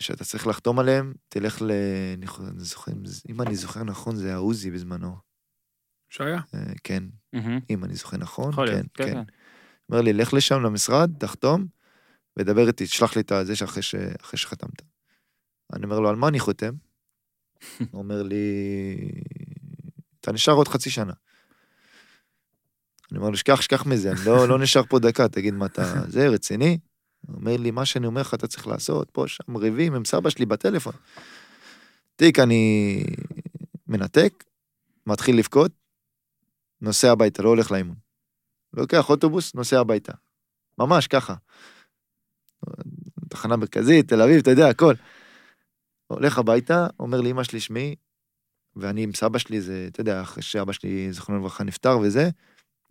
[0.00, 1.70] שאתה צריך לחתום עליהם, תלך ל...
[2.14, 2.26] אני
[2.56, 2.92] זוכר,
[3.28, 5.16] אם אני זוכר נכון, זה העוזי בזמנו.
[6.10, 6.40] שהיה.
[6.84, 7.04] כן.
[7.70, 9.12] אם אני זוכר נכון, כן, כן, כן.
[9.12, 9.22] כן.
[9.88, 11.66] אומר לי, לך לשם למשרד, תחתום,
[12.36, 13.82] ודבר איתי, תשלח לי את זה שאחרי
[14.34, 14.82] שחתמת.
[15.72, 16.74] אני אומר לו, על מה אני חותם?
[17.90, 18.44] הוא אומר לי,
[20.20, 21.12] אתה נשאר עוד חצי שנה.
[23.12, 25.94] אני אומר לו, שכח, שכח מזה, אני לא, לא נשאר פה דקה, תגיד מה אתה,
[26.08, 26.78] זה רציני?
[27.26, 30.30] הוא אומר לי, מה שאני אומר לך אתה צריך לעשות, פה, שם, ריבים עם סבא
[30.30, 30.92] שלי בטלפון.
[32.16, 33.04] תיק, אני
[33.86, 34.44] מנתק,
[35.06, 35.72] מתחיל לבכות,
[36.80, 37.96] נוסע הביתה, לא הולך לאימון.
[38.72, 40.12] לוקח אוטובוס, נוסע הביתה.
[40.78, 41.34] ממש ככה.
[43.28, 44.94] תחנה מרכזית, תל אביב, אתה יודע, הכל.
[46.06, 47.94] הולך הביתה, אומר לאמא שלי, שמעי,
[48.76, 52.30] ואני עם סבא שלי, זה, אתה יודע, אחרי שאבא שלי, זיכרונו לברכה, נפטר וזה,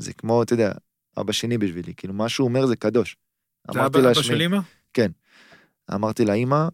[0.02, 0.72] זה כמו, אתה יודע,
[1.20, 3.18] אבא שני בשבילי, כאילו, מה שהוא אומר זה קדוש.
[3.72, 4.60] זה אבא אבא של אמא?
[5.94, 6.68] אמרתי לה, אמא,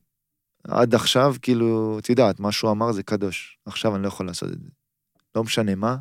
[0.68, 3.58] עד עכשיו, כאילו, את יודעת, מה שהוא אמר זה קדוש.
[3.66, 4.70] עכשיו אני לא יכול לעשות את זה.
[5.36, 5.98] לא משנה מה,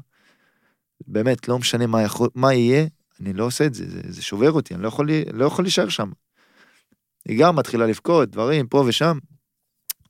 [1.07, 2.87] באמת, לא משנה מה, יכול, מה יהיה,
[3.21, 5.89] אני לא עושה את זה, זה, זה שובר אותי, אני לא יכול, לא יכול להישאר
[5.89, 6.11] שם.
[7.25, 9.19] היא גם מתחילה לבכות, דברים, פה ושם.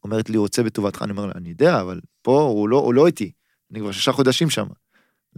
[0.04, 2.94] אומרת לי, הוא רוצה בטובתך, אני אומר לה, אני יודע, אבל פה הוא לא, הוא
[2.94, 3.32] לא איתי.
[3.70, 4.66] אני כבר שישה חודשים שם.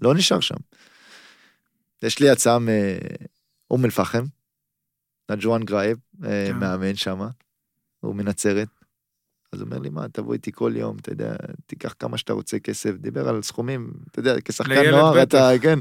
[0.02, 0.56] לא נשאר שם.
[2.02, 4.24] יש לי הצעה מאום אל-פחם,
[5.30, 6.56] נג'ואן גרייב, אה, כן.
[6.56, 7.20] מאמן שם,
[8.00, 8.68] הוא מנצרת.
[9.52, 11.36] אז הוא אומר לי, מה, תבוא איתי כל יום, אתה יודע,
[11.66, 15.78] תיקח כמה שאתה רוצה כסף, דיבר על סכומים, אתה יודע, כשחקן נוער, אתה, כן.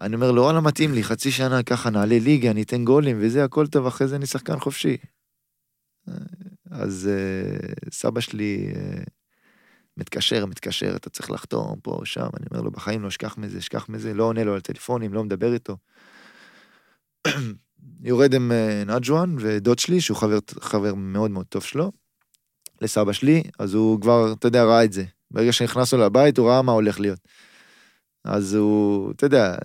[0.00, 3.44] אני אומר לו, וואלה, מתאים לי, חצי שנה ככה נעלה ליגה, אני אתן גולים וזה,
[3.44, 4.96] הכל טוב, אחרי זה אני שחקן חופשי.
[6.70, 9.10] אז uh, סבא שלי uh,
[9.96, 13.88] מתקשר, מתקשר, אתה צריך לחתום פה, שם, אני אומר לו, בחיים לא אשכח מזה, אשכח
[13.88, 15.76] מזה, לא עונה לו על טלפונים, לא מדבר איתו.
[18.02, 21.92] יורד עם uh, נג'ואן ודוד שלי, שהוא חבר, חבר מאוד מאוד טוב שלו,
[22.80, 25.04] לסבא שלי, אז הוא כבר, אתה יודע, ראה את זה.
[25.30, 27.18] ברגע שנכנסנו לבית, הוא ראה מה הולך להיות.
[28.24, 29.56] אז הוא, אתה יודע,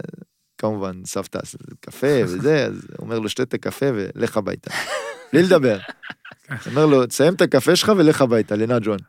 [0.58, 4.72] כמובן, סבתא עשה קפה וזה, אז הוא אומר לו, שתה את הקפה ולך הביתה.
[5.34, 5.80] בלי לדבר.
[6.68, 9.00] אומר לו, תסיים את הקפה שלך ולך הביתה, לנג'ואן.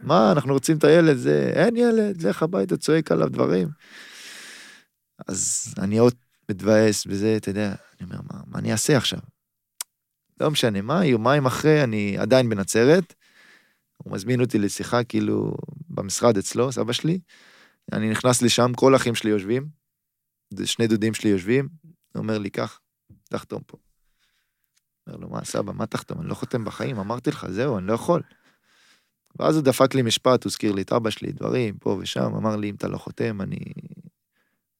[0.00, 3.68] מה, אנחנו רוצים את הילד, זה, אין ילד, לך הביתה, צועק עליו דברים.
[5.28, 6.14] אז אני עוד
[6.48, 9.18] מתבאס בזה, אתה יודע, אני אומר, מה, מה אני אעשה עכשיו?
[10.40, 13.14] לא משנה מה, יומיים אחרי, אני עדיין בנצרת,
[13.96, 15.54] הוא מזמין אותי לשיחה, כאילו,
[15.88, 17.18] במשרד אצלו, סבא שלי.
[17.92, 19.68] אני נכנס לשם, כל האחים שלי יושבים,
[20.64, 22.80] שני דודים שלי יושבים, הוא אומר לי, קח,
[23.28, 23.76] תחתום פה.
[25.06, 26.20] אומר לו, מה, סבא, מה תחתום?
[26.20, 28.22] אני לא חותם בחיים, אמרתי לך, זהו, אני לא יכול.
[29.38, 32.56] ואז הוא דפק לי משפט, הוא הזכיר לי את אבא שלי, דברים, פה ושם, אמר
[32.56, 33.58] לי, אם אתה לא חותם, אני...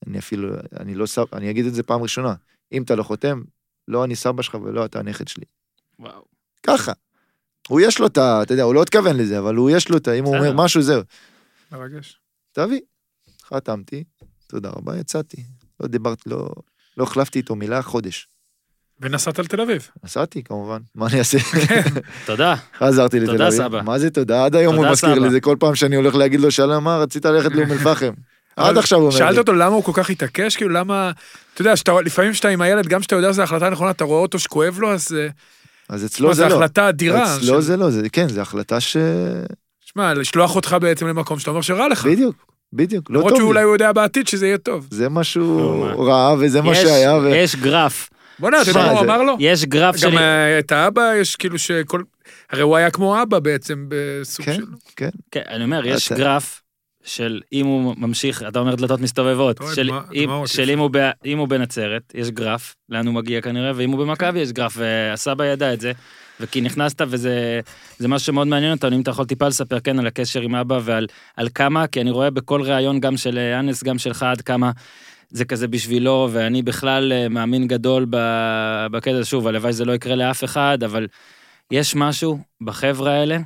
[0.07, 0.49] אני אפילו,
[0.81, 2.35] אני לא סבא, אני אגיד את זה פעם ראשונה,
[2.73, 3.43] אם אתה לא חותם,
[3.89, 5.45] לא אני סבא שלך ולא אתה הנכד שלי.
[5.99, 6.25] וואו.
[6.63, 6.93] ככה.
[7.69, 8.43] הוא יש לו את ה...
[8.43, 10.13] אתה יודע, הוא לא התכוון לזה, אבל הוא יש לו את ה...
[10.13, 11.03] אם הוא אומר משהו, זהו.
[11.73, 12.21] מרגש.
[12.53, 12.81] תביא.
[13.45, 14.05] חתמתי,
[14.47, 15.45] תודה רבה, יצאתי.
[15.81, 16.49] לא דיברתי, לא,
[16.97, 18.29] לא החלפתי איתו מילה חודש.
[19.03, 19.89] ונסעת לתל אביב.
[20.05, 21.39] נסעתי, כמובן, מה אני אעשה?
[21.39, 21.83] כן.
[22.27, 22.55] תודה.
[22.79, 23.39] חזרתי לתל אביב.
[23.39, 23.81] תודה, סבא.
[23.85, 24.45] מה זה תודה?
[24.45, 27.25] עד היום הוא מזכיר לי זה, כל פעם שאני הולך להגיד לו שלום, מה, רצית
[27.27, 28.11] ללכת לאום אל-פחם.
[28.57, 29.25] עד עכשיו הוא אומר לי.
[29.25, 31.11] שאלת אותו למה הוא כל כך התעקש, כאילו למה,
[31.55, 31.75] אתה יודע,
[32.05, 34.93] לפעמים שאתה עם הילד, גם כשאתה יודע שזו החלטה נכונה, אתה רואה אותו שכואב לו,
[34.93, 35.17] אז...
[35.89, 36.49] אז אצלו זה לא.
[36.49, 37.37] זו החלטה אדירה.
[37.37, 38.97] אצלו זה לא, כן, זו החלטה ש...
[39.81, 42.07] שמע, לשלוח אותך בעצם למקום שאתה אומר שרע לך.
[42.07, 42.53] בדיוק.
[42.73, 43.27] בדיוק, לא טוב.
[43.27, 44.87] למרות שאולי הוא יודע בעתיד שזה יהיה טוב.
[44.91, 47.19] זה משהו רע וזה מה שהיה.
[47.35, 48.09] יש גרף.
[48.39, 49.37] בוא'נה, אתה יודע מה הוא אמר לו?
[49.41, 50.11] יש גרף של...
[50.11, 52.03] גם אה, את האבא, יש כאילו שכל...
[52.51, 54.67] הרי הוא היה כמו אבא בעצם בסוג כן, שלו.
[54.97, 55.43] כן, כן.
[55.49, 56.63] אני אומר, יש גרף
[57.05, 61.39] של אם הוא ממשיך, אתה אומר דלתות מסתובבות, של, אם, של אם, הוא ב, אם
[61.39, 65.73] הוא בנצרת, יש גרף, לאן הוא מגיע כנראה, ואם הוא במכבי יש גרף, והסבא ידע
[65.73, 65.93] את זה,
[66.41, 67.61] וכי נכנסת וזה
[68.01, 71.07] משהו שמאוד מעניין אותנו, אם אתה יכול טיפה לספר כן על הקשר עם אבא ועל
[71.37, 74.71] על כמה, כי אני רואה בכל ראיון גם של אנס, גם שלך, עד כמה
[75.33, 78.07] זה כזה בשבילו, ואני בכלל אה, מאמין גדול
[78.91, 81.07] בקטע, שוב, הלוואי שזה לא יקרה לאף אחד, אבל
[81.71, 83.39] יש משהו בחבר'ה האלה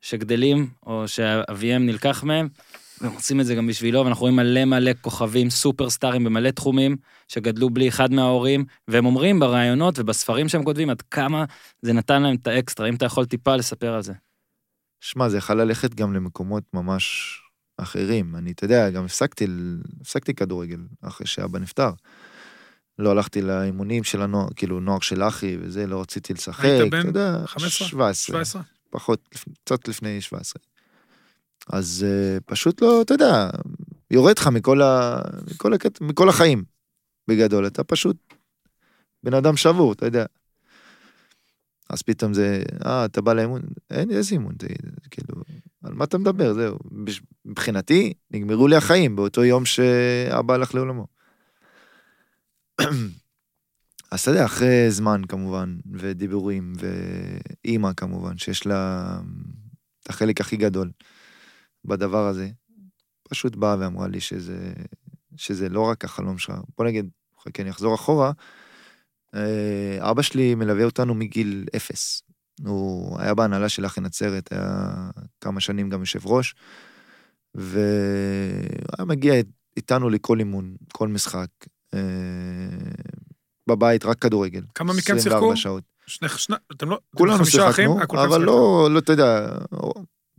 [0.00, 2.48] שגדלים, או שאביהם נלקח מהם,
[3.00, 6.96] והם עושים את זה גם בשבילו, ואנחנו רואים מלא מלא כוכבים, סופרסטארים במלא תחומים,
[7.28, 11.44] שגדלו בלי אחד מההורים, והם אומרים בראיונות ובספרים שהם כותבים עד כמה
[11.82, 14.12] זה נתן להם את האקסטרה, אם אתה יכול טיפה לספר על זה.
[15.00, 17.34] שמע, זה יכול ללכת גם למקומות ממש
[17.76, 18.36] אחרים.
[18.36, 19.46] אני, אתה יודע, גם הפסקתי,
[20.00, 21.90] הפסקתי כדורגל אחרי שאבא נפטר.
[22.98, 26.64] לא הלכתי לאימונים של הנוער, כאילו נוער של אחי וזה, לא רציתי לשחק.
[26.64, 27.12] היית בן
[27.46, 27.88] 15?
[27.88, 28.26] 17.
[28.26, 28.62] 17?
[28.90, 29.28] פחות,
[29.64, 30.62] קצת לפני 17.
[31.68, 33.50] אז uh, פשוט לא, אתה יודע,
[34.10, 35.20] יורד לך מכל, ה...
[35.50, 36.00] מכל, הקט...
[36.00, 36.64] מכל החיים,
[37.28, 37.66] בגדול.
[37.66, 38.16] אתה פשוט
[39.22, 40.24] בן אדם שבור, אתה יודע.
[41.90, 44.68] אז פתאום זה, אה, אתה בא לאימון, אין, איזה אימון, זה,
[45.10, 45.42] כאילו,
[45.84, 46.78] על מה אתה מדבר, זהו.
[47.46, 51.06] מבחינתי, נגמרו לי החיים באותו יום שאבא הלך לעולמו.
[54.10, 59.12] אז אתה יודע, אחרי זמן כמובן, ודיבורים, ואימא כמובן, שיש לה
[60.02, 60.90] את החלק הכי גדול.
[61.84, 62.48] בדבר הזה.
[63.28, 64.72] פשוט באה ואמרה לי שזה,
[65.36, 66.54] שזה לא רק החלום שלך.
[66.78, 67.08] בוא נגיד,
[67.44, 68.32] חכה, אני אחזור אחורה.
[69.34, 72.22] אה, אבא שלי מלווה אותנו מגיל אפס.
[72.64, 76.54] הוא היה בהנהלה של אחי נצרת, היה כמה שנים גם יושב ראש,
[77.56, 79.34] והיה מגיע
[79.76, 81.48] איתנו לכל אימון, כל משחק.
[81.94, 82.00] אה,
[83.68, 84.62] בבית רק כדורגל.
[84.74, 85.56] כמה מכם שיחקו?
[85.56, 85.84] שעות.
[86.06, 89.48] שני, שני, אתם לא, כולנו שיחקנו, אבל לא, לא, אתה יודע,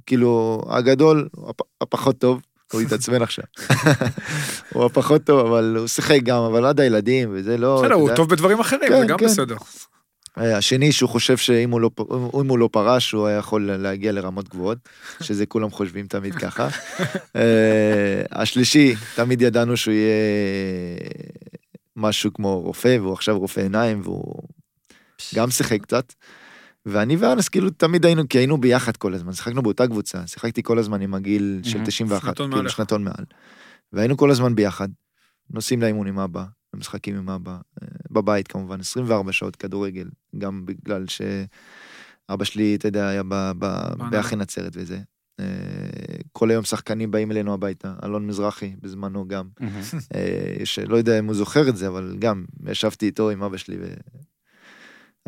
[0.05, 1.29] כאילו, הגדול,
[1.81, 2.41] הפחות טוב,
[2.73, 3.45] הוא התעצבן עכשיו.
[4.73, 7.81] הוא הפחות טוב, אבל הוא שיחק גם, אבל עד הילדים, וזה לא...
[7.83, 9.25] בסדר, הוא טוב בדברים אחרים, זה כן, גם כן.
[9.25, 9.55] בסדר.
[10.37, 14.77] השני שהוא חושב שאם הוא, לא, הוא לא פרש הוא היה יכול להגיע לרמות גבוהות,
[15.21, 16.67] שזה כולם חושבים תמיד ככה.
[17.35, 20.15] אה, השלישי, תמיד ידענו שהוא יהיה
[21.95, 24.43] משהו כמו רופא, והוא עכשיו רופא עיניים, והוא
[25.35, 26.13] גם שיחק קצת.
[26.85, 30.79] ואני ואנס כאילו תמיד היינו, כי היינו ביחד כל הזמן, שיחקנו באותה קבוצה, שיחקתי כל
[30.79, 33.25] הזמן עם הגיל של 91, שנתון כאילו שנתון מעל.
[33.93, 34.87] והיינו כל הזמן ביחד,
[35.49, 36.19] נוסעים לאימון עם
[36.77, 42.87] אבא, משחקים עם אבא, אה, בבית כמובן, 24 שעות כדורגל, גם בגלל שאבא שלי, אתה
[42.87, 43.23] יודע, היה
[44.11, 44.99] באחי נצרת וזה.
[45.39, 45.45] אה,
[46.31, 49.47] כל היום שחקנים באים אלינו הביתה, אלון מזרחי בזמנו גם,
[50.15, 53.77] אה, שלא יודע אם הוא זוכר את זה, אבל גם ישבתי איתו עם אבא שלי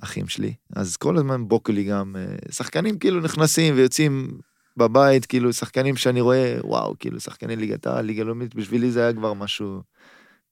[0.01, 2.15] ואחים שלי, אז כל הזמן בוקלי גם,
[2.51, 4.39] שחקנים כאילו נכנסים ויוצאים
[4.77, 9.13] בבית, כאילו שחקנים שאני רואה, וואו, כאילו שחקני ליגת העל, ליגה לאומית, בשבילי זה היה
[9.13, 9.81] כבר משהו...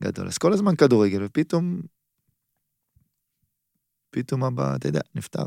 [0.03, 0.27] גדול.
[0.27, 1.81] אז כל הזמן כדורגל, ופתאום,
[4.09, 5.45] פתאום הבא, אתה יודע, נפטר.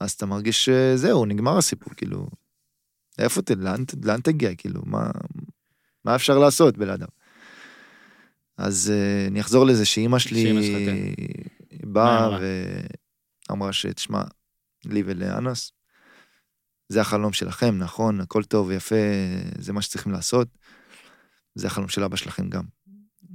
[0.00, 2.28] אז אתה מרגיש שזהו, נגמר הסיפור, כאילו,
[3.18, 5.10] איפה אתה, לאן, לאן תגיע, כאילו, מה,
[6.04, 7.08] מה אפשר לעשות אדם?
[8.56, 10.44] אז uh, אני אחזור לזה שאימא שלי
[10.86, 11.92] כן.
[11.92, 12.38] באה
[13.50, 14.22] ואמרה שתשמע,
[14.84, 15.72] לי ולאנס,
[16.88, 18.94] זה החלום שלכם, נכון, הכל טוב ויפה,
[19.58, 20.48] זה מה שצריכים לעשות.
[21.54, 22.64] זה החלום של אבא שלכם גם.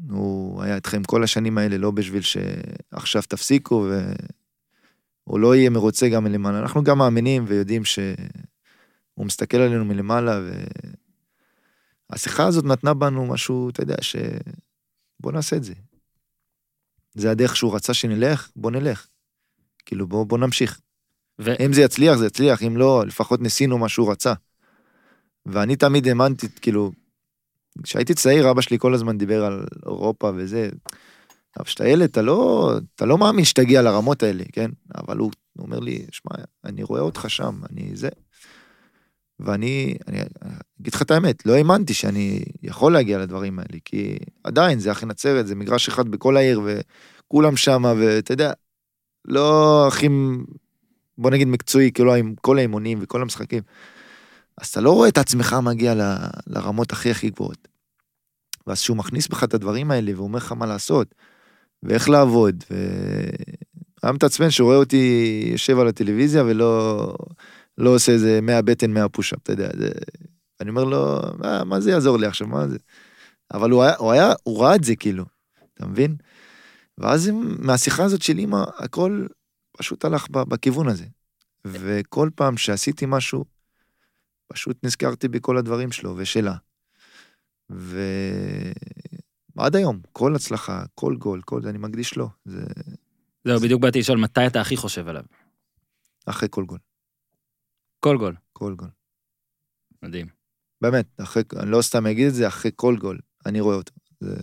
[0.10, 3.88] הוא היה איתכם כל השנים האלה, לא בשביל שעכשיו תפסיקו
[5.28, 6.60] והוא לא יהיה מרוצה גם מלמעלה.
[6.60, 8.16] אנחנו גם מאמינים ויודעים שהוא
[9.26, 10.42] מסתכל עלינו מלמעלה,
[12.10, 14.16] והשיחה הזאת נתנה בנו משהו, אתה יודע, ש...
[15.20, 15.74] בוא נעשה את זה.
[17.14, 19.08] זה הדרך שהוא רצה שנלך, בוא נלך.
[19.86, 20.80] כאילו, בוא, בוא נמשיך.
[21.40, 21.54] ו...
[21.66, 24.34] אם זה יצליח, זה יצליח, אם לא, לפחות ניסינו מה שהוא רצה.
[25.46, 26.92] ואני תמיד האמנתי, כאילו,
[27.84, 30.70] כשהייתי צעיר, אבא שלי כל הזמן דיבר על אירופה וזה.
[31.58, 34.72] אבל כשאתה ילד, אתה לא, אתה לא מאמין שתגיע לרמות האלה, כן?
[34.96, 36.32] אבל הוא, הוא אומר לי, שמע,
[36.66, 38.10] אני רואה אותך שם, אני זה.
[39.40, 40.18] ואני, אני
[40.82, 45.06] אגיד לך את האמת, לא האמנתי שאני יכול להגיע לדברים האלה, כי עדיין זה הכי
[45.06, 48.54] נצרת, זה מגרש אחד בכל העיר, וכולם שם, ואתה יודע,
[49.26, 50.08] לא הכי,
[51.18, 53.64] בוא נגיד מקצועי, כאילו עם כל האימונים וכל המשחקים.
[54.58, 56.02] אז אתה לא רואה את עצמך מגיע ל,
[56.48, 57.69] לרמות הכי הכי גבוהות.
[58.70, 61.16] ואז שהוא מכניס בך את הדברים האלה ואומר לך מה לעשות,
[61.84, 62.64] ואיך לעבוד,
[64.04, 67.16] והיה מתעצבן שהוא רואה אותי יושב על הטלוויזיה ולא
[67.78, 69.90] לא עושה איזה 100 בטן 100 פושאפ, אתה יודע, זה...
[70.62, 72.78] אני אומר לו, מה, מה זה יעזור לי עכשיו, מה זה?
[73.54, 75.26] אבל הוא היה, הוא היה, הוא ראה את זה כאילו,
[75.74, 76.16] אתה מבין?
[76.98, 79.28] ואז מהשיחה הזאת של אמא, הכל
[79.78, 81.06] פשוט הלך בכיוון הזה.
[81.66, 83.46] וכל פעם שעשיתי משהו,
[84.48, 86.56] פשוט נזכרתי בכל הדברים שלו ושלה.
[87.70, 92.30] ועד היום, כל הצלחה, כל גול, כל זה, אני מקדיש לו.
[92.46, 92.62] זה...
[93.44, 95.24] זהו, בדיוק באתי לשאול, מתי אתה הכי חושב עליו?
[96.26, 96.80] אחרי כל גול.
[98.00, 98.36] כל גול?
[98.54, 98.90] כל גול.
[100.04, 100.28] מדהים.
[100.82, 103.94] באמת, אחרי, אני לא סתם אגיד את זה, אחרי כל גול, אני רואה אותו.
[104.20, 104.36] זה...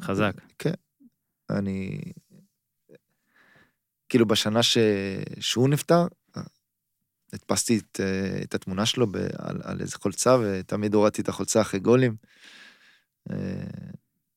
[0.00, 0.32] חזק.
[0.58, 0.74] כן.
[1.50, 2.00] אני...
[4.08, 4.78] כאילו בשנה ש...
[5.40, 6.06] שהוא נפטר,
[7.34, 11.60] הדפסתי את, אה, את התמונה שלו ב, על, על איזה חולצה, ותמיד הורדתי את החולצה
[11.60, 12.16] אחרי גולים.
[13.30, 13.36] אה,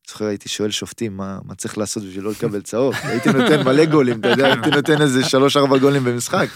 [0.08, 2.96] זוכר, הייתי שואל שופטים מה, מה צריך לעשות בשביל לא לקבל צהוב.
[3.04, 6.48] הייתי נותן מלא גולים, אתה יודע, הייתי נותן איזה שלוש-ארבע גולים במשחק,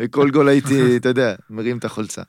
[0.00, 2.22] וכל גול הייתי, אתה יודע, מרים את החולצה.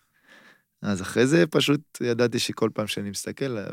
[0.81, 3.63] אז אחרי זה פשוט ידעתי שכל פעם שאני מסתכל, אה,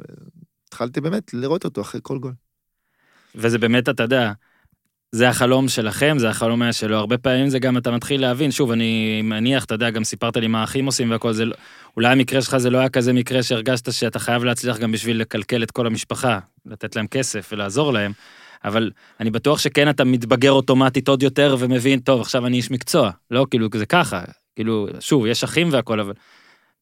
[0.68, 2.32] התחלתי באמת לראות אותו אחרי כל גול.
[3.34, 4.32] וזה באמת, אתה יודע,
[5.13, 6.97] זה החלום שלכם, זה החלום היה שלו.
[6.97, 10.47] הרבה פעמים זה גם אתה מתחיל להבין, שוב, אני מניח, אתה יודע, גם סיפרת לי
[10.47, 11.55] מה האחים עושים והכל, זה לא,
[11.97, 15.63] אולי המקרה שלך זה לא היה כזה מקרה שהרגשת שאתה חייב להצליח גם בשביל לקלקל
[15.63, 18.13] את כל המשפחה, לתת להם כסף ולעזור להם,
[18.65, 18.91] אבל
[19.21, 23.11] אני בטוח שכן אתה מתבגר אוטומטית עוד יותר ומבין, טוב, עכשיו אני איש מקצוע.
[23.31, 24.23] לא, כאילו, זה ככה,
[24.57, 26.13] כאילו, שוב, יש אחים והכל, אבל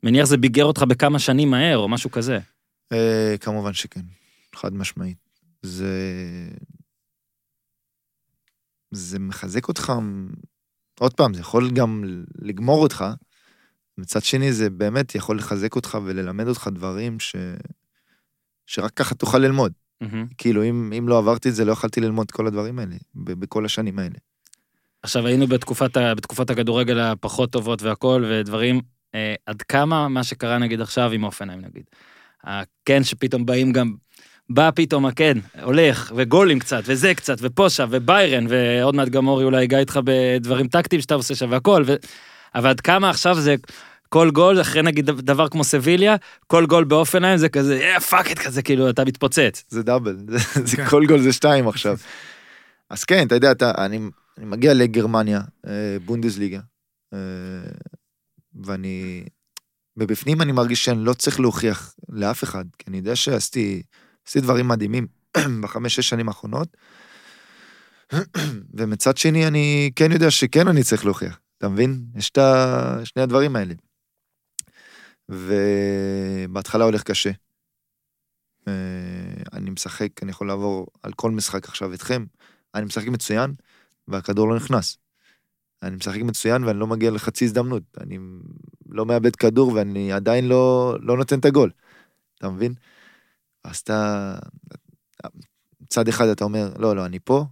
[0.02, 2.38] מניח זה ביגר אותך בכמה שנים מהר, או משהו כזה.
[2.92, 4.00] אה, כמובן שכן,
[4.54, 5.16] חד משמעית.
[5.62, 5.88] זה...
[8.90, 9.92] זה מחזק אותך,
[11.00, 12.04] עוד פעם, זה יכול גם
[12.38, 13.04] לגמור אותך,
[13.98, 17.36] מצד שני זה באמת יכול לחזק אותך וללמד אותך דברים ש...
[18.66, 19.72] שרק ככה תוכל ללמוד.
[20.02, 20.34] Mm-hmm.
[20.38, 23.98] כאילו, אם, אם לא עברתי את זה, לא יכלתי ללמוד כל הדברים האלה, בכל השנים
[23.98, 24.16] האלה.
[25.02, 28.80] עכשיו, היינו בתקופת, ה, בתקופת הכדורגל הפחות טובות והכל, ודברים,
[29.14, 31.84] אה, עד כמה מה שקרה נגיד עכשיו עם אופנהיים נגיד.
[32.84, 33.94] כן, שפתאום באים גם
[34.50, 39.44] בא פתאום הקן, הולך, וגולים קצת, וזה קצת, ופה שם, וביירן, ועוד מעט גם אורי
[39.44, 41.94] אולי ייגע איתך בדברים טקטיים שאתה עושה שם והכל, ו...
[42.54, 43.54] אבל עד כמה עכשיו זה
[44.08, 46.16] כל גול, אחרי נגיד דבר כמו סביליה,
[46.46, 49.64] כל גול בהופנהיים זה כזה, אה, fuck אתה כזה, כאילו, אתה מתפוצץ.
[49.68, 50.38] זה double, זה,
[50.68, 50.88] זה כן.
[50.88, 51.96] כל גול זה שתיים עכשיו.
[52.90, 54.00] אז כן, אתה יודע, אתה, אני,
[54.38, 56.60] אני מגיע לגרמניה, אה, בונדסליגה,
[57.14, 57.18] אה,
[58.64, 59.24] ואני...
[59.98, 63.82] ובפנים אני מרגיש שאני לא צריך להוכיח לאף אחד, כי אני יודע שעשיתי
[64.36, 65.06] דברים מדהימים
[65.62, 66.76] בחמש-שש שנים האחרונות,
[68.76, 72.04] ומצד שני אני כן יודע שכן אני צריך להוכיח, אתה מבין?
[72.16, 72.38] יש את
[73.04, 73.74] שני הדברים האלה.
[75.28, 77.30] ובהתחלה הולך קשה.
[78.68, 78.72] אה,
[79.52, 82.24] אני משחק, אני יכול לעבור על כל משחק עכשיו איתכם,
[82.74, 83.52] אני משחק מצוין,
[84.08, 84.98] והכדור לא נכנס.
[85.82, 87.82] אני משחק מצוין ואני לא מגיע לחצי הזדמנות.
[88.00, 88.18] אני
[88.88, 91.70] לא מאבד כדור ואני עדיין לא, לא נותן את הגול.
[92.38, 92.74] אתה מבין?
[93.66, 94.34] אז אתה...
[95.80, 97.44] מצד אחד אתה אומר, לא, לא, אני פה,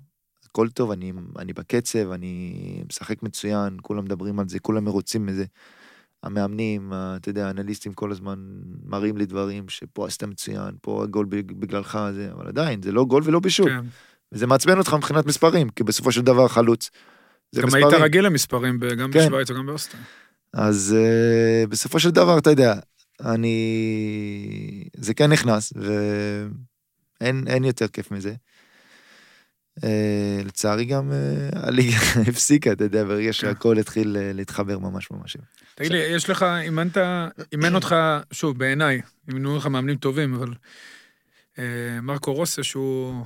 [0.46, 2.54] הכל טוב, אני, אני בקצב, אני
[2.88, 5.44] משחק מצוין, כולם מדברים על זה, כולם מרוצים מזה.
[6.22, 8.38] המאמנים, אתה יודע, האנליסטים כל הזמן
[8.84, 13.22] מראים לי דברים שפה עשית מצוין, פה הגול בגללך, זה, אבל עדיין, זה לא גול
[13.26, 13.70] ולא בישול.
[13.70, 13.84] כן.
[14.32, 16.90] וזה מעצבן אותך מבחינת מספרים, כי בסופו של דבר חלוץ.
[17.52, 17.86] זה גם מספרים.
[17.86, 19.26] היית רגיל למספרים, גם כן.
[19.26, 19.98] בשוויץ וגם באוסטר.
[20.52, 22.74] אז uh, בסופו של דבר, אתה יודע,
[23.20, 24.88] אני...
[24.96, 25.72] זה כן נכנס,
[27.20, 28.34] ואין יותר כיף מזה.
[29.80, 29.84] Uh,
[30.44, 31.96] לצערי גם uh, הליגה
[32.28, 33.32] הפסיקה, אתה יודע, ברגע כן.
[33.32, 35.36] שהכל התחיל uh, להתחבר ממש ממש.
[35.74, 36.96] תגיד לי, יש לך, אימנת,
[37.52, 37.96] אימן אותך,
[38.32, 40.54] שוב, בעיניי, אימנו לך מאמנים טובים, אבל
[42.02, 43.24] מרקו רוסה, שהוא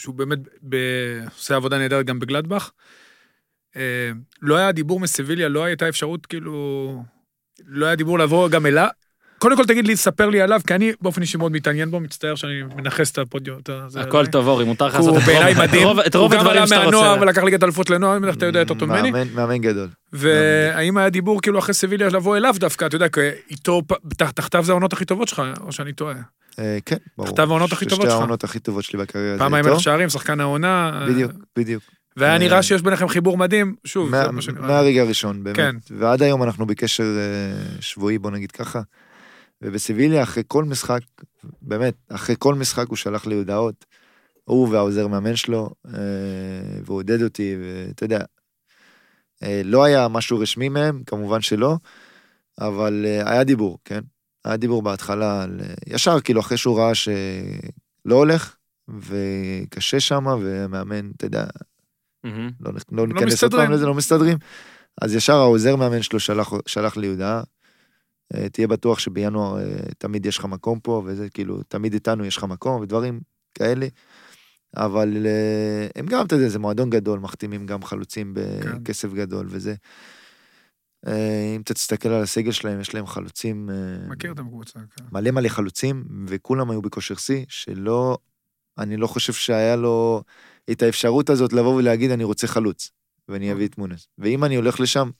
[0.00, 0.38] שהוא באמת
[0.68, 0.76] ב...
[1.36, 2.70] עושה עבודה נהדרת גם בגלדבך.
[3.76, 4.10] אה,
[4.42, 7.02] לא היה דיבור מסביליה, לא הייתה אפשרות כאילו...
[7.68, 8.88] לא היה דיבור לעבור גם אליו.
[9.38, 12.34] קודם כל תגיד לי, ספר לי עליו, כי אני באופן אישי מאוד מתעניין בו, מצטער
[12.34, 13.58] שאני מנכס את הפודיום.
[13.96, 16.18] הכל טוב, אורי, מותר לך לעשות את רוב הדברים שאתה רוצה.
[16.18, 19.10] הוא גם עלה מהנוער ולקח ליגת אלפות לנוער, אני אתה יודע יותר טוב ממני.
[19.34, 19.88] מאמן גדול.
[20.12, 23.06] והאם היה דיבור כאילו אחרי סביליה לבוא אליו דווקא, אתה יודע,
[23.50, 23.82] איתו,
[24.34, 26.14] תחתיו זה העונות הכי טובות שלך, או שאני טועה.
[26.58, 27.28] אה, כן, ברור.
[27.28, 28.10] כתב העונות הכי טובות שלך.
[28.12, 29.38] שתי העונות הכי טובות שלי בקריירה.
[29.38, 31.04] פעמיים מלך שערים, שחקן העונה.
[31.08, 31.82] בדיוק, בדיוק.
[32.16, 34.66] והיה נראה אה, שיש ביניכם חיבור מדהים, שוב, זה מה שנראה.
[34.66, 35.56] מהרגע הראשון, באמת.
[35.56, 35.76] כן.
[35.90, 38.80] ועד היום אנחנו בקשר אה, שבועי, בוא נגיד ככה.
[39.62, 41.00] ובסיביליה, אחרי כל משחק,
[41.62, 43.84] באמת, אחרי כל משחק הוא שלח לי הודעות,
[44.44, 45.70] הוא והעוזר מאמן שלו,
[46.84, 48.20] והוא עודד אותי, ואתה יודע,
[49.64, 51.76] לא היה משהו רשמי מהם, כמובן שלא,
[52.60, 54.00] אבל היה דיבור, כן?
[54.44, 55.60] היה דיבור בהתחלה על...
[55.86, 58.56] ישר, כאילו, אחרי שהוא ראה שלא הולך,
[58.88, 61.44] וקשה שם, ומאמן, אתה יודע.
[62.24, 64.38] לא, לא, לא ניכנס עוד פעם לזה, לא מסתדרים.
[65.00, 67.42] אז ישר העוזר מאמן שלו שלח, שלח לי הודעה,
[68.34, 69.64] אה, תהיה בטוח שבינואר אה,
[69.98, 73.20] תמיד יש לך מקום פה, וזה כאילו, תמיד איתנו יש לך מקום, ודברים
[73.54, 73.86] כאלה.
[74.76, 78.34] אבל אה, הם גם, אתה יודע, זה מועדון גדול, מחתימים גם חלוצים.
[78.34, 79.16] בכסף כן.
[79.16, 79.74] גדול, וזה...
[81.56, 83.70] אם אתה תסתכל על הסגל שלהם, יש להם חלוצים...
[84.08, 85.04] מכיר את הקבוצה, כן.
[85.12, 88.18] מלא מלא חלוצים, וכולם היו בכושר שיא, שלא...
[88.78, 90.22] אני לא חושב שהיה לו
[90.70, 92.90] את האפשרות הזאת לבוא ולהגיד, אני רוצה חלוץ,
[93.28, 94.08] ואני אביא את מונס.
[94.18, 95.10] ואם אני הולך לשם,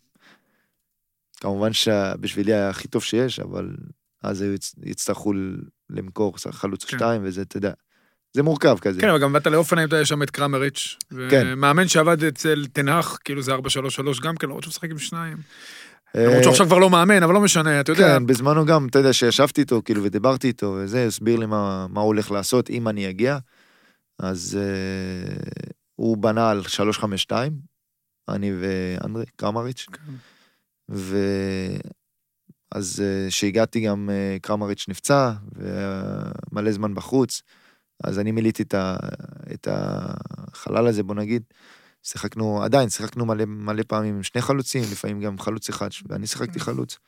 [1.40, 3.70] כמובן שבשבילי היה הכי טוב שיש, אבל
[4.22, 5.32] אז היו יצטרכו
[5.90, 6.96] למכור חלוץ כן.
[6.96, 7.72] שתיים, וזה, אתה יודע,
[8.32, 9.00] זה מורכב כזה.
[9.00, 10.96] כן, אבל גם באת לאופנהיים, יש שם את קרמריץ'.
[11.30, 11.46] כן.
[11.46, 13.58] ומאמן שעבד אצל תנח, כאילו זה 4-3-3
[14.22, 15.36] גם כן, למרות שהוא משחק עם שניים.
[16.16, 18.18] אה, למרות שהוא עכשיו כבר לא מאמן, אבל לא משנה, אתה יודע.
[18.18, 22.00] כן, בזמנו גם, אתה יודע, שישבתי איתו, כאילו, ודיברתי איתו, וזה, הסביר לי מה, מה
[22.00, 23.38] הוא הולך לעשות, אם אני אגיע.
[24.22, 24.62] אז uh,
[25.94, 27.60] הוא בנה על 352,
[28.28, 29.86] אני ואנדרי קרמריץ'.
[29.92, 30.12] כן.
[30.88, 31.82] ואז
[33.02, 37.42] uh, שהגעתי גם, uh, קרמריץ' נפצע, ומלא זמן בחוץ.
[38.04, 38.96] אז אני מילאתי את, ה,
[39.52, 41.42] את החלל הזה, בוא נגיד.
[42.02, 46.60] שיחקנו, עדיין שיחקנו מלא, מלא פעמים עם שני חלוצים, לפעמים גם חלוץ אחד, ואני שיחקתי
[46.60, 46.98] חלוץ.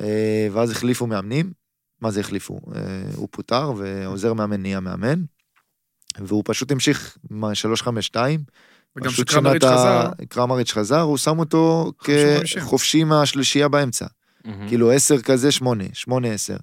[0.00, 1.52] אה, ואז החליפו מאמנים,
[2.00, 2.60] מה זה החליפו?
[2.74, 2.80] אה,
[3.16, 5.24] הוא פוטר ועוזר מאמן נהיה מאמן,
[6.18, 8.16] והוא פשוט המשיך עם ה-352.
[8.96, 10.10] וגם כשקרמריץ' חזר.
[10.28, 11.92] קרמריץ' חזר, הוא שם אותו
[12.44, 14.06] כחופשי מהשלישייה באמצע.
[14.68, 16.56] כאילו עשר כזה, שמונה, שמונה עשר.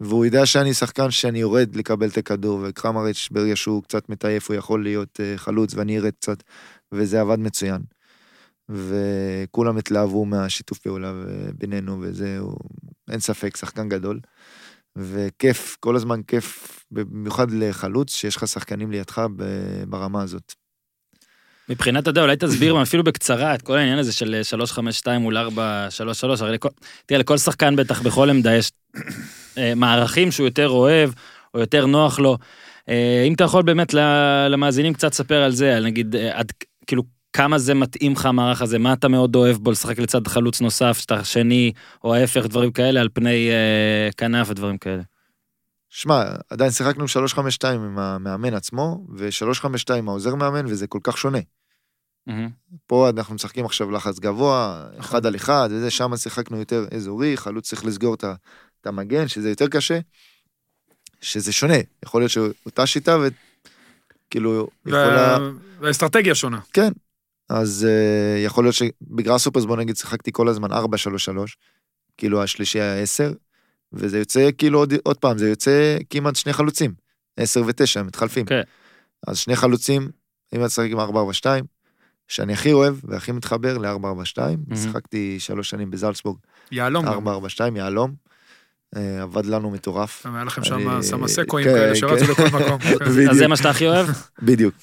[0.00, 4.56] והוא ידע שאני שחקן שאני יורד לקבל את הכדור, וקרמריץ' ברגע שהוא קצת מטייף הוא
[4.56, 6.42] יכול להיות uh, חלוץ ואני ארד קצת,
[6.92, 7.82] וזה עבד מצוין.
[8.68, 11.12] וכולם התלהבו מהשיתוף פעולה
[11.58, 12.56] בינינו, וזהו,
[13.10, 14.20] אין ספק, שחקן גדול.
[14.96, 19.26] וכיף, כל הזמן כיף, במיוחד לחלוץ, שיש לך שחקנים לידך
[19.86, 20.52] ברמה הזאת.
[21.68, 26.40] מבחינת, אתה יודע, אולי תסביר אפילו בקצרה את כל העניין הזה של 352 מול 433,
[26.40, 26.68] הרי לכל,
[27.06, 28.72] תראה, לכל שחקן בטח בכל עמדה יש
[29.58, 31.10] אה, מערכים שהוא יותר אוהב,
[31.54, 32.38] או יותר נוח לו.
[32.88, 33.94] אה, אם אתה יכול באמת
[34.48, 36.52] למאזינים קצת לספר על זה, על נגיד, אה, עד,
[36.86, 37.02] כאילו,
[37.36, 40.98] כמה זה מתאים לך המערך הזה, מה אתה מאוד אוהב בו לשחק לצד חלוץ נוסף,
[40.98, 41.72] שאתה שני,
[42.04, 45.02] או ההפך, דברים כאלה, על פני אה, כנף ודברים כאלה.
[45.88, 51.38] שמע, עדיין שיחקנו 3-5-2 עם המאמן עצמו, ו-3-5-2 עם העוזר מאמן, וזה כל כך שונה.
[52.26, 52.48] מהמם.
[52.86, 55.00] פה אנחנו משחקים עכשיו לחץ גבוה, נכון.
[55.00, 59.68] אחד על אחד, וזה, שם שיחקנו יותר אזורי, חלוץ צריך לסגור את המגן, שזה יותר
[59.68, 59.98] קשה,
[61.20, 61.78] שזה שונה.
[62.04, 63.16] יכול להיות שאותה שיטה,
[64.28, 65.38] וכאילו, יכולה...
[65.80, 66.60] והאסטרטגיה שונה.
[66.72, 66.92] כן.
[67.48, 70.74] אז uh, יכול להיות שבגרסופרס בוא נגיד שיחקתי כל הזמן 4-3-3,
[72.16, 73.32] כאילו השלישי היה 10,
[73.92, 76.94] וזה יוצא כאילו עוד, עוד פעם, זה יוצא כמעט שני חלוצים,
[77.36, 78.46] 10 ו-9, הם מתחלפים.
[78.46, 78.60] כן.
[79.26, 80.02] אז שני חלוצים,
[80.54, 81.04] אם אתה משחק עם 4-4-2,
[82.28, 84.38] שאני הכי אוהב והכי מתחבר ל-4-4-2,
[84.76, 86.38] שיחקתי שלוש שנים בזלצבורג,
[86.72, 87.06] יהלום.
[87.06, 87.28] גם.
[87.28, 87.30] 4-4-2,
[87.76, 88.14] יהלום,
[88.96, 90.26] אה, עבד לנו מטורף.
[90.34, 92.32] היה לכם שם אני- סמסקואים כן, כאלה שרצו כן.
[92.44, 92.78] לכל מקום.
[92.98, 93.28] כן.
[93.30, 94.06] אז זה מה שאתה הכי אוהב?
[94.42, 94.74] בדיוק.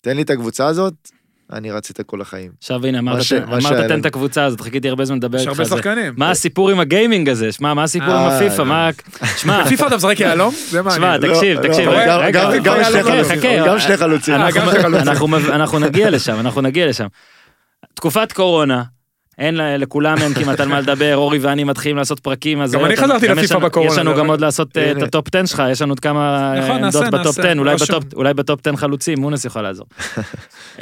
[0.00, 1.10] תן לי את הקבוצה הזאת,
[1.52, 2.50] אני רץ איתה כל החיים.
[2.58, 4.00] עכשיו הנה, אמרת ש- אמרת תן.
[4.00, 5.76] את הקבוצה הזאת, חיכיתי הרבה זמן לדבר יש איתך הרבה על זה.
[5.76, 6.14] שחקנים.
[6.16, 7.52] מה הסיפור עם הגיימינג הזה?
[7.52, 8.58] שמע, מה הסיפור עם אה, הפיפא?
[8.62, 8.64] לא.
[8.64, 8.90] מה...
[9.36, 10.54] שמע, פיפ"א אתה משחק יהלום?
[10.54, 11.34] זה שמע, מעניין.
[11.34, 14.34] תקשיב, לא, תקשיב, לא, רגע, גם- שני חלוצים, חכה, גם שני חלוצים.
[14.34, 17.06] אנחנו- נגיע לשם, אנחנו נגיע לשם.
[17.94, 18.82] תקופת קורונה,
[19.38, 22.84] אין ל- לכולם אין כמעט על מה לדבר, אורי ואני מתחילים לעשות פרקים, אז גם
[22.84, 24.26] אני חזרתי יש לפיפ"א לנו- בקורונה, יש לנו גם.
[24.30, 25.02] עוד לעשות אה, את.
[25.02, 27.86] הטופ 10 שלך, יש לנו עוד כמה נכון, אה, עמדות בטופ נעשה, 10, אולי רשום.
[28.00, 29.86] בטופ- אולי בטופ 10 חלוצים, מונס יכול לעזור.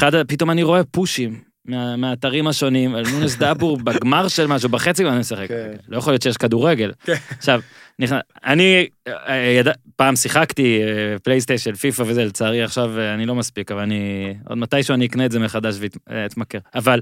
[0.00, 1.40] אחד, פתאום אני רואה פושים.
[1.64, 5.48] מה- מהאתרים השונים, על מונס דאבור בגמר של משהו, בחצי אני משחק.
[5.48, 5.70] כן.
[5.88, 6.92] לא יכול להיות שיש כדורגל.
[7.04, 7.14] כן.
[7.38, 7.60] עכשיו,
[7.98, 13.34] נכנס- אני אה, ידע- פעם שיחקתי אה, פלייסטיישן, פיפא וזה, לצערי עכשיו אה, אני לא
[13.34, 14.00] מספיק, אבל אני,
[14.48, 15.74] עוד מתישהו אני אקנה את זה מחדש
[16.08, 16.58] ואתמכר.
[16.74, 17.00] אבל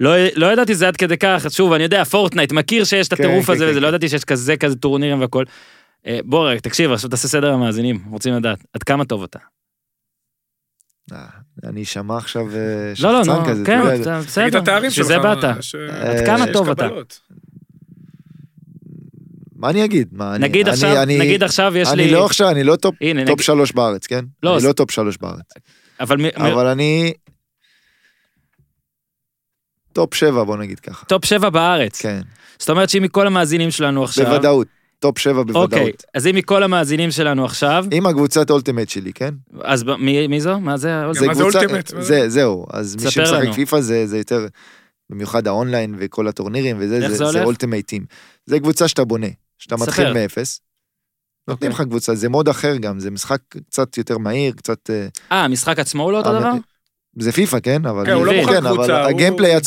[0.00, 3.24] לא לא ידעתי זה עד כדי כך, שוב, אני יודע, פורטנייט, מכיר שיש את כן,
[3.24, 3.82] הטירוף כן, הזה כן, וזה, כן.
[3.82, 5.44] לא ידעתי שיש כזה כזה טורנירים והכל.
[6.24, 9.38] בוא רגע, תקשיב, עכשיו תעשה סדר למאזינים, רוצים לדעת, עד כמה טוב אתה.
[11.12, 11.26] אה,
[11.64, 14.04] אני אשמע עכשיו אה, לא, לא, שחצן כזה, כן, אתה יודע.
[14.20, 15.16] זה- תגיד בסדר, את התארים בשביל שלך.
[15.16, 15.62] זה באת.
[15.62, 16.88] ש- עד כמה טוב אתה?
[19.56, 20.08] מה אני אגיד?
[20.12, 22.76] מה, אני- נגיד אני- עכשיו, אני- נגיד עכשיו יש לי, אני לא עכשיו, אני לא
[22.76, 24.24] top הנה, top נגיד- שלוש בארץ, כן?
[24.42, 25.52] לא, אני אז- לא top שלוש בארץ.
[26.00, 27.12] אבל מי- אבל אני...
[29.92, 31.06] top שבע, בוא נגיד ככה.
[31.06, 32.00] top 7 בארץ.
[32.02, 32.20] כן,
[32.58, 34.26] זאת אומרת שאם מכל המאזינים שלנו עכשיו...
[34.26, 34.66] בוודאות.
[34.98, 36.04] top שבע אוקיי, בוודאות.
[36.14, 39.34] אז אם מכל המאזינים שלנו עכשיו, עם הקבוצת ultimate שלי, כן?
[39.62, 40.60] אז ב- מי מי זו?
[40.60, 41.06] מה זה?
[41.06, 41.92] מה זה קבוצה- ultimate?
[42.00, 42.66] זה, זהו.
[42.72, 43.52] אז מי שמשחק.
[43.54, 44.46] פיפא זה זה יותר,
[45.10, 47.44] במיוחד האונליין וכל הטורנירים וזה, איך זה- זה זה הולך?
[47.46, 48.04] אולטימט טים.
[48.46, 49.26] זה קבוצה שאתה בונה,
[49.58, 49.84] שאתה ספר.
[49.86, 50.60] מתחיל מאפס.
[51.48, 51.90] נותנים לך אוקיי.
[51.90, 54.90] קבוצה, זה מוד אחר גם, זה משחק קצת יותר מהיר, קצת...
[54.90, 56.52] אה, אה, המשחק עצמו הוא לא אותו אבל- דבר?
[57.18, 57.86] זה פיפא, כן?
[57.86, 58.06] אבל...
[58.06, 58.32] כן, הוא לא.
[58.40, 58.92] בוחר כן, אבל קבוצה,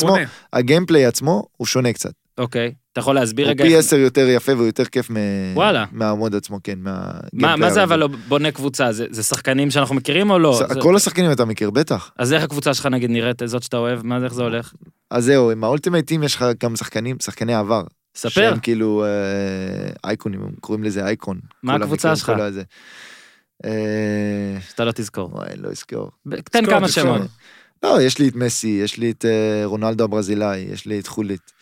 [0.02, 0.24] הוא בונה.
[0.52, 2.12] הגיימפליי עצמו הוא שונה קצת.
[2.42, 2.72] אוקיי.
[2.92, 3.64] אתה יכול להסביר הוא רגע?
[3.64, 5.16] פי איך- עשר יותר יפה ויותר כיף מ-
[5.54, 5.84] וואלה.
[5.92, 7.10] מהמוד עצמו, כן, מה...
[7.32, 8.92] מה מה זה אבל לא בונה קבוצה?
[8.92, 10.60] זה זה שחקנים שאנחנו מכירים או לא?
[10.68, 12.10] זה- כל השחקנים אתה מכיר, בטח.
[12.18, 14.06] אז איך הקבוצה שלך נגיד נראית, זאת שאתה אוהב?
[14.06, 14.72] מה זה, איך זה הולך?
[15.10, 17.82] אז זהו, עם האולטימט טים יש לך גם שחקנים, שחקני עבר.
[18.16, 18.30] ספר.
[18.30, 19.08] שהם כאילו אה,
[20.04, 21.40] אייקונים, הם קוראים לזה אייקון.
[21.62, 22.32] מה הקבוצה שלך?
[23.64, 23.70] אה,
[24.70, 25.30] שאתה לא תזכור.
[25.34, 26.10] וואי, לא אזכור.
[26.50, 26.88] תן כמה.
[26.88, 27.20] שמות.
[27.82, 31.52] לא, יש לי את מסי, יש לי את אה, רונלדו הברזילאי, יש לי את חולית.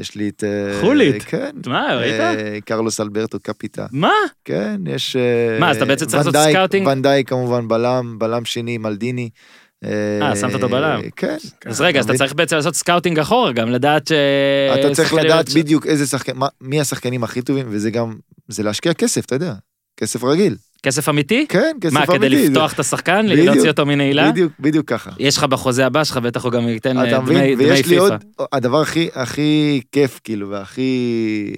[0.00, 0.44] יש לי את...
[0.44, 1.22] אה, חולית?
[1.22, 1.50] כן.
[1.66, 2.20] מה, ראית?
[2.20, 3.86] אה, קרלוס אלברטו קפיטה.
[3.92, 4.12] מה?
[4.44, 5.16] כן, יש...
[5.16, 6.86] אה, מה, אז אתה בעצם צריך לעשות scouting?
[6.86, 9.28] ואן דייק כמובן בלם, בלם שני, מלדיני.
[9.84, 11.00] אה, שמת אותו בלם.
[11.16, 11.36] כן.
[11.66, 12.14] אז רגע, אז אתה?
[12.14, 14.12] צריך בעצם לעשות scouting אחורה גם, לדעת ש...
[14.80, 18.16] אתה צריך שחקנים- לדעת בדיוק איזה שחקן, מה- מי השחקנים הכי טובים, וזה גם,
[18.48, 19.54] זה להשקיע כסף, אתה יודע.
[19.96, 20.56] כסף רגיל.
[20.82, 21.46] כסף אמיתי?
[21.48, 22.12] כן, כסף מה, אמיתי.
[22.18, 23.46] כדי זה- לפתוח את השחקן, בדיוק.
[23.46, 24.30] להוציא אותו מנעילה?
[24.30, 25.10] בדיוק, בדיוק ככה.
[25.18, 27.34] יש לך בחוזה הבא שלך, בטח הוא גם ייתן אה, דמי?
[27.54, 27.96] דמי ויש לי.
[27.96, 28.12] עוד,
[28.52, 31.52] הדבר הכי, הכי כיף, כאילו, והכי...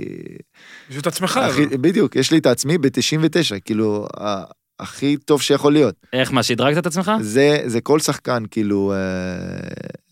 [0.91, 1.37] פשוט עצמך.
[1.37, 1.77] הכי- אבל.
[1.77, 4.45] בדיוק, יש לי את עצמי ב-99, כאילו, ה-
[4.81, 5.95] הכי טוב שיכול להיות.
[6.13, 7.13] איך, מה, שדרגת את עצמך?
[7.21, 8.99] זה, זה כל שחקן, כאילו, אה,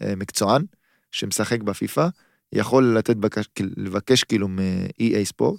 [0.08, 0.62] אה, מקצוען,
[1.10, 2.06] שמשחק בפיפא,
[2.52, 5.58] יכול לתת, בקש, כאילו, לבקש כאילו מ-EA ספורט.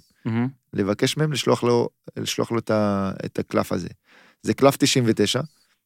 [0.73, 3.87] לבקש מהם לשלוח לו, לשלוח לו את, ה, את הקלף הזה.
[4.41, 5.41] זה קלף 99.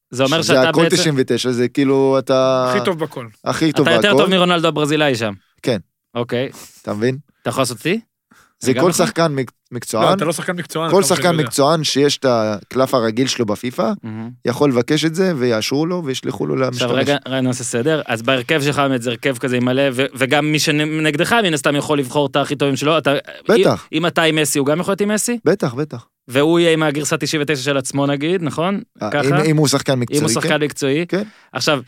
[0.09, 0.95] זה אומר זה שאתה הכל בעצם...
[0.95, 2.69] 99, זה כאילו אתה...
[2.69, 3.27] הכי טוב בכל.
[3.43, 5.33] הכי טוב אתה יותר טוב מרונלדו הברזילאי שם.
[5.63, 5.77] כן.
[6.15, 6.49] אוקיי.
[6.81, 7.17] אתה מבין?
[7.41, 7.99] אתה יכול לעשות אותי?
[8.65, 8.91] זה כל נכון?
[8.93, 10.91] שחקן מק- לא, מקצוען, אתה לא שחקן מקצוען.
[10.91, 11.43] כל שחקן יודע.
[11.43, 14.29] מקצוען שיש את הקלף הרגיל שלו בפיפא, מהמם.
[14.45, 16.91] יכול לבקש את זה ויאשרו לו וישלחו לו עכשיו למשתמש.
[17.09, 18.01] רגע, רגע נעשה סדר.
[18.07, 21.75] אז בהרכב שלך באמת זה הרכב כזה עם מלא, ו- וגם מי שנגדך מן הסתם
[21.75, 22.97] יכול לבחור את הכי טובים שלו.
[22.97, 23.13] אתה-
[23.49, 23.87] בטח.
[23.93, 25.39] אם אתה עם מסי, הוא גם יכול להיות עם מסי?
[25.45, 26.05] בטח, בטח.
[26.27, 28.81] והוא יהיה עם הגרסה 99 של עצמו נגיד, נכון?
[29.01, 29.27] אה, ככה?
[29.27, 30.41] אם- אם הוא שחקן אם הוא מקצועי, כן.
[30.41, 31.05] שחקן מקצועי.
[31.07, 31.23] כן.
[31.53, 31.79] עכשיו,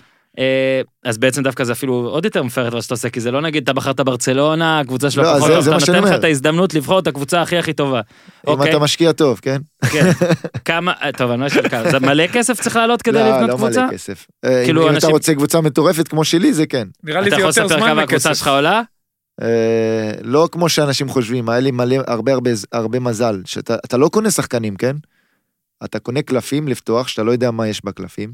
[1.04, 3.42] אז בעצם דווקא זה אפילו עוד יותר מפר את מה שאתה עושה, כי זה לא
[3.42, 6.20] נגיד אתה בחרת ברצלונה, הקבוצה שלו לא, פחות זה- טוב, זה אתה נותן לך.
[6.20, 7.98] את ההזדמנות לבחור את הקבוצה הכי הכי טובה.
[8.00, 8.04] אם
[8.48, 9.62] אוקיי, אתה משקיע טוב, כן?
[9.92, 10.12] כן.
[10.66, 13.50] כמה, אה, טוב, אני לא אשאל כמה, זה מלא כסף צריך לעלות כדי לא, לבנות
[13.50, 13.82] לא קבוצה?
[13.86, 14.28] מלא כסף.
[14.46, 16.88] אה, אם כאילו, אם אתה אנשים- רוצה קבוצה מטורפת כמו שלי, זה כן.
[17.04, 18.40] נראה לי אתה זה יכול יותר לספר זמן כמה הקבוצה מכסף.
[18.40, 18.82] שלך עולה?
[19.42, 19.48] אה,
[20.22, 24.32] לא כמו שאנשים חושבים, היה לי מלא, הרבה הרבה, הרבה מזל, שאתה אתה לא קונה
[24.32, 24.96] שחקנים, כן?
[25.84, 28.34] אתה קונה קלפים לפתוח, שאתה לא יודע מה יש בקלפים.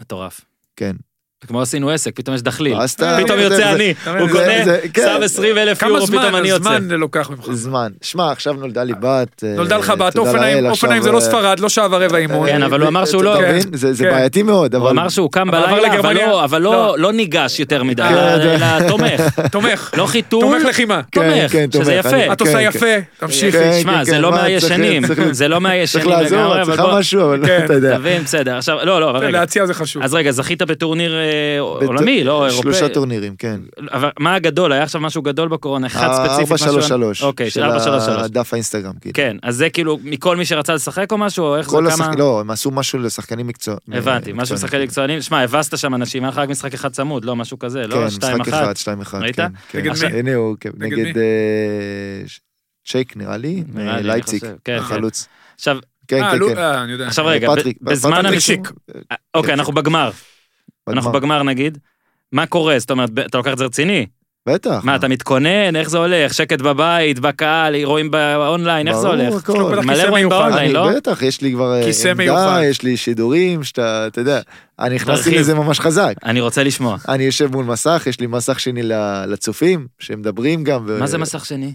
[0.00, 0.40] מטורף.
[0.76, 0.96] כן.
[1.46, 2.76] כמו עשינו עסק, פתאום יש דחליל.
[2.96, 4.52] פתאום יוצא אני, הוא קונה,
[4.92, 5.02] כן.
[5.16, 6.64] שם 20 אלף כמה יורו, פתאום אני יוצא.
[6.64, 7.52] זמן לוקח ממך.
[7.52, 7.90] זמן.
[8.02, 9.44] שמע, עכשיו נולדה לי בת.
[9.44, 12.48] אה, נולדה לך בת, אופניים, זה לא אה, ספרד, לא שעה ורבע אימון.
[12.48, 13.62] כן, אבל הוא אמר שהוא אתה לא- מבין?
[13.72, 14.10] זה כן.
[14.10, 14.84] בעייתי מאוד, אבל...
[14.84, 16.14] הוא אמר שהוא קם בלילה, אבל.
[16.14, 16.94] לא- אבל לא לא.
[16.98, 19.20] לא ניגש יותר מדי, כן, אלא תומך.
[19.52, 19.90] תומך.
[19.96, 21.00] לא חיתול, תומך לחימה.
[21.12, 22.32] תומך, שזה יפה.
[22.32, 22.86] את עושה יפה,
[23.18, 23.82] תמשיכי.
[23.82, 27.20] שמע, זה לא מה, מהישנים, זה לא מהישנים צריך לעזור, לגמרי, אבל צריך בוא, משהו,
[27.24, 27.44] אבל.
[27.64, 27.96] אתה יודע.
[27.98, 28.56] תבין, בסדר.
[28.56, 29.30] עכשיו, לא, לא, רגע.
[29.30, 30.02] להציע זה חשוב.
[30.02, 31.25] אז רגע, זכית בטורניר אה,
[31.60, 32.62] עולמי, לא אירופאי.
[32.62, 33.60] שלושה טורנירים, כן.
[33.92, 34.72] אבל מה הגדול?
[34.72, 36.52] היה עכשיו משהו גדול בקורונה, אחד ספציפית.
[36.52, 37.22] משהו- 433.
[37.22, 38.30] אוקיי, של 433.
[38.30, 39.14] דף האינסטגרם, כאילו.
[39.14, 42.10] כן, אז זה כאילו מכל מי שרצה לשחק או משהו, או איך זה כל כמה...
[42.18, 43.76] לא, הם עשו משהו לשחקנים מקצוע.
[43.92, 44.54] הבנתי, משהו מקצוענים.
[44.54, 45.20] לשחקנים מקצוענים.
[45.22, 47.94] שמע, הבסת שם אנשים, היה לך רק משחק אחד צמוד, לא משהו כזה, לא?
[47.94, 48.52] כן, שתיים משחק.
[48.52, 49.22] אחד, שתיים אחד.
[49.22, 49.36] ראית?
[49.36, 49.78] כן, כן.
[49.78, 50.18] נגד מי?
[50.18, 51.22] הנה הוא, כן, נגד אה,
[52.86, 53.64] שיק נראה לי,
[54.02, 54.84] לייפציג, חושב, כן, כן.
[54.84, 55.26] חלוץ.
[55.54, 55.78] עכשיו,
[56.08, 56.58] כן, אה, כן, כן.
[56.58, 57.06] אה, אני יודע.
[57.06, 57.48] עכשיו רגע,
[57.82, 58.58] בזמן המשחק...
[59.34, 60.10] אוקיי, אנחנו בגמר.
[60.88, 61.42] אנחנו בגמר.
[61.42, 61.78] נגיד.
[62.32, 62.78] מה קורה?
[62.78, 64.06] זאת אומרת, אתה לוקח את זה רציני?
[64.48, 64.80] בטח.
[64.84, 65.76] מה, אתה מתכונן?
[65.76, 66.34] איך זה הולך?
[66.34, 69.50] שקט בבית, בקהל, רואים באונליין, איך זה ברור, הולך?
[69.50, 70.28] בטח מלא רואים.
[70.28, 70.92] באונליין, לא?
[70.96, 72.64] בטח, יש לי כבר אה, עמדה.
[72.64, 74.40] יש לי שידורים, שאתה, אתה יודע,
[74.78, 75.38] אני נכנסתי.
[75.38, 76.14] לזה ממש חזק.
[76.24, 76.96] אני רוצה לשמוע.
[77.08, 80.86] אני יושב מול מסך, יש לי מסך שני ל- לצופים, שמדברים גם.
[81.00, 81.72] מה זה מסך שני?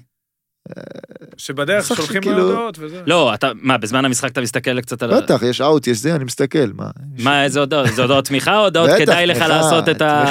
[1.38, 3.02] שבדרך שולחים שכאילו- הודעות וזה.
[3.08, 5.22] לא, אתה, מה, בזמן המשחק אתה מסתכל קצת על...
[5.22, 6.90] בטח, יש אאוט, יש זה, אני מסתכל, מה?
[7.20, 7.88] מה, איזה הודעות?
[7.96, 10.24] זה הודעות תמיכה או הודעות כדאי לך לעשות את ה...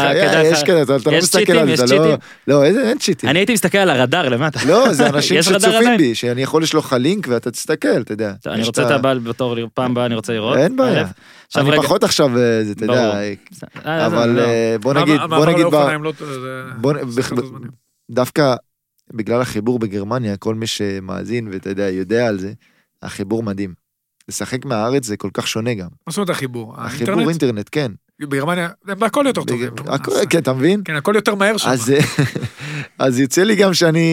[0.44, 2.02] יש לך- כזה, אתה אתה לא יש מסתכל צ'יטים, על יש זה, לא...
[2.02, 2.16] צ'יטים?
[2.48, 3.30] לא, אין צ'יטים.
[3.30, 4.60] אני הייתי מסתכל על הרדאר למטה.
[4.66, 5.96] לא, זה אנשים שצופים?
[5.98, 8.32] בי, שאני יכול לשלוח לך לינק ואתה תסתכל, אתה יודע.
[8.46, 10.56] אני רוצה את הבעל בתור פעם הבאה אני רוצה לראות.
[10.56, 11.06] אין בעיה.
[11.56, 13.12] אני פחות עכשיו, אה, זה, אתה יודע.
[13.14, 13.32] אה,
[13.86, 14.42] אה, אבל לא.
[14.80, 17.40] בוא נגיד, בוא נגיד, לא-.
[18.10, 18.54] דווקא
[19.14, 22.52] בגלל החיבור בגרמניה, כל מי שמאזין ואתה יודע, יודע על זה,
[23.02, 23.74] החיבור מדהים.
[24.28, 25.88] לשחק מהארץ זה כל כך שונה גם.
[26.06, 26.74] מה זאת אומרת החיבור?
[26.76, 27.28] החיבור?
[27.28, 27.92] אינטרנט, כן.
[28.20, 29.60] בגרמניה, בהכל יותר טוב.
[29.86, 30.82] הכל- כן, אתה מבין?
[30.84, 31.68] כן, הכל יותר מהר שם.
[31.68, 31.92] אז,
[32.98, 34.08] אז יוצא לי גם שאני,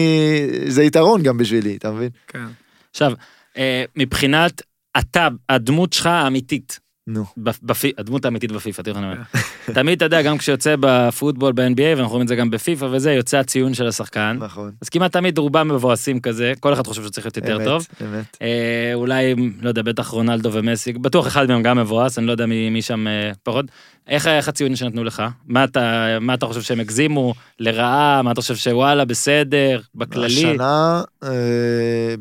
[0.68, 2.08] זה יתרון גם בשבילי, אתה מבין?
[2.26, 2.46] כן.
[2.90, 3.12] עכשיו,
[3.56, 4.62] אה, מבחינת
[4.98, 6.80] אתה, הדמות שלך האמיתית,
[7.10, 7.24] נו.
[7.38, 9.16] בפ- בפי- הדמות האמיתית בפיפא, תראה אני אומר.
[9.74, 13.38] תמיד, אתה יודע, גם כשיוצא בפוטבול, ב-NBA, ואנחנו רואים את זה גם בפיפא וזה, יוצא
[13.38, 14.36] הציון של השחקן.
[14.40, 14.70] נכון.
[14.82, 17.86] אז כמעט תמיד רובם מבואסים כזה, כל אחד חושב שצריך להיות יותר אמת, טוב.
[18.02, 18.36] אמת.
[18.42, 22.46] אה, אולי, לא יודע, בטח רונלדו ומסי, בטוח אחד מהם גם מבואס, אני לא יודע
[22.46, 23.64] מי, שם אה, פחות.
[24.08, 25.22] איך, איך הציונים שנתנו לך?
[25.46, 27.34] מה אתה, מה אתה חושב שהם הגזימו?
[27.60, 28.22] לרעה?
[28.22, 29.80] מה אתה חושב שוואלה, בסדר?
[29.94, 30.26] בכללי?
[30.26, 31.28] השנה אה,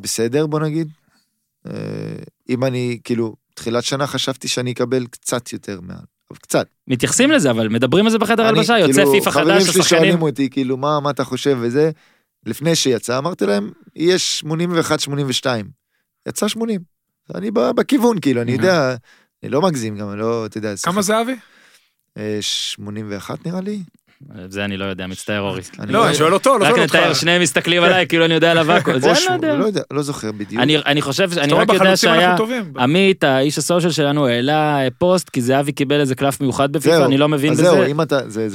[0.02, 0.88] בסדר בוא נגיד.
[1.68, 1.72] אה,
[2.50, 5.98] אם אני כאילו תחילת שנה חשבתי שאני אקבל קצת יותר מעל.
[6.32, 6.68] אבל קצת.
[6.88, 10.02] מתייחסים לזה, אבל מדברים על זה בחדר הלבשה, יוצא כאילו, פיפא חברים חדש, שלי השחקנים.
[10.04, 11.92] שואלים אותי כאילו מה מה אתה חושב וזה.
[12.46, 15.70] לפני שיצא אמרתי להם יש 81 82.
[16.28, 16.82] יצא 80.
[17.36, 18.52] אני ב- בכיוון כאילו אני.
[18.52, 18.96] יודע.
[19.44, 20.74] אני לא מגזים גם אני לא אתה יודע.
[20.84, 21.36] כמה זה אבי?
[22.18, 23.84] אה, 81 נראה לי.
[24.50, 25.62] זה אני לא יודע, מצטער אורי.
[25.80, 26.96] אני לא, אני שואל אותו, לא רק שואל אותך.
[26.96, 29.00] נתאר, שניהם מסתכלים עליי, כאילו אני יודע עליו הכל.
[29.00, 29.56] זה אני לא יודע.
[29.56, 30.62] לא לא זוכר בדיוק.
[30.62, 32.36] אני- אני חושב, אני רק יודע שהיה...
[32.80, 37.30] עמית, האיש הסושיאל שלנו, העלה פוסט, כי זהבי קיבל איזה קלף מיוחד בפיפא, אני לא
[37.30, 37.64] מבין בזה.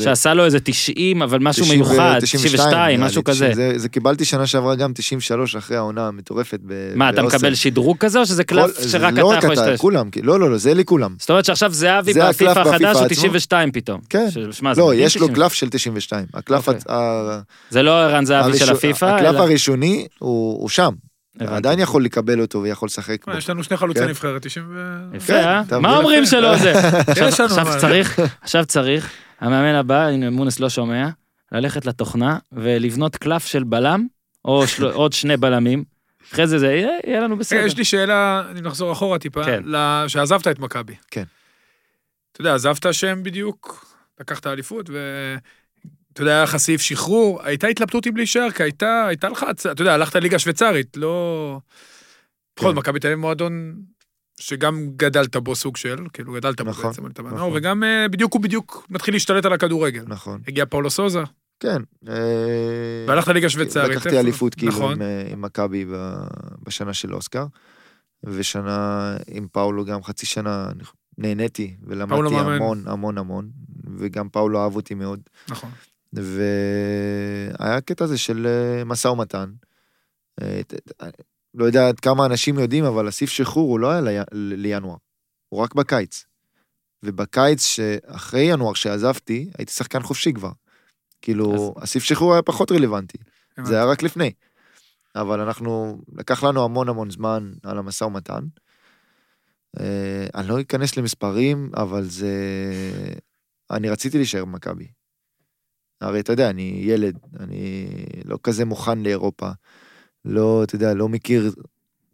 [0.02, 3.52] שעשה לו איזה 90, אבל משהו 90 ו- מיוחד, 92, 92, נראה משהו כזה.
[3.76, 6.60] זה, קיבלתי שנה שעברה גם 93 אחרי העונה המטורפת.
[6.66, 7.22] ב- מה, אתה.
[7.22, 9.80] מקבל שדרוג כזה, או שזה קלף שרק לא אתה יכול להשתמש?
[9.80, 11.14] כולם, לא, לא, לא, זה לכולם.
[11.18, 11.72] זאת אומרת שעכשיו
[12.10, 13.06] הקלף בפיפא החדש הוא עצמו.
[13.06, 14.00] 92 פתאום.
[14.08, 14.28] כן.
[14.76, 15.34] לא, יש לו 90.
[15.52, 16.26] קלף של 92.
[16.34, 16.80] הקלף אוקיי.
[16.94, 19.38] ה- זה לא ערן זהבי של הפיפא, הקלף אלא...
[19.38, 20.92] הראשוני הוא הוא שם.
[21.36, 21.54] הבנתי.
[21.54, 23.32] עדיין יכול לקבל אותו ויכול לשחק בו.
[23.36, 24.08] יש לנו שני חלוצי כן.
[24.08, 24.98] נבחרת, 90 ו...
[25.16, 25.78] יפה, כן, אה?
[25.78, 25.96] מה?
[25.96, 26.72] אומרים שלא זה?
[27.10, 27.80] עכשיו- יש לנו עכשיו.
[27.80, 29.10] צריך, עכשיו צריך,
[29.40, 31.08] המאמן הבא, הנה מונס לא שומע,
[31.52, 34.06] ללכת לתוכנה ולבנות קלף של בלם,
[34.44, 35.84] או של- עוד שני בלמים.
[36.32, 37.58] אחרי זה זה יהיה יהיה לנו בסדר.
[37.66, 39.62] יש לי שאלה, אני נחזור אחורה טיפה, כן.
[40.08, 40.94] שעזבת את מכבי.
[41.10, 41.24] כן.
[42.32, 43.86] אתה יודע, עזבת שהם בדיוק,
[44.20, 49.28] לקחת אליפות, ואתה יודע, היה לך סעיף שחרור, הייתה התלבטות אם להישאר, כי הייתה, הייתה
[49.28, 51.58] לך, אתה יודע, הלכת ליגה שוויצרית, לא...
[52.56, 52.78] בכל זאת, כן.
[52.78, 53.74] מכבי תל אביב מועדון
[54.40, 57.52] שגם גדלת בו סוג של, כאילו גדלת בו נכון, בעצם, נכון.
[57.54, 60.04] וגם אה, בדיוק הוא בדיוק מתחיל להשתלט על הכדורגל.
[60.06, 60.40] נכון.
[60.48, 61.22] הגיע פאולו סוזה,
[61.60, 61.82] כן.
[62.08, 63.90] אה, והלכת ליגה שוויצרית.
[63.90, 64.18] לקחתי?
[64.18, 64.92] אליפות כאילו נכון.
[64.92, 65.84] עם, אה, מכבי
[66.62, 67.46] בשנה של אוסקר,
[68.24, 70.68] ושנה עם פאולו גם חצי שנה
[71.18, 72.14] נהניתי ולמדתי.
[72.14, 73.50] המון המון המון,
[73.98, 75.70] וגם פאולו אהב אותי מאוד, נכון.
[76.12, 79.52] והיה קטע הזה של אה, משא ומתן.
[80.42, 81.02] אה, ת-
[81.54, 84.00] לא יודע עד כמה אנשים יודעים, אבל הסעיף שחרור הוא לא היה
[84.32, 84.96] לי- לינואר,
[85.48, 86.24] הוא רק בקיץ.
[87.02, 90.50] ובקיץ שאחרי ינואר שעזבתי, הייתי שחקן חופשי כבר.
[91.22, 93.18] כאילו, הסעיף שחרור היה פחות רלוונטי,
[93.64, 94.32] זה היה רק לפני.
[95.16, 98.44] אבל אנחנו, לקח לנו המון המון זמן על המשא ומתן.
[99.80, 102.32] אה, אני לא אכנס למספרים, אבל זה...
[103.72, 104.86] אני רציתי להישאר במכבי.
[106.00, 107.86] הרי אתה יודע, אני ילד, אני
[108.24, 109.50] לא כזה מוכן לאירופה.
[110.24, 111.52] לא, אתה יודע, לא מכיר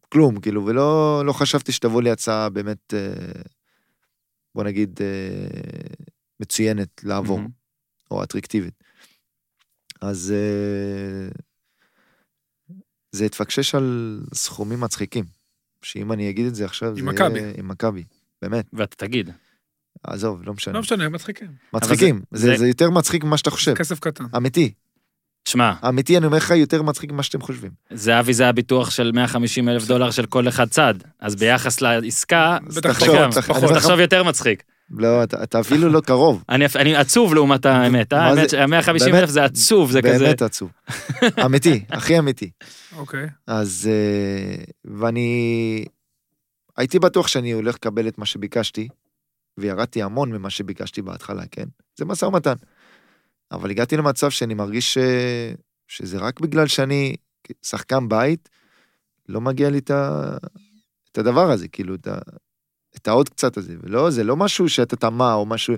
[0.09, 3.43] כלום, כאילו, ולא לא חשבתי שתבוא לי הצעה באמת, אה,
[4.55, 5.47] בוא נגיד, אה,
[6.41, 8.11] מצוינת לעבור, mm-hmm.
[8.11, 8.85] או אטרקטיבית.
[10.01, 10.35] אז
[13.13, 15.25] זה התפקשש על סכומים מצחיקים.
[15.83, 17.41] שאם אני אגיד את זה עכשיו, עם מכבי.
[17.59, 18.05] עם מכבי,
[18.43, 18.67] באמת.
[18.73, 19.31] ואתה תגיד.
[20.05, 20.75] עזוב, לא משנה.
[20.75, 21.49] לא משנה, מצחיקים.
[21.73, 23.75] מצחיקים, זה, זה, זה יותר מצחיק ממה שאתה חושב.
[23.75, 24.25] כסף קטן.
[24.37, 24.73] אמיתי.
[25.49, 25.73] שמע.
[25.89, 27.71] אמיתי, אני אומר לך, יותר מצחיק ממה שאתם חושבים.
[27.91, 32.59] זהבי זה הביטוח של 150 אלף דולר של כל אחד צד, אז ביחס לעסקה,
[33.75, 34.63] תחשוב יותר מצחיק.
[34.91, 36.45] לא, אתה, אתה אפילו לא קרוב.
[36.49, 40.25] אני, אני עצוב לעומת האמת, האמת, ה-150 אלף זה עצוב, זה באמת כזה...
[40.25, 40.71] באמת עצוב.
[41.45, 42.51] אמיתי, הכי אמיתי.
[42.97, 43.27] אוקיי.
[43.47, 45.85] אז, אה, ואני
[46.77, 48.89] הייתי בטוח שאני הולך לקבל את מה שביקשתי,
[49.59, 51.65] וירדתי המון ממה שביקשתי בהתחלה, כן?
[51.97, 52.55] זה משא ומתן.
[53.53, 54.99] אבל הגעתי למצב שאני מרגיש ש...
[55.89, 57.17] שזה רק בגלל שאני
[57.63, 58.49] שחקן בית,
[59.29, 60.37] לא מגיע לי את, ה...
[61.13, 62.19] את הדבר הזה, כאילו, את, ה...
[62.97, 63.75] את העוד קצת הזה.
[63.83, 65.75] ולא, זה לא משהו שאתה תמה או משהו...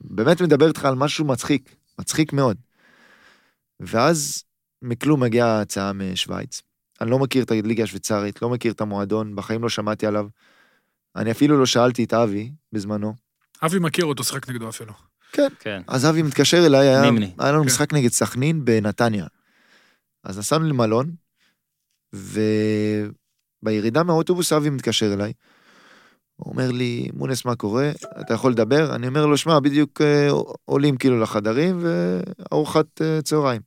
[0.00, 2.56] באמת מדבר איתך על משהו מצחיק, מצחיק מאוד.
[3.80, 4.44] ואז
[4.82, 6.62] מכלום מגיעה הצעה משוויץ.
[7.00, 10.26] אני לא מכיר את הליגה השוויצרית, לא מכיר את המועדון, בחיים לא שמעתי עליו.
[11.16, 13.14] אני אפילו לא שאלתי את אבי בזמנו.
[13.62, 14.92] אבי מכיר אותו, שחק נגדו אפילו.
[15.32, 15.48] כן.
[15.58, 15.82] כן.
[15.88, 17.32] אז אבי מתקשר אליי, היה, נימני.
[17.38, 17.66] היה לנו כן.
[17.66, 19.26] משחק נגד סכנין בנתניה.
[20.24, 21.14] אז נסענו למלון,
[23.62, 25.32] ובירידה מהאוטובוס אבי מתקשר אליי.
[26.36, 27.90] הוא אומר לי, מונס, מה קורה?
[28.20, 28.94] אתה יכול לדבר?
[28.94, 30.28] אני אומר לו, שמע, בדיוק אה,
[30.64, 33.62] עולים כאילו לחדרים וארוחת אה, צהריים.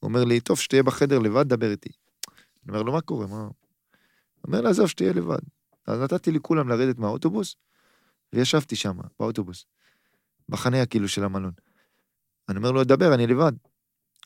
[0.00, 1.88] הוא אומר לי, טוב, שתהיה בחדר לבד, דבר איתי.
[2.28, 3.26] אני אומר לו, מה קורה?
[3.26, 3.40] מה?
[3.40, 3.52] הוא
[4.46, 5.38] אומר לי, עזוב, שתהיה לבד.
[5.86, 7.56] אז נתתי לכולם לרדת מהאוטובוס,
[8.32, 9.66] וישבתי שם, באוטובוס.
[10.48, 11.52] בחניה כאילו של המלון.
[12.48, 13.52] אני אומר לו, דבר, אני לבד.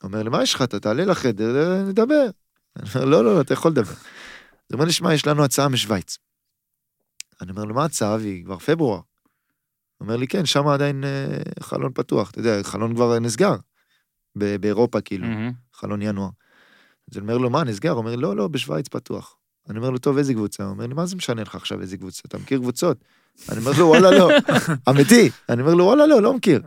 [0.02, 0.62] אומר לי, מה יש לך?
[0.62, 2.26] אתה תעלה לחדר, נדבר.
[2.76, 3.92] אני אומר, לא, לא, לא, אתה יכול לדבר.
[3.92, 6.18] הוא אומר לי, שמע, יש לנו הצעה משוויץ.
[7.40, 8.16] אני אומר לו, מה הצעה?
[8.16, 9.00] והיא כבר פברואר.
[10.00, 12.30] אומר לי, כן, שם עדיין אה, חלון פתוח.
[12.30, 13.56] אתה יודע, חלון כבר נסגר.
[14.36, 15.52] באירופה, כאילו, מהמם.
[15.74, 16.30] חלון ינואר.
[17.10, 17.90] אז אני אומר לו, מה, נסגר?
[17.90, 19.36] הוא אומר לא, לא, בשוויץ פתוח.
[19.68, 20.62] אני אומר לו, טוב, איזה קבוצה?
[20.62, 22.22] הוא אומר לי, מה זה משנה לך עכשיו איזה קבוצה?
[22.26, 23.04] אתה מכיר קבוצות?
[23.48, 24.30] אני אומר לו, וואלה, לא.
[24.90, 25.30] אמיתי.
[25.48, 26.62] אני אומר לו, וואלה, לא, לא מכיר.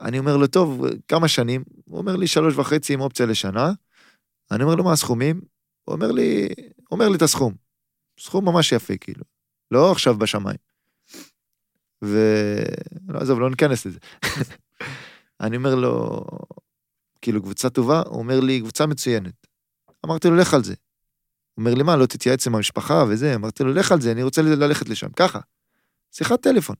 [0.00, 1.64] אני אומר לו, טוב, כמה שנים?
[1.84, 3.72] הוא אומר לי, שלוש וחצי עם אופציה לשנה.
[4.50, 5.40] אני אומר לו, מה הסכומים?
[5.84, 6.48] הוא אומר לי,
[6.90, 7.54] אומר לי את הסכום.
[8.20, 9.24] סכום ממש יפה, כאילו.
[9.70, 10.58] לא עכשיו בשמיים.
[12.04, 12.18] ו...
[13.08, 13.98] לא, עזוב, לא ניכנס לזה.
[15.40, 16.24] אני אומר לו,
[17.20, 18.02] כאילו, קבוצה טובה?
[18.06, 19.46] הוא אומר לי, קבוצה מצוינת.
[20.06, 20.74] אמרתי לו, לך על זה.
[21.58, 23.34] אומר לי, מה, לא תתייעץ עם המשפחה וזה?
[23.34, 25.08] אמרתי לו, לך על זה, אני רוצה ללכת לשם.
[25.16, 25.38] ככה.
[26.12, 26.76] שיחת טלפון.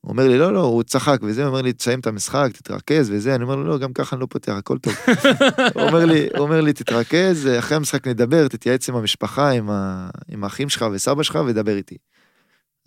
[0.00, 3.10] הוא אומר לי, לא, לא, הוא צחק וזה, הוא אומר לי, תסיים את המשחק, תתרכז
[3.10, 4.94] וזה, אני אומר לו, לא, גם ככה אני לא פותח, הכל טוב.
[5.74, 10.10] הוא אומר לי, הוא אומר לי, תתרכז, אחרי המשחק נדבר, תתייעץ עם המשפחה, עם, ה...
[10.28, 11.96] עם האחים שלך וסבא שלך, ודבר איתי.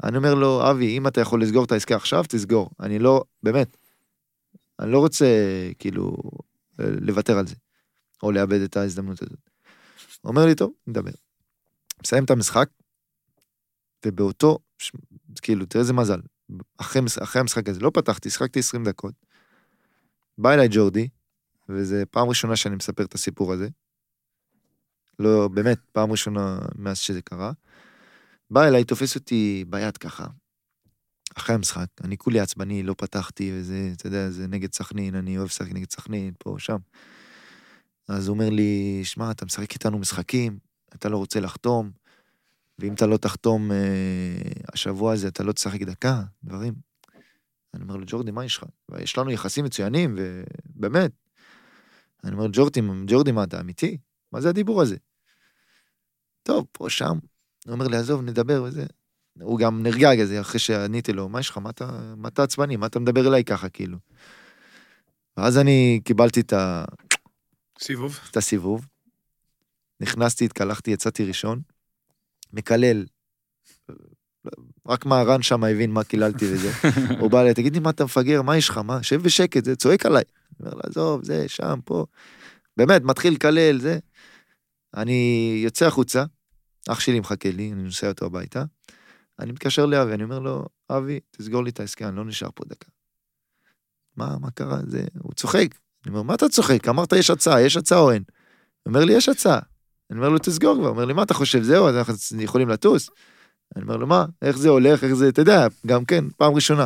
[0.03, 2.69] אני אומר לו, אבי, אם אתה יכול לסגור את העסקה עכשיו, תסגור.
[2.79, 3.77] אני לא, באמת,
[4.79, 5.25] אני לא רוצה,
[5.79, 6.17] כאילו,
[6.79, 7.55] לוותר על זה,
[8.23, 9.54] או לאבד את ההזדמנות הזאת.
[10.25, 11.11] אומר לי, טוב, נדבר.
[12.03, 12.69] מסיים את המשחק,
[14.05, 14.91] ובאותו, ש-
[15.41, 16.19] כאילו, תראה איזה מזל,
[16.77, 19.13] אחרי, אחרי המשחק הזה, לא פתחתי, שחקתי 20 דקות,
[20.37, 21.07] בא אליי ג'ורדי,
[21.69, 23.67] וזו פעם ראשונה שאני מספר את הסיפור הזה.
[25.19, 27.51] לא, באמת, פעם ראשונה מאז שזה קרה.
[28.49, 30.25] בא אליי, תופס אותי ביד ככה,
[31.37, 35.47] אחרי המשחק, אני כולי עצבני, לא פתחתי, וזה, אתה יודע, זה נגד סכנין, אני אוהב
[35.47, 36.77] לשחק נגד סכנין, פה, שם.
[38.07, 40.59] אז הוא אומר לי, שמע, אתה משחק איתנו משחקים,
[40.95, 41.91] אתה לא רוצה לחתום,
[42.79, 43.77] ואם אתה לא תחתום אה,
[44.73, 46.73] השבוע הזה, אתה לא תשחק דקה, דברים.
[47.73, 48.63] אני אומר לו, ג'ורדי, מה יש לך?
[48.97, 50.15] יש לנו יחסים מצוינים,
[50.75, 51.11] ובאמת.
[52.23, 53.97] אני אומר ג'ורדי, ג'ורדי, מה אתה אמיתי?
[54.31, 54.95] מה זה הדיבור הזה?
[56.43, 57.17] טוב, פה, שם.
[57.65, 58.85] הוא אומר לי, עזוב, נדבר וזה.
[59.41, 61.57] הוא גם נרגע כזה, אחרי שעניתי לו, מה יש לך?
[62.17, 62.75] מה אתה עצבני?
[62.75, 63.97] מה אתה מדבר אליי ככה, כאילו?
[65.37, 66.85] ואז אני קיבלתי את, ה,
[67.79, 68.19] סיבוב.
[68.31, 68.85] את הסיבוב,
[69.99, 71.61] נכנסתי, התקלחתי, יצאתי ראשון,
[72.53, 73.05] מקלל.
[74.87, 76.71] רק מהרן שם הבין מה קיללתי וזה.
[77.19, 79.03] הוא בא אליי, תגיד לי מה אתה מפגר, מה יש לך, מה?
[79.03, 80.23] שב בשקט, זה צועק עליי.
[80.59, 82.05] אומר לו, עזוב, זה, שם, פה.
[82.77, 83.99] באמת, מתחיל לקלל, זה.
[84.93, 86.23] אני יוצא החוצה,
[86.89, 88.63] אח שלי מחכה לי, אני נוסע אותו הביתה.
[89.39, 92.63] אני מתקשר לאבי, אני אומר לו, אבי, תסגור לי את ההסכם, אני לא נשאר פה
[92.67, 92.89] דקה.
[94.17, 94.79] מה, מה קרה?
[94.87, 95.67] זה, הוא צוחק.
[96.05, 96.87] אני אומר, מה אתה צוחק?
[96.87, 98.23] אמרת יש הצעה, יש הצעה או אין?
[98.85, 99.59] אומר לי, יש הצעה.
[100.11, 100.87] אני אומר לו, תסגור כבר.
[100.87, 103.09] אומר לי, מה אתה חושב, זהו, אנחנו יכולים לטוס?
[103.75, 106.85] אני אומר לו, מה, איך זה הולך, איך זה, אתה יודע, גם כן, פעם ראשונה.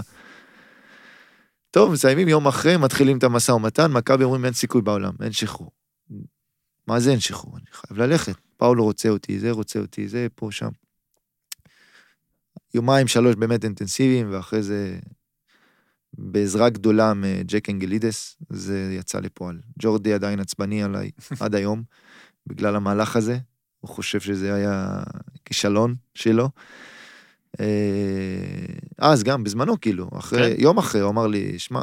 [1.71, 5.71] טוב, מסיימים יום אחרי, מתחילים את המשא ומתן, מכבי אומרים אין סיכוי בעולם, אין שחרור.
[6.87, 7.57] מה זה אין שחרור?
[7.57, 8.35] אני חייב ללכת.
[8.57, 10.69] פאולו רוצה אותי, זה רוצה אותי, זה פה, שם.
[12.73, 14.99] יומיים, שלוש באמת אינטנסיביים, ואחרי זה,
[16.21, 19.59] בעזרה גדולה מג'ק אנגלידס, זה יצא לפועל.
[19.79, 21.83] ג'ורדי עדיין עצבני עליי עד היום,
[22.47, 23.37] בגלל המהלך הזה.
[23.79, 25.03] הוא חושב שזה היה
[25.45, 26.49] כישלון שלו.
[27.59, 27.65] אה,
[28.97, 30.61] אז גם בזמנו כאילו, אחרי, כן.
[30.61, 31.81] יום אחרי הוא אמר לי, שמע,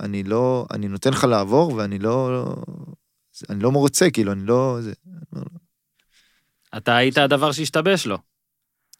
[0.00, 2.44] אני לא, אני נותן לך לעבור ואני לא,
[3.50, 4.78] אני לא מרוצה, כאילו, אני לא...
[4.80, 4.92] זה,
[6.76, 8.18] אתה היית הדבר שהשתבש לו.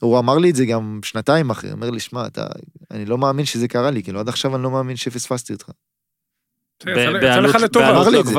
[0.01, 2.47] הוא אמר לי את זה גם שנתיים אחרי, הוא אומר לי, שמע, אתה,
[2.91, 5.71] אני לא מאמין שזה קרה לי, כאילו, עד עכשיו אני לא מאמין שפספסתי אותך.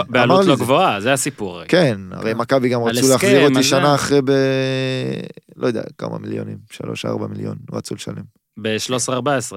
[0.09, 1.65] בעלות לא גבוהה, זה הסיפור.
[1.67, 2.37] כן, הרי כן.
[2.37, 4.31] מכבי גם רצו להחזיר אותי שנה אחרי ב...
[5.55, 8.23] לא יודע, כמה מיליונים, 3-4 מיליון, רצו לשלם.
[8.61, 9.55] ב-13-14.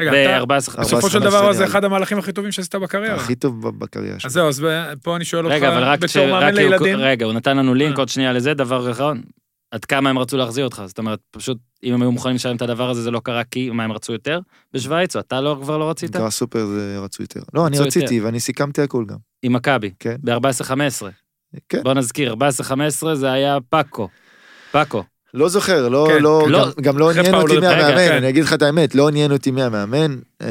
[0.00, 0.44] רגע, אתה,
[0.80, 3.16] בסופו של דבר זה אחד המהלכים הכי טובים שעשית בקריירה.
[3.16, 4.28] הכי טוב בקריירה שלו.
[4.28, 4.66] אז זהו, אז
[5.02, 5.66] פה אני שואל אותך,
[6.00, 6.98] בתור מאמן לילדים.
[6.98, 7.98] רגע, הוא נתן לנו לינק אה.
[7.98, 9.22] עוד שנייה לזה, דבר אחרון.
[9.70, 12.62] עד כמה הם רצו להחזיר אותך, זאת אומרת, פשוט, אם הם היו מוכנים לשלם את
[12.62, 14.40] הדבר הזה, זה לא קרה כי, מה, הם רצו יותר
[14.72, 16.10] בשוויץ, או אתה לא, כבר לא רצית?
[16.10, 17.40] גרס סופר זה רצו יותר.
[17.54, 18.26] לא, אני רציתי, יותר.
[18.26, 19.16] ואני סיכמתי הכל גם.
[19.42, 19.90] עם מכבי?
[19.98, 20.16] כן.
[20.22, 20.72] ב-14-15.
[21.68, 21.82] כן.
[21.82, 24.08] בוא נזכיר, 14-15 זה היה פאקו.
[24.72, 25.04] פאקו.
[25.34, 26.22] לא זוכר, לא, כן.
[26.22, 28.16] לא, לא, גם, גם לא עניין אותי מי המאמן, כן.
[28.16, 30.16] אני אגיד לך את האמת, לא עניין אותי מי המאמן.
[30.42, 30.48] אה,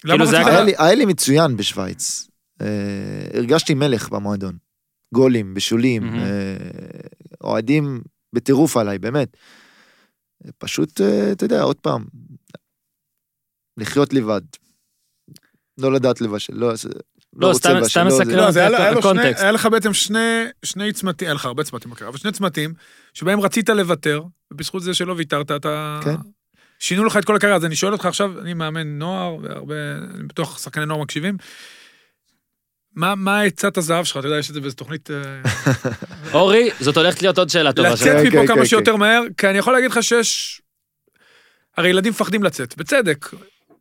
[0.00, 0.64] כאילו זה היה...
[0.78, 2.28] היה לי מצוין בשוויץ.
[2.62, 2.66] אה,
[3.34, 4.56] הרגשתי מלך במועדון.
[5.14, 6.14] גולים, בשולים,
[7.44, 8.00] אוהדים
[8.34, 9.36] בטירוף עליי, באמת.
[10.58, 12.04] פשוט, אה, אתה יודע, עוד פעם,
[13.76, 14.40] לחיות לבד.
[15.78, 16.72] לא לדעת לבשל, לא...
[17.36, 19.42] לא, לא סתם, סתם מסקרן לא, את הקונטקסט.
[19.42, 22.74] היה לך בעצם שני, שני צמתים, היה לך הרבה צמתים בקרב, אבל שני צמתים,
[23.14, 26.00] שבהם רצית לוותר, ובזכות זה שלא ויתרת, אתה...
[26.04, 26.14] כן.
[26.78, 29.74] שינו לך את כל הקריירה, אז אני שואל אותך עכשיו, אני מאמן נוער, והרבה,
[30.14, 31.36] אני בטוח שחקני נוער מקשיבים,
[32.96, 34.16] מה, מה עצת הזהב שלך?
[34.16, 35.10] אתה יודע, יש את זה באיזה תוכנית...
[35.10, 35.16] אה,
[36.34, 37.90] אורי, זאת הולכת להיות עוד שאלה טובה.
[37.90, 38.98] לצאת מפה כן, כמה כן, שיותר כן.
[38.98, 40.60] מהר, כי אני יכול להגיד לך שיש...
[41.76, 43.30] הרי ילדים מפחדים לצאת, בצדק.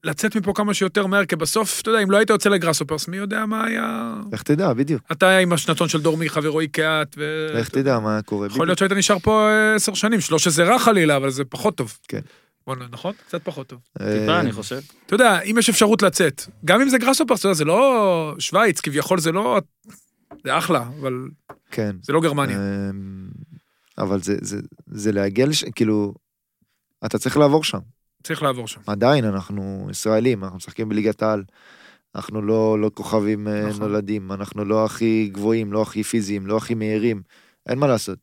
[0.03, 3.17] לצאת מפה כמה שיותר מהר, כי בסוף, אתה יודע, אם לא היית יוצא לגראסופרס, מי
[3.17, 4.13] יודע מה היה...
[4.33, 5.01] איך תדע, בדיוק.
[5.11, 7.47] אתה היה עם השנתון של דור מיכה ורועי קהת, ו...
[7.57, 11.15] איך תדע מה קורה, יכול להיות שהיית נשאר פה עשר שנים, שלא שזה רע חלילה,
[11.15, 11.97] אבל זה פחות טוב.
[12.07, 12.19] כן.
[12.67, 13.13] בוא'נה, נכון?
[13.27, 13.79] קצת פחות טוב.
[13.97, 14.79] טיפה, אני חושב.
[15.05, 18.81] אתה יודע, אם יש אפשרות לצאת, גם אם זה גראסופרס, אתה יודע, זה לא שווייץ,
[18.81, 19.61] כביכול זה לא...
[20.43, 21.27] זה אחלה, אבל...
[21.71, 21.95] כן.
[22.01, 22.57] זה לא גרמניה.
[22.57, 23.27] אמ,
[23.97, 24.57] אבל זה, זה,
[24.87, 25.63] זה להגיע לש...
[25.63, 26.13] כאילו,
[27.05, 27.79] אתה צריך לעבור שם.
[28.23, 28.81] צריך לעבור שם.
[28.87, 31.43] עדיין, אנחנו ישראלים, אנחנו משחקים בליגת העל.
[32.15, 33.81] אנחנו לא, לא כוכבים אה, נכון.
[33.81, 37.21] נולדים, אנחנו לא הכי גבוהים, לא הכי פיזיים, לא הכי מהירים.
[37.65, 38.19] אין מה לעשות.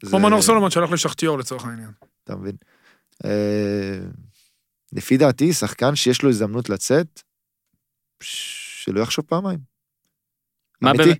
[0.00, 0.18] כמו זה...
[0.18, 1.90] מנור סולומון שהלך לשחטיור לצורך העניין.
[2.24, 2.56] אתה מבין?
[3.24, 3.98] אה,
[4.92, 7.22] לפי דעתי, שחקן שיש לו הזדמנות לצאת,
[8.22, 9.58] שלא יחשוב פעמיים.
[10.80, 11.18] מה באמת?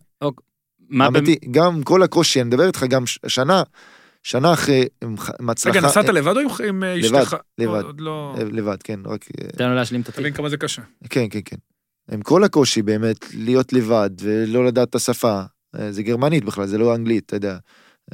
[1.06, 3.62] אמיתי, גם כל הקושי, אני מדבר איתך גם שנה,
[4.22, 4.86] שנה אחרי
[5.40, 5.78] מצלחה...
[5.78, 7.36] רגע, נסעת לבד או עם אה, אשתך?
[7.58, 8.34] לבד, לבד, לא...
[8.52, 9.24] לבד, כן, רק...
[9.56, 10.20] תן לו להשלים את התיק.
[10.20, 10.82] תבין כמה זה קשה.
[11.10, 11.56] כן, כן, כן.
[12.12, 15.42] עם כל הקושי באמת, להיות לבד ולא לדעת את השפה,
[15.90, 17.56] זה גרמנית בכלל, זה לא אנגלית, אתה יודע.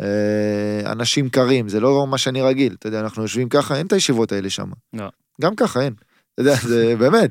[0.01, 3.93] אה, אנשים קרים, זה לא מה שאני רגיל, אתה יודע, אנחנו יושבים ככה, אין את
[3.93, 4.71] הישיבות האלה שם.
[4.93, 5.09] לא.
[5.41, 5.95] גם ככה אין.
[6.35, 7.31] אתה יודע, זה באמת,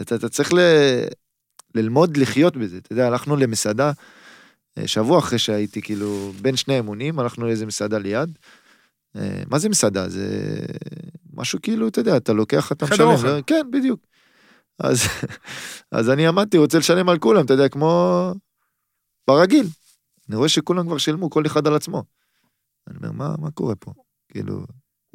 [0.00, 0.58] אתה, אתה צריך ל...
[1.74, 3.92] ללמוד לחיות בזה, אתה יודע, הלכנו למסעדה,
[4.78, 8.38] אה, שבוע אחרי שהייתי כאילו בין שני אמונים, הלכנו לאיזה מסעדה ליד.
[9.16, 10.08] אה, מה זה מסעדה?
[10.08, 10.26] זה
[11.32, 12.96] משהו כאילו, אתה יודע, אתה לוקח, אתה משלם.
[12.96, 13.42] חדר אוכל.
[13.46, 14.00] כן, בדיוק.
[14.78, 15.02] אז,
[15.92, 18.32] אז אני עמדתי, רוצה לשלם על כולם, אתה יודע, כמו
[19.28, 19.66] ברגיל.
[20.28, 22.02] אני רואה שכולם כבר שילמו, כל אחד על עצמו.
[22.88, 23.92] אני אומר, מה, מה קורה פה?
[24.28, 24.60] כאילו,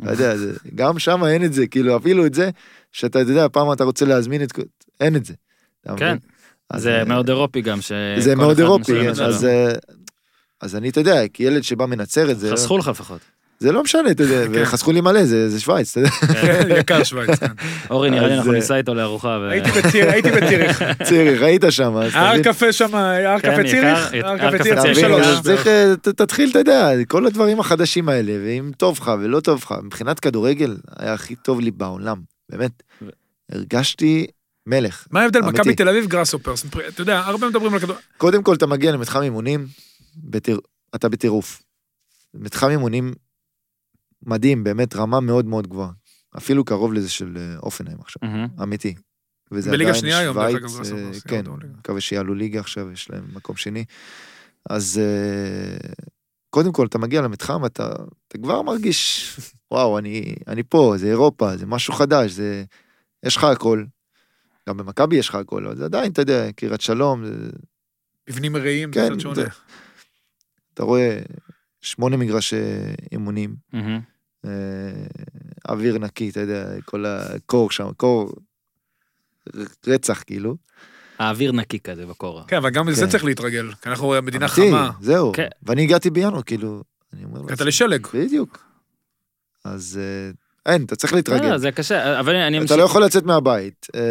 [0.01, 2.49] לא יודע, זה, גם שם אין את זה, כאילו, אפילו את זה,
[2.91, 4.59] שאתה יודע, פעם אתה רוצה להזמין את...
[4.99, 5.33] אין את זה.
[5.97, 6.17] כן,
[6.75, 7.91] זה מאוד אירופי גם, ש...
[8.19, 9.73] זה מאוד אירופי, אז, אה,
[10.61, 12.51] אז אני, אתה יודע, כילד שבא מנצרת, זה...
[12.51, 13.21] חסכו לך לפחות.
[13.59, 14.61] זה לא משנה, אתה יודע, כן.
[14.63, 16.09] וחסכו לי מלא, זה שווייץ, אתה יודע.
[16.41, 17.47] כן, יקר שווייץ, כן.
[17.89, 19.49] אורי, נראה לי אנחנו ניסע איתו לארוחה.
[19.49, 20.83] הייתי בציריך.
[21.07, 21.95] ציריך, היית שם.
[22.13, 25.27] הר קפה שם, הר קפה ציריך, הר קפה ציריך, שלוש.
[25.43, 25.67] צריך,
[26.01, 30.77] תתחיל, אתה יודע, כל הדברים החדשים האלה, ואם טוב לך ולא טוב לך, מבחינת כדורגל,
[30.97, 32.17] היה הכי טוב לי בעולם,
[32.49, 32.83] באמת.
[33.51, 34.27] הרגשתי
[34.67, 35.07] מלך.
[35.11, 36.65] מה ההבדל מכבי תל אביב גראסופרס?
[36.87, 38.01] אתה יודע, הרבה מדברים על כדורגל.
[38.17, 39.67] קודם כל, אתה מגיע למתחם אימונים,
[40.95, 41.61] אתה בטירוף.
[42.33, 43.13] מתחם אימונים
[44.23, 45.91] מדהים, באמת רמה מאוד מאוד גבוהה.
[46.37, 48.63] אפילו קרוב לזה של אה, אופנהיים עכשיו, mm-hmm.
[48.63, 48.95] אמיתי.
[49.51, 50.63] וזה עדיין היום, שווייץ,
[50.93, 51.43] אה, כן.
[51.79, 53.85] מקווה שיעלו ליגה עכשיו, יש להם מקום שני.
[54.69, 55.89] אז אה,
[56.49, 57.89] קודם כל, אתה מגיע למתחם, אתה,
[58.27, 59.29] אתה כבר מרגיש,
[59.71, 62.63] וואו, אני, אני פה, זה אירופה, זה משהו חדש, זה...
[63.23, 63.85] יש לך הכל.
[64.69, 67.49] גם במכבי יש לך הכל, אבל זה עדיין, אתה יודע, קריית שלום, זה,
[68.29, 69.41] מבנים מרעים, כן, זה קצת שונה.
[70.73, 71.19] אתה רואה
[71.81, 72.55] שמונה מגרשי
[73.11, 73.55] אימונים.
[74.45, 74.51] אה,
[75.69, 78.33] אוויר נקי, אתה יודע, כל הקור שם, קור
[79.87, 80.55] רצח כאילו.
[81.19, 82.43] האוויר נקי כזה בקורה.
[82.47, 83.11] כן, אבל גם לזה כן.
[83.11, 84.91] צריך להתרגל, כי אנחנו מדינה אמיתי, חמה.
[85.01, 85.31] זהו.
[85.35, 85.47] כן.
[85.63, 86.83] ואני הגעתי בינואר, כאילו,
[87.13, 88.07] אני אומר הגעת לשלג.
[88.13, 88.63] בדיוק.
[89.65, 90.31] אז אה,
[90.65, 91.49] אין, אתה צריך להתרגל.
[91.51, 92.77] לא, זה קשה, אבל אני אתה אמשיך.
[92.77, 94.01] לא יכול לצאת מהבית, אה,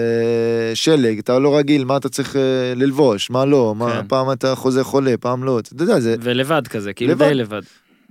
[0.75, 2.41] שלג, אתה לא רגיל, מה אתה צריך אה,
[2.77, 4.09] ללבוש, מה לא, מה, כן.
[4.09, 7.15] פעם אתה חוזר חולה, פעם לא, אתה יודע, זה ולבד כזה, כאילו.
[7.15, 7.63] די לבד.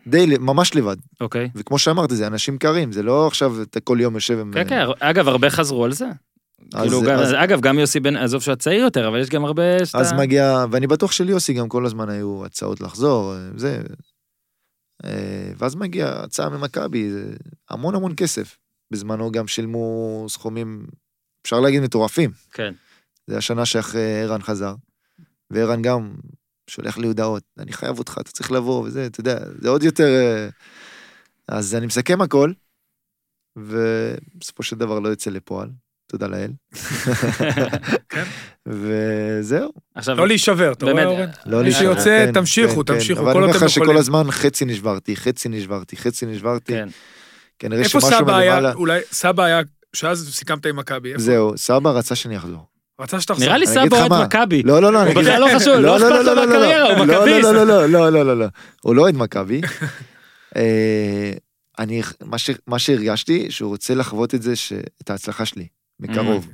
[0.08, 0.96] די, ממש לבד.
[1.22, 1.50] אוקיי.
[1.56, 4.52] וכמו שאמרת, זה אנשים קרים, זה לא עכשיו אתה כל יום יושב עם...
[4.54, 6.06] כן, כן, אגב, הרבה חזרו על זה.
[6.74, 9.46] אז- כאילו, גם- אז- אגב, גם יוסי בן, עזוב שהוא הצעיר יותר, אבל יש גם
[9.46, 9.98] הרבה שאתה...
[9.98, 13.82] אז מגיע, ואני בטוח שליוסי גם כל הזמן היו הצעות לחזור, אה, זה.
[15.06, 17.12] אה, ואז מגיע הצעה ממכבי,
[17.70, 18.58] המון המון כסף.
[18.92, 20.88] בזמנו גם שילמו סכומים,
[21.42, 22.32] אפשר להגיד מטורפים.
[22.52, 22.74] כן.
[23.28, 24.76] זה השנה שאחרי ערן חזר.
[25.50, 26.16] וערן גם
[26.70, 30.08] שולח לי הודעות, אני חייב אותך, אתה צריך לבוא וזה, אתה יודע, זה עוד יותר...
[30.08, 30.50] אה,
[31.48, 32.52] אז אני מסכם הכל,
[33.56, 35.70] ובסופו של דבר לא יוצא לפועל,
[36.08, 36.52] תודה לאל.
[38.10, 38.24] כן.
[38.68, 39.72] וזהו.
[39.96, 41.30] עכשיו, לא להישבר, אתה רואה אורן?
[41.46, 43.00] לא מי להישבר, שיוצא, כן, תמשיכו, כן, כן.
[43.00, 44.00] תמשיכו, אבל כל אני אומר עוד אתם לך שכל יכולים.
[44.00, 46.74] הזמן חצי נשברתי, חצי נשברתי, חצי נשברתי.
[46.74, 46.88] כן.
[47.60, 48.74] כנראה איפה שמשהו סבא היה, מלמעלה...
[48.74, 49.62] אולי סבא היה,
[49.94, 51.22] שאז סיכמת עם מכבי, איפה?
[51.22, 52.66] זהו, סבא רצה שאני אחזור.
[53.02, 53.46] רצה שתחזור.
[53.46, 54.26] נראה לי סבא אוהד.
[54.26, 54.64] מכבי.
[54.64, 55.36] לא, לא, לא, אני הוא אגיד לך...
[55.38, 57.44] בכלל לא חשוב, לא אכפת לו מהקריירה, הוא לא, מכביסט.
[57.44, 58.46] לא, לא, לא, לא, לא, לא, לא.
[58.82, 59.62] הוא לא אוהד מכבי.
[60.56, 61.32] אה,
[61.80, 64.74] אני, מה ש- מה שהרגשתי, שהוא רוצה לחוות את זה, ש-
[65.04, 65.68] את ההצלחה שלי,
[66.00, 66.48] מקרוב.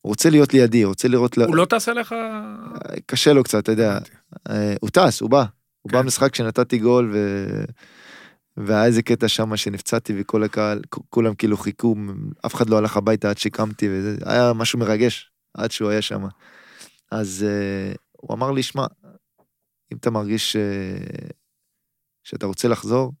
[0.00, 1.38] הוא רוצה להיות לידי, הוא רוצה לראות...
[1.38, 2.14] הוא לא טס אליך?
[3.06, 3.98] קשה לו קצת, אתה יודע.
[4.50, 5.44] אה, הוא טס, הוא בא.
[5.82, 6.06] הוא בא כן.
[6.06, 7.18] משחק שנתתי גול, ו...
[8.56, 11.96] והיה איזה קטע שם שנפצעתי וכל הקהל, כולם כאילו חיכו,
[12.46, 16.22] אף אחד לא הלך הביתה עד שקמתי, וזה היה משהו מרגש, עד שהוא היה שם.
[17.10, 18.86] אז uh, הוא אמר לי, שמע,
[19.92, 21.32] אם אתה מרגיש uh,
[22.24, 23.12] שאתה רוצה לחזור,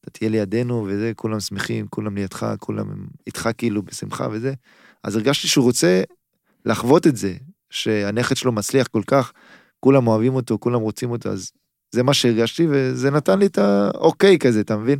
[0.00, 4.54] אתה תהיה לידינו וזה, כולם שמחים, כולם לידך, כולם איתך כאילו בשמחה וזה.
[5.04, 6.02] אז הרגשתי שהוא רוצה
[6.64, 7.34] לחוות את זה,
[7.70, 9.32] שהנכד שלו מצליח כל כך,
[9.80, 11.52] כולם אוהבים אותו, כולם רוצים אותו, אז
[11.90, 14.98] זה מה שהרגשתי, וזה נתן לי את האוקיי כזה, אתה מבין?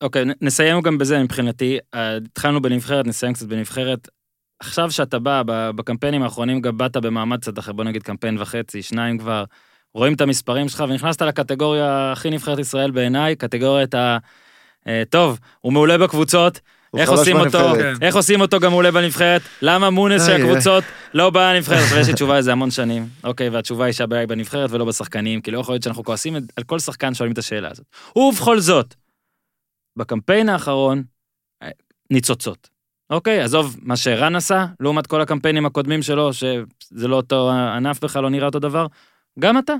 [0.00, 1.78] אוקיי, נ- נסיים גם בזה מבחינתי.
[1.94, 4.08] אה, התחלנו בנבחרת, נסיים קצת בנבחרת.
[4.60, 9.18] עכשיו שאתה בא, בקמפיינים האחרונים גם באת במעמד קצת אחר, בוא נגיד קמפיין וחצי, שניים
[9.18, 9.44] כבר,
[9.94, 14.18] רואים את המספרים שלך, ונכנסת לקטגוריה הכי נבחרת ישראל בעיניי, קטגוריית ה...
[14.86, 16.60] אה, טוב, הוא מעולה בקבוצות,
[16.96, 17.74] איך עושים אותו.
[17.74, 17.94] כן.
[18.00, 20.84] איך עושים אותו גם מעולה בנבחרת, למה מונס של איי, הקבוצות
[21.14, 24.28] לא בא לנבחרת, עכשיו יש לי תשובה לזה המון שנים, אוקיי, והתשובה היא שהבעיה היא
[24.28, 27.70] בנבחרת ולא בשחקנים, כי לא יכול להיות שאנחנו כועסים על כל שחקן שואלים את השאלה
[27.70, 27.86] הזאת.
[28.16, 28.94] ובכל זאת,
[29.96, 31.02] בקמפיין האחרון,
[31.62, 31.68] אה,
[32.10, 32.68] ניצוצות.
[33.10, 38.22] אוקיי, עזוב מה שערן עשה, לעומת כל הקמפיינים הקודמים שלו, שזה לא אותו ענף בכלל,
[38.22, 38.86] לא נראה אותו דבר,
[39.38, 39.74] גם אתה.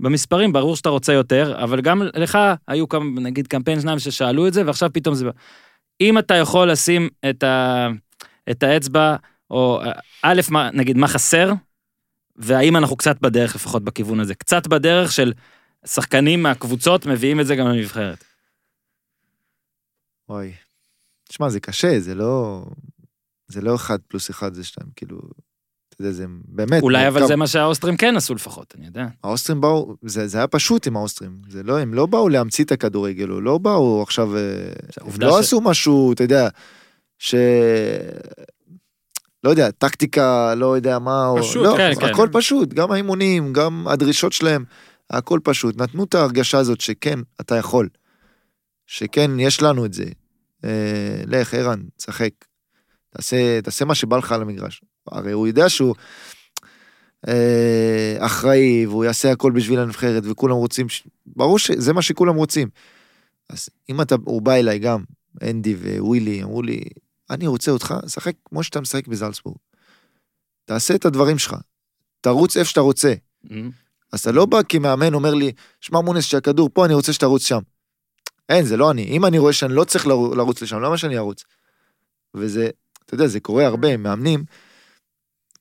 [0.00, 4.52] במספרים ברור שאתה רוצה יותר, אבל גם לך היו כמה, נגיד קמפיין שניים ששאלו את
[4.52, 5.30] זה, ועכשיו פתאום זה...
[6.02, 7.88] אם אתה יכול לשים את, ה,
[8.50, 9.16] את האצבע,
[9.50, 9.80] או
[10.22, 11.52] א', מה, נגיד, מה חסר,
[12.36, 15.32] והאם אנחנו קצת בדרך, לפחות בכיוון הזה, קצת בדרך של
[15.86, 18.24] שחקנים מהקבוצות מביאים את זה גם לנבחרת.
[20.28, 20.52] וואי.
[21.28, 22.64] תשמע, זה קשה, זה לא...
[23.46, 25.20] זה לא אחד פלוס אחד זה שתיים, כאילו...
[26.02, 26.82] יודע, זה באמת...
[26.82, 27.26] אולי אבל.
[27.26, 29.06] זה מה שהאוסטרים כן עשו לפחות, אני יודע.
[29.24, 32.72] האוסטרים באו, זה, זה היה פשוט עם האוסטרים, זה לא, הם לא באו להמציא את
[32.72, 34.40] הכדורגל, או לא באו עכשיו, אה,
[35.00, 36.48] הם לא ש- עשו משהו, אתה יודע,
[37.18, 37.34] ש...
[39.44, 41.38] לא יודע, טקטיקה, לא יודע מה, או...
[41.38, 42.06] פשוט, לא, כן, כן.
[42.06, 44.64] הכל פשוט, גם האימונים, גם הדרישות שלהם,
[45.10, 45.80] הכל פשוט.
[45.80, 47.88] נתנו את ההרגשה הזאת שכן, אתה יכול.
[48.86, 50.04] שכן, יש לנו את זה.
[50.64, 52.30] אה, לך, ערן, תשחק.
[53.10, 54.82] תעשה, תעשה מה שבא לך על המגרש.
[55.08, 55.94] הרי הוא יודע שהוא
[57.28, 60.88] אה, אחראי, והוא יעשה הכל בשביל הנבחרת, וכולם רוצים...
[60.88, 61.02] ש...
[61.26, 62.68] ברור שזה מה שכולם רוצים.
[63.50, 65.04] אז אם אתה, הוא בא אליי גם,
[65.42, 66.80] אנדי ווילי, אמרו לי,
[67.30, 69.56] אני רוצה אותך, שחק כמו שאתה משחק בזלצבורג.
[70.64, 71.56] תעשה את הדברים שלך.
[72.20, 73.14] תרוץ איפה שאתה רוצה.
[74.12, 77.60] אז אתה לא בא כמאמן אומר לי, שמע מונס שהכדור פה, אני רוצה שתרוץ שם.
[78.48, 79.02] אין, זה לא אני.
[79.04, 81.44] אם אני רואה שאני לא צריך לרו- לרוץ לשם, למה שאני ארוץ?
[82.34, 82.68] וזה,
[83.06, 84.44] אתה יודע, זה קורה הרבה, מאמנים,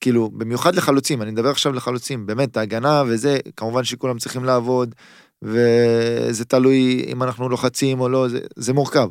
[0.02, 4.96] כאילו, במיוחד לחלוצים, אני מדבר עכשיו לחלוצים, באמת, ההגנה וזה, כמובן שכולם צריכים לעבוד,
[5.42, 9.10] וזה תלוי אם אנחנו לוחצים או לא, זה, זה מורכב.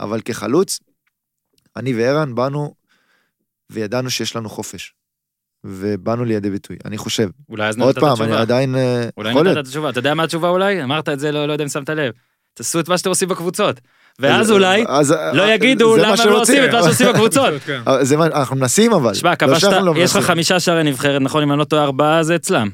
[0.00, 0.80] אבל כחלוץ,
[1.76, 2.74] אני וערן באנו
[3.70, 4.94] וידענו שיש לנו חופש.
[5.64, 7.28] ובאנו לידי ביטוי, אני חושב.
[7.48, 8.32] אולי אז עוד נתת את פעם, התשובה.
[8.32, 8.76] אני עדיין...
[8.76, 9.52] אה, אולי נתת.
[9.52, 9.90] את התשובה.
[9.90, 10.82] אתה יודע מה התשובה אולי?
[10.82, 12.12] אמרת את זה, לא לא יודע אם שמת לב.
[12.54, 13.80] תעשו את מה שאתם עושים בקבוצות.
[14.20, 16.64] ואז אולי אז- לא אה, יגידו למה מה הם לא עושים.
[16.64, 17.54] את מה שעושים בקבוצות.
[17.66, 17.80] כן.
[17.88, 19.14] אה, זה מה, אנחנו מנסים אבל.
[19.14, 20.24] שמע, לא כבשת, יש לך.
[20.24, 21.42] חמישה שערי נבחרת, נכון?
[21.42, 22.68] אם אני לא טועה, ארבעה זה אצלם.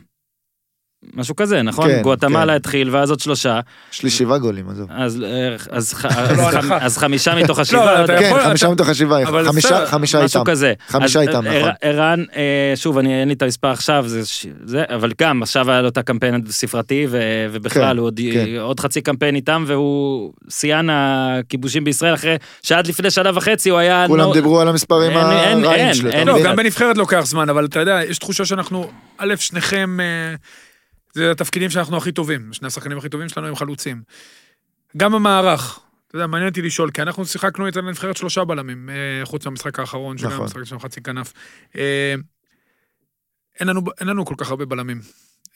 [1.14, 1.88] משהו כזה, נכון?
[1.88, 2.56] כן, גואטמלה כן.
[2.56, 3.60] התחיל, ואז עוד שלושה.
[3.92, 4.88] יש לי שבעה גולים, עזוב.
[4.90, 6.78] אז, אה, אז, אז, לא, הנחה.
[6.80, 10.24] אז חמישה מתוך השבעה, אתה- כן, יכול- חמישה אתה- מתוך השבעה, אבל חמישה- בסדר, חמישה
[10.24, 10.50] משהו איתם.
[10.50, 10.72] כזה.
[10.88, 11.70] חמישה אז, איתם, אה, נכון.
[11.82, 15.70] ערן, אה, שוב, אני אין לי את המספר עכשיו, זה, ש- זה, אבל גם, עכשיו
[15.70, 17.18] היה לו את הקמפיין הספרתי, ו-
[17.52, 18.46] ובכלל, כן, הוא עוד, כן.
[18.60, 24.04] עוד חצי קמפיין איתם, והוא שיאן הכיבושים בישראל, אחרי שעד לפני שנה וחצי הוא היה...
[24.08, 26.10] כולם נו- דיברו על המספרים הרעים שלו.
[26.26, 26.42] לא?
[26.44, 30.34] גם בנבחרת לוקח זמן, אבל אתה יודע, יש תחושה שאנחנו, א', שניכם, אה,
[31.12, 34.02] זה התפקידים שאנחנו הכי טובים, שני השחקנים הכי טובים שלנו הם חלוצים.
[34.96, 39.24] גם המערך, אתה יודע, מעניין אותי לשאול, כי אנחנו שיחקנו את הנבחרת שלושה בלמים, אה,
[39.24, 40.42] חוץ מהמשחק האחרון, שגם נכון.
[40.42, 41.32] המשחק שלנו חצי כנף.
[41.76, 42.14] אה,
[43.60, 45.00] אין לנו, אין לנו כל כך הרבה בלמים.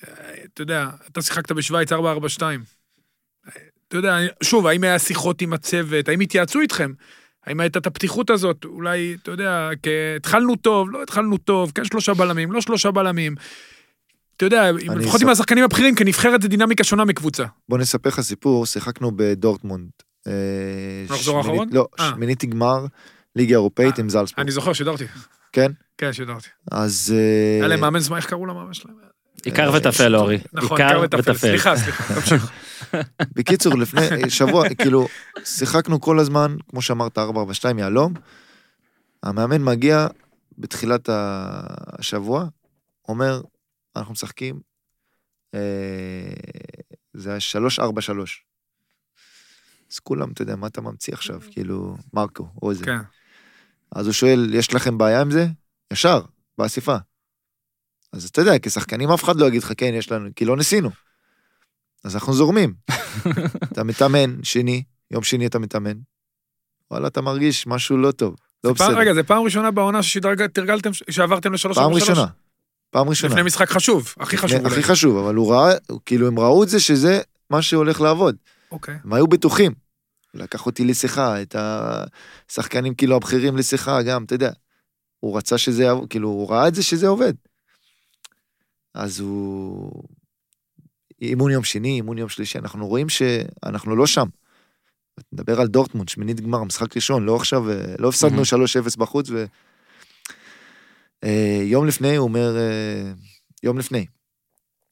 [0.08, 1.96] אה, אתה יודע, אתה שיחקת בשוויץ 4-4-2.
[2.42, 2.56] אה,
[3.88, 6.92] אתה יודע, שוב, האם היה שיחות עם הצוות, האם התייעצו איתכם?
[7.46, 8.64] האם הייתה את הפתיחות הזאת?
[8.64, 9.70] אולי, אתה יודע,
[10.16, 13.34] התחלנו טוב, לא התחלנו טוב, כן שלושה בלמים, לא שלושה בלמים.
[14.36, 17.44] אתה יודע, לפחות עם השחקנים הבכירים, כנבחרת זה דינמיקה שונה מקבוצה.
[17.68, 19.88] בוא נספר לך סיפור, שיחקנו בדורטמונד.
[20.26, 20.32] אה,
[21.10, 21.68] מחזור האחרון?
[21.72, 22.10] לא, אה.
[22.14, 22.86] שמינית גמר,
[23.36, 24.40] ליגה אירופאית אה, עם זלסבורג.
[24.40, 25.04] אני זוכר, שידרתי.
[25.52, 25.72] כן?
[25.98, 26.48] כן, שידרתי.
[26.72, 27.14] אז...
[27.60, 28.96] היה להם מאמן זמן, איך קראו למאמן שלהם?
[29.44, 30.38] עיקר וטפל, אורי.
[30.52, 31.00] נכון, עיקר.
[31.04, 31.34] וטפל.
[31.34, 32.50] סליחה, סליחה, תמשיך.
[33.36, 35.08] בקיצור, לפני שבוע, כאילו,
[35.44, 37.20] שיחקנו כל הזמן, כמו שאמרת, 4-4-2
[37.78, 38.14] יהלום.
[39.22, 40.06] המאמן מגיע
[40.58, 42.44] בתחילת השבוע,
[43.08, 43.40] אומר,
[43.96, 44.60] אנחנו משחקים,
[45.54, 45.60] אה,
[47.14, 47.38] זה היה
[47.78, 47.82] 3-4-3.
[49.92, 51.40] אז כולם, אתה יודע, מה אתה ממציא עכשיו?
[51.50, 52.84] כאילו, מרקו, או זה.
[52.84, 52.98] כן.
[53.92, 55.46] אז הוא שואל, יש לכם בעיה עם זה?
[55.92, 56.20] ישר,
[56.58, 56.96] באספה.
[58.12, 60.90] אז אתה יודע, כשחקנים אף אחד לא יגיד לך, כן, יש לנו, כי לא ניסינו.
[62.04, 62.74] אז אנחנו זורמים.
[63.72, 65.96] אתה מתאמן, שני, יום שני אתה מתאמן,
[66.90, 68.98] וואלה, אתה מרגיש משהו לא טוב, לא בסדר.
[68.98, 72.10] רגע, זה פעם ראשונה בעונה שתרגלתם, שעברתם לשלוש פעם ארבע שלוש?
[72.10, 72.26] ראשונה.
[72.96, 73.32] פעם ראשונה.
[73.32, 74.80] לפני משחק חשוב, הכי חשוב לפני- אולי.
[74.80, 75.74] הכי חשוב, אבל הוא ראה,
[76.06, 77.20] כאילו הם ראו את זה שזה
[77.50, 78.36] מה שהולך לעבוד.
[78.70, 78.98] אוקיי.
[79.04, 79.72] הם היו בטוחים.
[80.34, 81.56] לקח אותי לשיחה, את
[82.48, 84.50] השחקנים כאילו הבכירים לשיחה גם, אתה יודע.
[85.20, 87.32] הוא רצה שזה יעבוד, כאילו, הוא ראה את זה שזה עובד.
[88.94, 90.02] אז הוא...
[91.22, 94.26] אימון יום שני, אימון יום שלישי, אנחנו רואים שאנחנו לא שם.
[95.32, 98.44] נדבר על דורטמונד, שמינית גמר, משחק ראשון, לא עכשיו, אה, לא הפסדנו מהמם.
[98.44, 99.30] 3-0 בחוץ,
[101.64, 103.12] יום לפני, הוא אומר, אה,
[103.62, 104.06] יום לפני,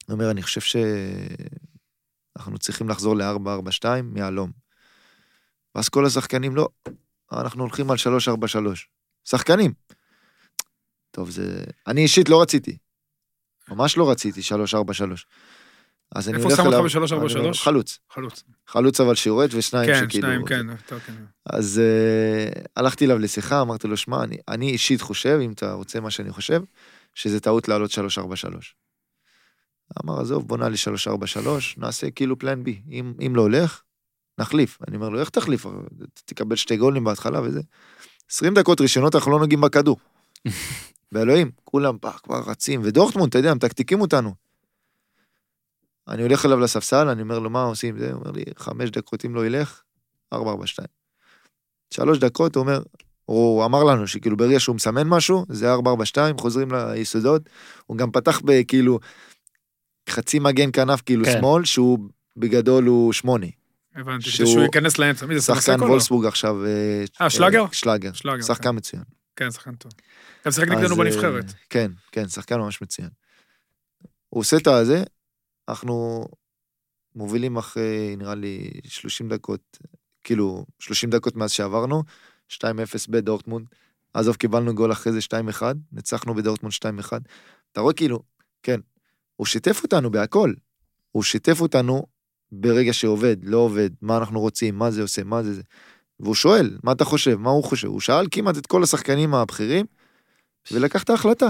[0.07, 4.51] הוא אומר, אני חושב שאנחנו צריכים לחזור ל-4-4-2 מיהלום.
[5.75, 6.69] ואז כל השחקנים, לא,
[7.31, 8.87] אנחנו הולכים על 3-4-3.
[9.25, 9.73] שחקנים.
[11.11, 11.63] טוב, זה...
[11.87, 12.77] אני אישית לא רציתי.
[13.69, 14.43] ממש לא רציתי 3-4-3.
[16.15, 16.83] אז אני איפה הולך שם אותך אליו...
[16.83, 17.31] ב- 3-4-3?
[17.31, 17.99] אני אומר, חלוץ.
[18.13, 18.43] חלוץ.
[18.67, 20.27] חלוץ אבל שיורד ושניים כן, שכאילו...
[20.27, 20.69] שניים, כן.
[20.69, 21.13] יותר, כן.
[21.45, 25.99] אז uh, הלכתי אליו לשיחה, אמרתי לו, שמע, אני, אני אישית חושב, אם אתה רוצה
[25.99, 26.61] מה שאני חושב,
[27.13, 28.75] שזה טעות לעלות 343.
[30.03, 32.81] אמר, עזוב, בוא נעלה 343, נעשה כאילו פלן בי.
[32.91, 33.81] אם, אם לא הולך,
[34.37, 34.77] נחליף.
[34.87, 35.65] אני אומר לו, איך תחליף?
[36.25, 37.61] תקבל שתי גולים בהתחלה וזה.
[38.31, 39.97] 20 דקות ראשונות אנחנו לא נוגעים בכדור.
[41.11, 44.44] באלוהים, כולם פח, כבר רצים, ודורטמונד, אתה יודע, הם מתקתקים אותנו.
[46.07, 47.99] אני הולך אליו לספסל, אני אומר לו, מה עושים?
[47.99, 49.81] זה, הוא אומר לי, חמש דקות אם לא ילך,
[50.33, 50.87] 442.
[51.93, 52.81] שלוש דקות, הוא אומר,
[53.25, 57.41] הוא אמר לנו שכאילו ברגע שהוא מסמן משהו, זה 442, חוזרים ליסודות.
[57.85, 58.99] הוא גם פתח בכאילו
[60.09, 61.31] חצי מגן כנף כאילו כן.
[61.39, 61.99] שמאל, שהוא
[62.37, 63.47] בגדול הוא שמונה.
[63.95, 65.25] הבנתי, שהוא- שהוא ייכנס לאמצע.
[65.25, 65.85] מי זה, שחקן סנסקו?
[65.85, 65.91] לא?
[65.91, 66.55] וולסבורג עכשיו.
[67.21, 67.65] אה, שלאגר?
[67.71, 68.13] שלאגר.
[68.13, 69.03] שלאגר, שחקן מצוין.
[69.35, 69.91] כן, שחקן טוב.
[70.45, 71.53] גם שיחק נגדנו אה, בנבחרת.
[71.69, 73.09] כן, כן, שחקן ממש מצוין.
[74.29, 75.03] הוא עושה את הזה,
[75.69, 76.25] אנחנו
[77.15, 79.77] מובילים אחרי, נראה לי, 30 דקות,
[80.23, 82.03] כאילו, 30 דקות מאז שעברנו,
[82.49, 82.65] 2-0
[83.09, 83.67] בדורטמונד.
[84.13, 85.19] עזוב, קיבלנו גול אחרי זה
[85.59, 85.61] 2-1,
[85.91, 87.13] ניצחנו בדורטמונד 2-1.
[87.71, 88.19] אתה רואה כאילו,
[88.63, 88.79] כן,
[89.35, 90.53] הוא שיתף אותנו בהכל.
[91.11, 92.03] הוא שיתף אותנו
[92.51, 95.61] ברגע שעובד, לא עובד, מה אנחנו רוצים, מה זה עושה, מה זה זה.
[96.19, 97.87] והוא שואל, מה אתה חושב, מה הוא חושב?
[97.87, 99.85] הוא שאל כמעט את כל השחקנים הבכירים,
[100.71, 101.49] ולקח את ההחלטה.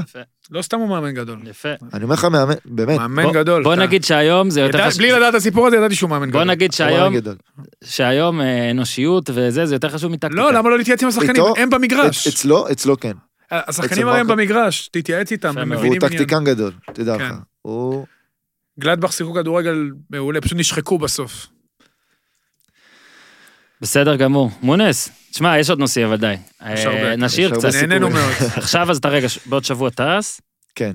[0.51, 1.39] לא סתם הוא מאמן גדול.
[1.47, 1.69] יפה.
[1.93, 3.63] אני אומר לך, מאמן, באמת, מאמן בוא- גדול.
[3.63, 4.97] בוא אתה- נגיד שהיום זה יותר חשוב.
[4.99, 6.41] בלי לדעת את הסיפור הזה, ידעתי שהוא מאמן גדול.
[6.43, 7.13] בוא נגיד הוא שהיום.
[7.83, 10.41] שהיום אה, אנושיות וזה, זה יותר חשוב מטקטיקה.
[10.41, 11.29] לא, למה לא להתייעץ עם השחקנים?
[11.31, 12.27] איתו- הם במגרש.
[12.27, 13.11] אצ- אצלו, אצלו כן.
[13.51, 16.11] השחקנים אצל הרי הם במגרש, תתייעץ איתם, יפה הם מבינים עניין.
[16.11, 17.25] טקטיקן גדול, תדע כן.
[17.25, 17.33] לך.
[17.61, 18.05] הוא...
[18.79, 19.75] גלדבך שיחקו כדורגל
[20.09, 21.47] מעולה, פשוט נשחקו בסוף.
[23.81, 24.51] בסדר גמור.
[24.61, 26.37] מונס, תשמע, יש עוד נושאים ודאי.
[26.73, 27.09] יש הרבה.
[27.11, 27.69] אה, נשאיר קצת.
[27.69, 27.89] סיפורים.
[27.89, 28.33] נהנינו מאוד.
[28.57, 30.41] עכשיו אז אתה רגע, בעוד שבוע טס?
[30.75, 30.91] כן.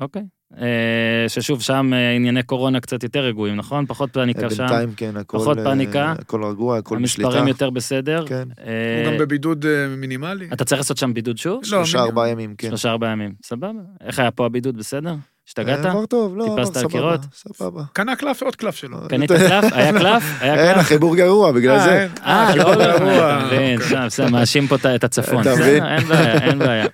[0.00, 0.22] אוקיי.
[0.58, 3.86] אה, ששוב, שם אה, ענייני קורונה קצת יותר רגועים, נכון?
[3.86, 4.56] פחות פאניקה שם.
[4.56, 5.38] בינתיים כן, הכל...
[5.38, 6.14] פחות פאניקה.
[6.18, 7.28] הכל רגוע, הכל בשליטה.
[7.28, 8.26] המספרים יותר בסדר.
[8.26, 8.48] כן.
[8.56, 9.66] הוא גם בבידוד
[9.96, 10.48] מינימלי.
[10.52, 11.56] אתה צריך לעשות שם בידוד שוב?
[11.56, 12.68] לא, שלושה ארבעה ימים, כן.
[12.68, 13.32] שלושה ארבעה ימים.
[13.44, 13.70] סבבה.
[14.00, 14.76] איך היה פה הבידוד?
[14.76, 15.14] בסדר?
[15.48, 15.84] השתגעת?
[15.86, 16.92] אה, עבר טוב, לא, עבר טיפסת על סבבה.
[16.92, 17.20] קירות?
[17.34, 17.82] סבבה.
[17.92, 18.98] קנה קלף ועוד קלף שלו.
[19.08, 19.64] קנית קלף?
[19.72, 20.22] היה קלף?
[20.40, 20.80] היה אין, קלף?
[20.84, 22.00] החיבור גרוע, בגלל אה, זה.
[22.02, 22.08] אין.
[22.26, 23.38] אה, לא, גרוע.
[23.38, 25.40] אתה מבין, בסדר, בסדר, מאשים פה את- הצפון.
[25.40, 25.84] אתה מבין?
[25.84, 26.86] אין בעיה, אין בעיה.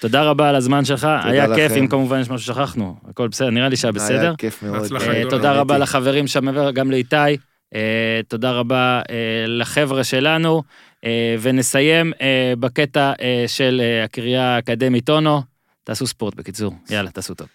[0.00, 1.72] תודה רבה על הזמן שלך, היה כיף.
[1.72, 4.20] אם כמובן יש משהו ששכחנו, הכל בסדר, נראה לי שהיה בסדר.
[4.20, 4.92] היה כיף מאוד.
[5.08, 5.22] אה.
[5.30, 5.82] תודה רבה הייתי.
[5.82, 7.16] לחברים שם, גם לאיתי,
[7.74, 7.80] אה,
[8.28, 9.14] תודה רבה אה,
[9.46, 10.62] לחבר'ה שלנו,
[11.04, 15.42] אה, ונסיים אה, בקטע אה, של אה, הקריה האקדמית אונו.
[15.84, 17.46] תעשו ספורט בקיצור, יאללה, תעשו טוב.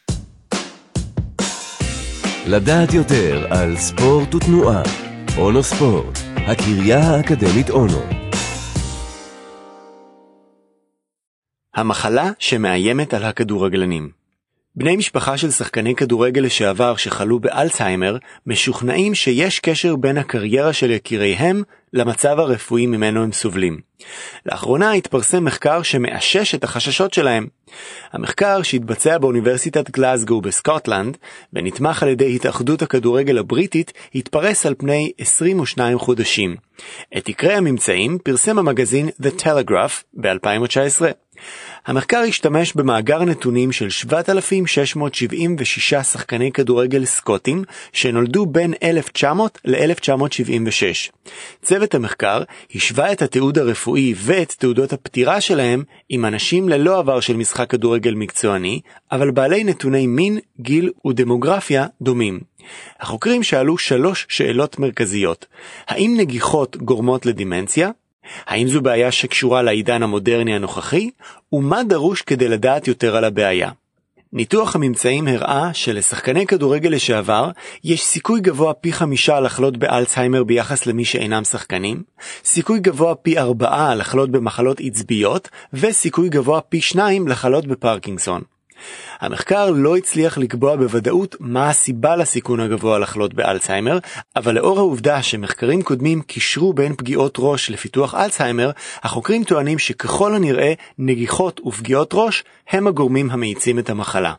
[2.47, 4.83] לדעת יותר על ספורט ותנועה.
[5.37, 8.01] אונו ספורט, הקריה האקדמית אונו.
[11.75, 14.11] המחלה שמאיימת על הכדורגלנים
[14.75, 18.17] בני משפחה של שחקני כדורגל לשעבר שחלו באלצהיימר
[18.47, 23.79] משוכנעים שיש קשר בין הקריירה של יקיריהם למצב הרפואי ממנו הם סובלים.
[24.45, 27.47] לאחרונה התפרסם מחקר שמאשש את החששות שלהם.
[28.13, 31.17] המחקר שהתבצע באוניברסיטת גלאזגו בסקוטלנד
[31.53, 36.55] ונתמך על ידי התאחדות הכדורגל הבריטית התפרס על פני 22 חודשים.
[37.17, 41.01] את עיקרי הממצאים פרסם המגזין The Telegraph ב-2019.
[41.85, 47.63] המחקר השתמש במאגר נתונים של 7,676 שחקני כדורגל סקוטים
[47.93, 51.11] שנולדו בין 1900 ל-1976.
[51.61, 52.43] צוות המחקר
[52.75, 58.13] השווה את התיעוד הרפואי ואת תעודות הפטירה שלהם עם אנשים ללא עבר של משחק כדורגל
[58.13, 58.81] מקצועני,
[59.11, 62.39] אבל בעלי נתוני מין, גיל ודמוגרפיה דומים.
[62.99, 65.45] החוקרים שאלו שלוש שאלות מרכזיות.
[65.87, 67.89] האם נגיחות גורמות לדימנציה?
[68.47, 71.09] האם זו בעיה שקשורה לעידן המודרני הנוכחי?
[71.53, 73.71] ומה דרוש כדי לדעת יותר על הבעיה?
[74.33, 77.51] ניתוח הממצאים הראה שלשחקני כדורגל לשעבר
[77.83, 82.03] יש סיכוי גבוה פי חמישה לחלות באלצהיימר ביחס למי שאינם שחקנים,
[82.45, 88.41] סיכוי גבוה פי ארבעה לחלות במחלות עצביות, וסיכוי גבוה פי שניים לחלות בפרקינסון.
[89.19, 93.99] המחקר לא הצליח לקבוע בוודאות מה הסיבה לסיכון הגבוה לחלות באלצהיימר,
[94.35, 98.71] אבל לאור העובדה שמחקרים קודמים קישרו בין פגיעות ראש לפיתוח אלצהיימר,
[99.03, 104.33] החוקרים טוענים שככל הנראה נגיחות ופגיעות ראש הם הגורמים המאיצים את המחלה.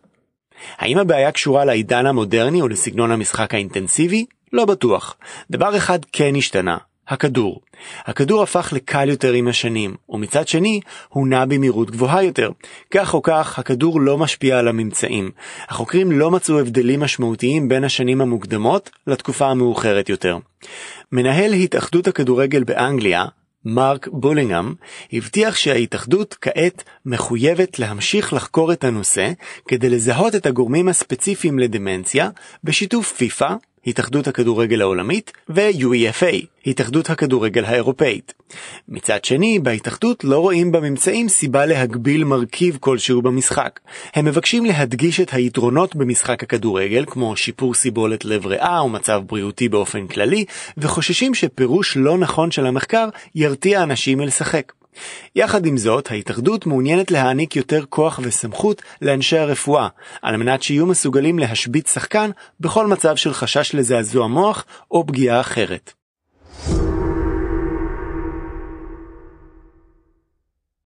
[0.79, 4.25] האם הבעיה קשורה לעידן המודרני או לסגנון המשחק האינטנסיבי?
[4.53, 5.17] לא בטוח.
[5.51, 6.77] דבר אחד כן השתנה,
[7.13, 7.61] הכדור.
[8.05, 12.51] הכדור הפך לקל יותר עם השנים, ומצד שני, הוא נע במהירות גבוהה יותר.
[12.91, 15.31] כך או כך, הכדור לא משפיע על הממצאים.
[15.69, 20.39] החוקרים לא מצאו הבדלים משמעותיים בין השנים המוקדמות לתקופה המאוחרת יותר.
[21.13, 23.25] מנהל התאחדות הכדורגל באנגליה,
[23.65, 24.75] מרק בולינגהם,
[25.13, 29.33] הבטיח שההתאחדות כעת מחויבת להמשיך לחקור את הנושא
[29.69, 32.31] כדי לזהות את הגורמים הספציפיים לדמנציה
[32.65, 33.55] בשיתוף פיפ"א,
[33.87, 38.35] התאחדות הכדורגל העולמית, ו-UEFA, התאחדות הכדורגל האירופאית.
[38.89, 43.81] מצד שני, בהתאחדות לא רואים בממצאים סיבה להגביל מרכיב כלשהו במשחק.
[44.15, 50.07] הם מבקשים להדגיש את היתרונות במשחק הכדורגל, כמו שיפור סיבולת לב ריאה ומצב בריאותי באופן
[50.07, 50.45] כללי,
[50.79, 54.73] וחוששים שפירוש לא נכון של המחקר ירתיע אנשים מלשחק.
[55.37, 59.89] יחד עם זאת, ההתאחדות מעוניינת להעניק יותר כוח וסמכות לאנשי הרפואה,
[60.23, 65.93] על מנת שיהיו מסוגלים להשבית שחקן בכל מצב של חשש לזעזוע מוח או פגיעה אחרת.